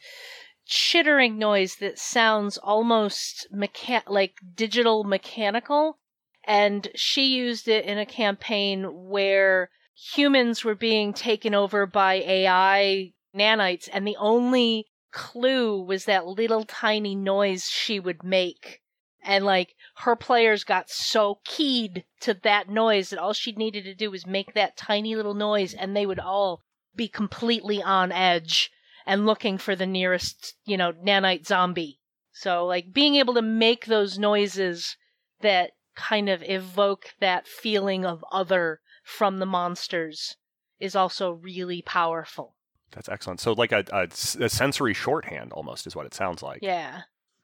chittering 0.66 1.36
noise 1.36 1.76
that 1.76 1.98
sounds 1.98 2.56
almost 2.58 3.48
mecha- 3.52 4.08
like 4.08 4.34
digital 4.54 5.02
mechanical 5.02 5.98
and 6.44 6.88
she 6.94 7.26
used 7.26 7.66
it 7.66 7.84
in 7.84 7.98
a 7.98 8.06
campaign 8.06 8.84
where 9.08 9.70
humans 10.14 10.64
were 10.64 10.76
being 10.76 11.12
taken 11.12 11.54
over 11.54 11.86
by 11.86 12.14
AI 12.14 13.12
nanites 13.36 13.88
and 13.92 14.06
the 14.06 14.16
only 14.16 14.86
clue 15.10 15.82
was 15.82 16.04
that 16.04 16.26
little 16.26 16.64
tiny 16.64 17.14
noise 17.14 17.64
she 17.68 17.98
would 17.98 18.22
make. 18.22 18.79
And 19.22 19.44
like 19.44 19.74
her 19.96 20.16
players 20.16 20.64
got 20.64 20.88
so 20.88 21.40
keyed 21.44 22.04
to 22.20 22.34
that 22.42 22.68
noise 22.68 23.10
that 23.10 23.18
all 23.18 23.32
she 23.32 23.52
needed 23.52 23.84
to 23.84 23.94
do 23.94 24.10
was 24.10 24.26
make 24.26 24.54
that 24.54 24.76
tiny 24.76 25.14
little 25.14 25.34
noise 25.34 25.74
and 25.74 25.94
they 25.94 26.06
would 26.06 26.18
all 26.18 26.62
be 26.96 27.08
completely 27.08 27.82
on 27.82 28.12
edge 28.12 28.70
and 29.06 29.26
looking 29.26 29.58
for 29.58 29.76
the 29.76 29.86
nearest, 29.86 30.54
you 30.64 30.76
know, 30.76 30.92
nanite 30.92 31.46
zombie. 31.46 32.00
So 32.32 32.66
like 32.66 32.92
being 32.92 33.16
able 33.16 33.34
to 33.34 33.42
make 33.42 33.86
those 33.86 34.18
noises 34.18 34.96
that 35.40 35.72
kind 35.94 36.28
of 36.28 36.42
evoke 36.42 37.14
that 37.20 37.46
feeling 37.46 38.04
of 38.04 38.24
other 38.32 38.80
from 39.04 39.38
the 39.38 39.46
monsters 39.46 40.36
is 40.78 40.96
also 40.96 41.32
really 41.32 41.82
powerful. 41.82 42.56
That's 42.92 43.08
excellent. 43.08 43.40
So, 43.40 43.52
like 43.52 43.72
a 43.72 44.08
sensory 44.10 44.94
shorthand 44.94 45.52
almost 45.52 45.86
is 45.86 45.94
what 45.94 46.06
it 46.06 46.14
sounds 46.14 46.42
like. 46.42 46.60
Yeah. 46.62 47.02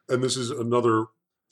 And 0.09 0.23
this 0.23 0.37
is 0.37 0.51
another 0.51 1.07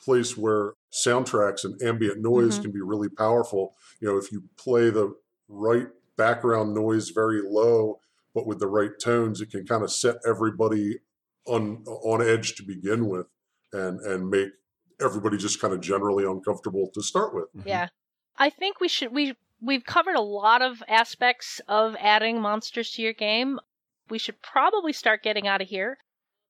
place 0.05 0.37
where 0.37 0.75
soundtracks 0.93 1.65
and 1.65 1.81
ambient 1.83 2.21
noise 2.21 2.59
Mhm. 2.59 2.63
can 2.63 2.73
be 2.73 2.81
really 2.81 3.09
powerful. 3.09 3.75
You 4.01 4.09
know, 4.09 4.17
if 4.19 4.31
you 4.31 4.45
play 4.57 4.91
the 4.91 5.15
right 5.49 5.89
background 6.17 6.75
noise 6.75 7.11
very 7.11 7.41
low, 7.43 8.01
but 8.35 8.47
with 8.47 8.59
the 8.61 8.67
right 8.69 8.93
tones, 9.01 9.41
it 9.41 9.51
can 9.51 9.67
kind 9.67 9.83
of 9.83 9.93
set 9.93 10.17
everybody 10.27 11.01
on 11.47 11.85
on 11.87 12.23
edge 12.23 12.55
to 12.57 12.63
begin 12.63 13.09
with 13.09 13.27
and 13.73 14.01
and 14.01 14.29
make 14.31 14.51
everybody 15.01 15.37
just 15.37 15.61
kind 15.61 15.75
of 15.75 15.81
generally 15.81 16.25
uncomfortable 16.25 16.89
to 16.95 17.03
start 17.03 17.35
with. 17.35 17.53
Mhm. 17.55 17.67
Yeah. 17.67 17.89
I 18.37 18.51
think 18.51 18.81
we 18.81 18.89
should 18.89 19.13
we 19.13 19.37
we've 19.61 19.85
covered 19.85 20.17
a 20.17 20.21
lot 20.21 20.63
of 20.63 20.83
aspects 20.89 21.61
of 21.69 21.97
adding 21.99 22.41
monsters 22.41 22.91
to 22.93 23.03
your 23.03 23.13
game. 23.13 23.59
We 24.09 24.19
should 24.19 24.43
probably 24.43 24.93
start 24.93 25.23
getting 25.23 25.47
out 25.49 25.63
of 25.63 25.69
here. 25.69 25.99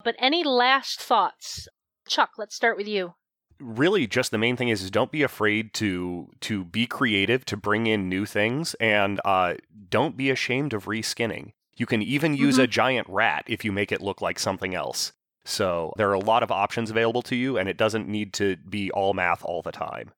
But 0.02 0.16
any 0.18 0.44
last 0.44 1.00
thoughts? 1.00 1.68
Chuck, 2.06 2.32
let's 2.36 2.54
start 2.54 2.76
with 2.76 2.88
you. 2.88 3.14
Really 3.60 4.06
just 4.06 4.30
the 4.30 4.38
main 4.38 4.56
thing 4.56 4.68
is, 4.68 4.82
is 4.82 4.90
don't 4.90 5.10
be 5.12 5.22
afraid 5.22 5.72
to 5.74 6.28
to 6.40 6.64
be 6.64 6.86
creative 6.86 7.44
to 7.46 7.56
bring 7.56 7.86
in 7.86 8.08
new 8.08 8.26
things 8.26 8.74
and 8.74 9.20
uh, 9.24 9.54
don't 9.90 10.16
be 10.16 10.30
ashamed 10.30 10.72
of 10.72 10.84
reskinning. 10.86 11.52
You 11.76 11.86
can 11.86 12.02
even 12.02 12.34
use 12.34 12.58
a 12.58 12.66
giant 12.68 13.08
rat 13.08 13.44
if 13.48 13.64
you 13.64 13.72
make 13.72 13.90
it 13.90 14.00
look 14.00 14.20
like 14.20 14.38
something 14.38 14.74
else. 14.74 15.12
So 15.44 15.92
there 15.96 16.08
are 16.08 16.14
a 16.14 16.18
lot 16.20 16.42
of 16.42 16.50
options 16.52 16.90
available 16.90 17.22
to 17.22 17.34
you 17.36 17.58
and 17.58 17.68
it 17.68 17.76
doesn't 17.76 18.08
need 18.08 18.32
to 18.34 18.56
be 18.56 18.90
all 18.92 19.12
math 19.12 19.44
all 19.44 19.60
the 19.62 19.72
time. 19.72 20.12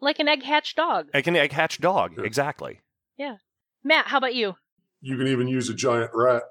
Like 0.00 0.18
an 0.18 0.28
egg 0.28 0.42
hatch 0.42 0.74
dog. 0.74 1.08
like 1.14 1.26
an 1.26 1.34
egg 1.36 1.52
hatch 1.52 1.80
dog 1.80 2.14
Sure. 2.14 2.24
exactly. 2.24 2.80
Matt, 3.84 4.08
how 4.08 4.18
about 4.18 4.34
you? 4.34 4.56
You 5.00 5.16
can 5.16 5.28
even 5.28 5.48
use 5.48 5.68
a 5.68 5.74
giant 5.74 6.10
rat 6.12 6.42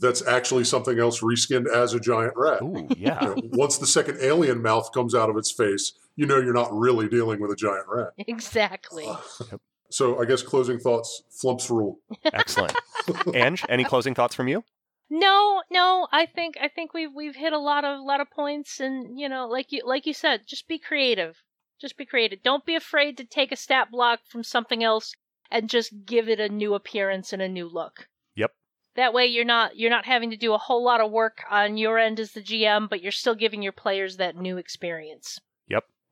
that's 0.00 0.26
actually 0.26 0.64
something 0.64 0.98
else 0.98 1.20
reskinned 1.20 1.68
as 1.68 1.94
a 1.94 2.00
giant 2.00 2.34
rat. 2.36 2.62
ooh 2.62 2.86
You 2.90 2.96
yeah 2.96 3.18
know, 3.20 3.36
once 3.52 3.78
the 3.78 3.86
second 3.86 4.18
alien 4.20 4.62
mouth 4.62 4.92
comes 4.92 5.14
out 5.14 5.30
of 5.30 5.36
its 5.36 5.50
face, 5.50 5.92
you 6.16 6.26
know 6.26 6.38
you're 6.38 6.52
not 6.52 6.72
really 6.72 7.08
dealing 7.08 7.40
with 7.40 7.50
a 7.50 7.56
giant 7.56 7.86
rat. 7.88 8.12
Exactly. 8.18 9.08
So 9.90 10.20
I 10.20 10.26
guess 10.26 10.42
closing 10.42 10.78
thoughts, 10.78 11.22
Flumphs 11.42 11.70
rule. 11.70 11.98
excellent 12.32 12.76
Ange, 13.34 13.64
any 13.68 13.84
closing 13.84 14.14
thoughts 14.14 14.34
from 14.34 14.46
you 14.48 14.62
No, 15.10 15.62
no, 15.70 16.06
I 16.12 16.26
think 16.26 16.56
I 16.60 16.68
think 16.68 16.92
we've 16.92 17.12
we've 17.14 17.36
hit 17.36 17.52
a 17.52 17.58
lot 17.58 17.84
of 17.84 17.98
a 17.98 18.02
lot 18.02 18.20
of 18.20 18.30
points 18.30 18.80
and 18.80 19.18
you 19.18 19.28
know, 19.28 19.48
like 19.48 19.72
you 19.72 19.82
like 19.86 20.04
you 20.06 20.12
said, 20.14 20.42
just 20.46 20.68
be 20.68 20.78
creative. 20.78 21.42
Just 21.80 21.96
be 21.96 22.04
creative. 22.04 22.42
Don't 22.42 22.66
be 22.66 22.74
afraid 22.74 23.16
to 23.16 23.24
take 23.24 23.52
a 23.52 23.56
stat 23.56 23.90
block 23.90 24.20
from 24.28 24.42
something 24.42 24.82
else 24.82 25.14
and 25.50 25.70
just 25.70 26.04
give 26.04 26.28
it 26.28 26.40
a 26.40 26.48
new 26.48 26.74
appearance 26.74 27.32
and 27.32 27.40
a 27.40 27.48
new 27.48 27.66
look. 27.68 28.08
Yep. 28.98 29.04
That 29.04 29.14
way 29.14 29.26
you're 29.26 29.44
not 29.44 29.76
you're 29.76 29.90
not 29.90 30.06
having 30.06 30.30
to 30.30 30.36
do 30.36 30.54
a 30.54 30.58
whole 30.58 30.82
lot 30.82 31.00
of 31.00 31.12
work 31.12 31.44
on 31.48 31.76
your 31.76 31.98
end 31.98 32.18
as 32.18 32.32
the 32.32 32.42
GM, 32.42 32.88
but 32.90 33.00
you're 33.00 33.12
still 33.12 33.36
giving 33.36 33.62
your 33.62 33.72
players 33.72 34.16
that 34.16 34.36
new 34.36 34.58
experience. 34.58 35.38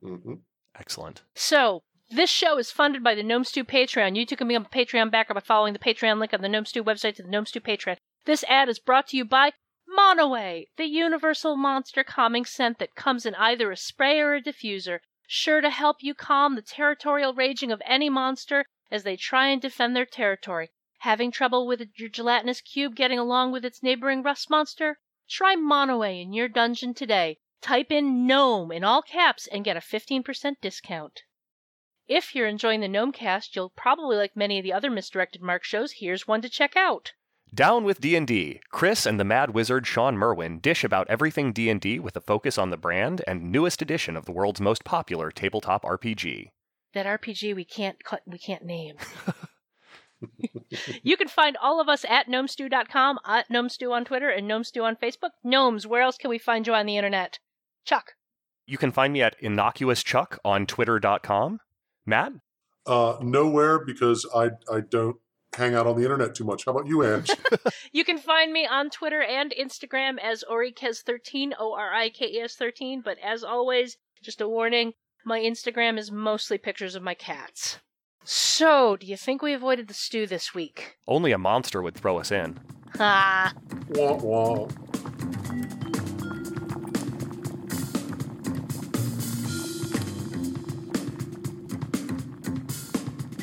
hmm 0.01 0.35
excellent 0.73 1.23
So, 1.35 1.83
this 2.09 2.29
show 2.29 2.57
is 2.57 2.71
funded 2.71 3.03
by 3.03 3.13
the 3.13 3.23
Gnome 3.23 3.43
Stew 3.43 3.65
Patreon. 3.65 4.15
You 4.15 4.25
too 4.25 4.37
can 4.37 4.47
become 4.47 4.65
a 4.65 4.75
Patreon 4.75 5.11
backer 5.11 5.33
by 5.33 5.41
following 5.41 5.73
the 5.73 5.79
Patreon 5.79 6.19
link 6.19 6.33
on 6.33 6.41
the 6.41 6.47
Gnome 6.47 6.65
Stew 6.65 6.81
website 6.81 7.15
to 7.15 7.23
the 7.23 7.29
Gnome 7.29 7.45
Stew 7.45 7.59
Patreon. 7.59 7.97
This 8.23 8.45
ad 8.47 8.69
is 8.69 8.79
brought 8.79 9.07
to 9.07 9.17
you 9.17 9.25
by 9.25 9.51
Monoway, 9.89 10.67
the 10.77 10.85
universal 10.85 11.57
monster 11.57 12.05
calming 12.05 12.45
scent 12.45 12.79
that 12.79 12.95
comes 12.95 13.25
in 13.25 13.35
either 13.35 13.69
a 13.69 13.75
spray 13.75 14.19
or 14.21 14.35
a 14.35 14.41
diffuser, 14.41 14.99
sure 15.27 15.59
to 15.59 15.69
help 15.69 15.97
you 16.01 16.13
calm 16.13 16.55
the 16.55 16.61
territorial 16.61 17.33
raging 17.33 17.71
of 17.71 17.81
any 17.85 18.09
monster 18.09 18.65
as 18.89 19.03
they 19.03 19.17
try 19.17 19.47
and 19.47 19.61
defend 19.61 19.93
their 19.95 20.05
territory. 20.05 20.69
Having 21.07 21.31
trouble 21.31 21.65
with 21.65 21.87
your 21.95 22.09
gelatinous 22.09 22.59
cube 22.59 22.93
getting 22.93 23.17
along 23.17 23.53
with 23.53 23.63
its 23.63 23.81
neighboring 23.81 24.23
rust 24.23 24.49
monster? 24.49 24.99
Try 25.29 25.55
Monoway 25.55 26.21
in 26.21 26.33
your 26.33 26.49
dungeon 26.49 26.93
today. 26.93 27.39
Type 27.61 27.93
in 27.93 28.27
GNOME 28.27 28.73
in 28.73 28.83
all 28.83 29.01
caps 29.01 29.47
and 29.47 29.63
get 29.63 29.77
a 29.77 29.79
15% 29.79 30.55
discount. 30.59 31.21
If 32.09 32.35
you're 32.35 32.45
enjoying 32.45 32.81
the 32.81 32.89
Gnomecast, 32.89 33.55
you'll 33.55 33.69
probably 33.69 34.17
like 34.17 34.35
many 34.35 34.59
of 34.59 34.63
the 34.63 34.73
other 34.73 34.89
misdirected 34.89 35.41
Mark 35.41 35.63
shows. 35.63 35.93
Here's 35.93 36.27
one 36.27 36.41
to 36.41 36.49
check 36.49 36.75
out. 36.75 37.13
Down 37.53 37.85
with 37.85 38.01
D&D. 38.01 38.59
Chris 38.69 39.05
and 39.05 39.17
the 39.17 39.23
Mad 39.23 39.51
Wizard 39.51 39.87
Shawn 39.87 40.17
Merwin 40.17 40.59
dish 40.59 40.83
about 40.83 41.09
everything 41.09 41.53
D&D 41.53 41.99
with 41.99 42.17
a 42.17 42.21
focus 42.21 42.57
on 42.57 42.69
the 42.69 42.75
brand 42.75 43.21
and 43.25 43.49
newest 43.49 43.81
edition 43.81 44.17
of 44.17 44.25
the 44.25 44.33
world's 44.33 44.59
most 44.59 44.83
popular 44.83 45.31
tabletop 45.31 45.85
RPG. 45.85 46.49
That 46.93 47.05
RPG 47.05 47.55
we 47.55 47.63
can't 47.63 48.03
cut, 48.03 48.23
we 48.25 48.37
can't 48.37 48.65
name. 48.65 48.97
you 51.03 51.17
can 51.17 51.27
find 51.27 51.57
all 51.57 51.79
of 51.79 51.89
us 51.89 52.05
at 52.05 52.27
gnomestew.com, 52.27 53.19
at 53.25 53.49
gnomestew 53.49 53.91
on 53.91 54.05
Twitter, 54.05 54.29
and 54.29 54.49
gnomestew 54.49 54.83
on 54.83 54.95
Facebook. 54.95 55.31
Gnomes, 55.43 55.85
where 55.85 56.01
else 56.01 56.17
can 56.17 56.29
we 56.29 56.37
find 56.37 56.65
you 56.67 56.73
on 56.73 56.85
the 56.85 56.97
internet? 56.97 57.39
Chuck. 57.85 58.13
You 58.65 58.77
can 58.77 58.91
find 58.91 59.13
me 59.13 59.21
at 59.21 59.35
innocuous 59.39 60.03
chuck 60.03 60.39
on 60.43 60.65
twitter.com. 60.65 61.59
Matt? 62.05 62.33
Uh, 62.85 63.17
nowhere 63.21 63.79
because 63.83 64.25
I 64.33 64.51
I 64.71 64.81
don't 64.81 65.17
hang 65.55 65.75
out 65.75 65.87
on 65.87 65.97
the 65.97 66.03
internet 66.03 66.35
too 66.35 66.45
much. 66.45 66.65
How 66.65 66.71
about 66.71 66.87
you, 66.87 67.03
Ange? 67.03 67.31
You 67.91 68.03
can 68.03 68.17
find 68.17 68.53
me 68.53 68.67
on 68.67 68.89
Twitter 68.89 69.21
and 69.21 69.53
Instagram 69.59 70.19
as 70.21 70.43
Orikes13, 70.49 71.53
O 71.57 71.73
R 71.73 71.93
I 71.93 72.09
K 72.09 72.27
E 72.27 72.41
S 72.41 72.55
13. 72.55 73.01
But 73.03 73.17
as 73.23 73.43
always, 73.43 73.97
just 74.21 74.41
a 74.41 74.47
warning 74.47 74.93
my 75.25 75.39
Instagram 75.39 75.97
is 75.97 76.11
mostly 76.11 76.57
pictures 76.57 76.95
of 76.95 77.01
my 77.01 77.13
cats. 77.13 77.79
So, 78.29 78.97
do 78.97 79.07
you 79.07 79.15
think 79.15 79.41
we 79.41 79.53
avoided 79.53 79.87
the 79.87 79.93
stew 79.93 80.27
this 80.27 80.53
week? 80.53 80.97
Only 81.07 81.31
a 81.31 81.37
monster 81.37 81.81
would 81.81 81.95
throw 81.95 82.19
us 82.19 82.29
in. 82.29 82.59
Ah. 82.99 83.53
wah, 83.91 84.15
wah. 84.17 84.67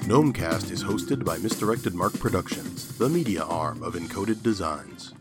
Gnomecast 0.04 0.70
is 0.70 0.84
hosted 0.84 1.24
by 1.24 1.38
Misdirected 1.38 1.94
Mark 1.94 2.12
Productions, 2.18 2.98
the 2.98 3.08
media 3.08 3.44
arm 3.44 3.82
of 3.82 3.94
Encoded 3.94 4.42
Designs. 4.42 5.14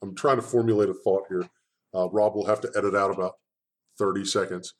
I'm 0.00 0.14
trying 0.14 0.36
to 0.36 0.42
formulate 0.42 0.88
a 0.88 0.94
thought 0.94 1.24
here. 1.28 1.46
Uh, 1.94 2.08
Rob 2.10 2.34
will 2.34 2.46
have 2.46 2.60
to 2.60 2.70
edit 2.76 2.94
out 2.94 3.10
about 3.10 3.34
30 3.98 4.24
seconds. 4.24 4.74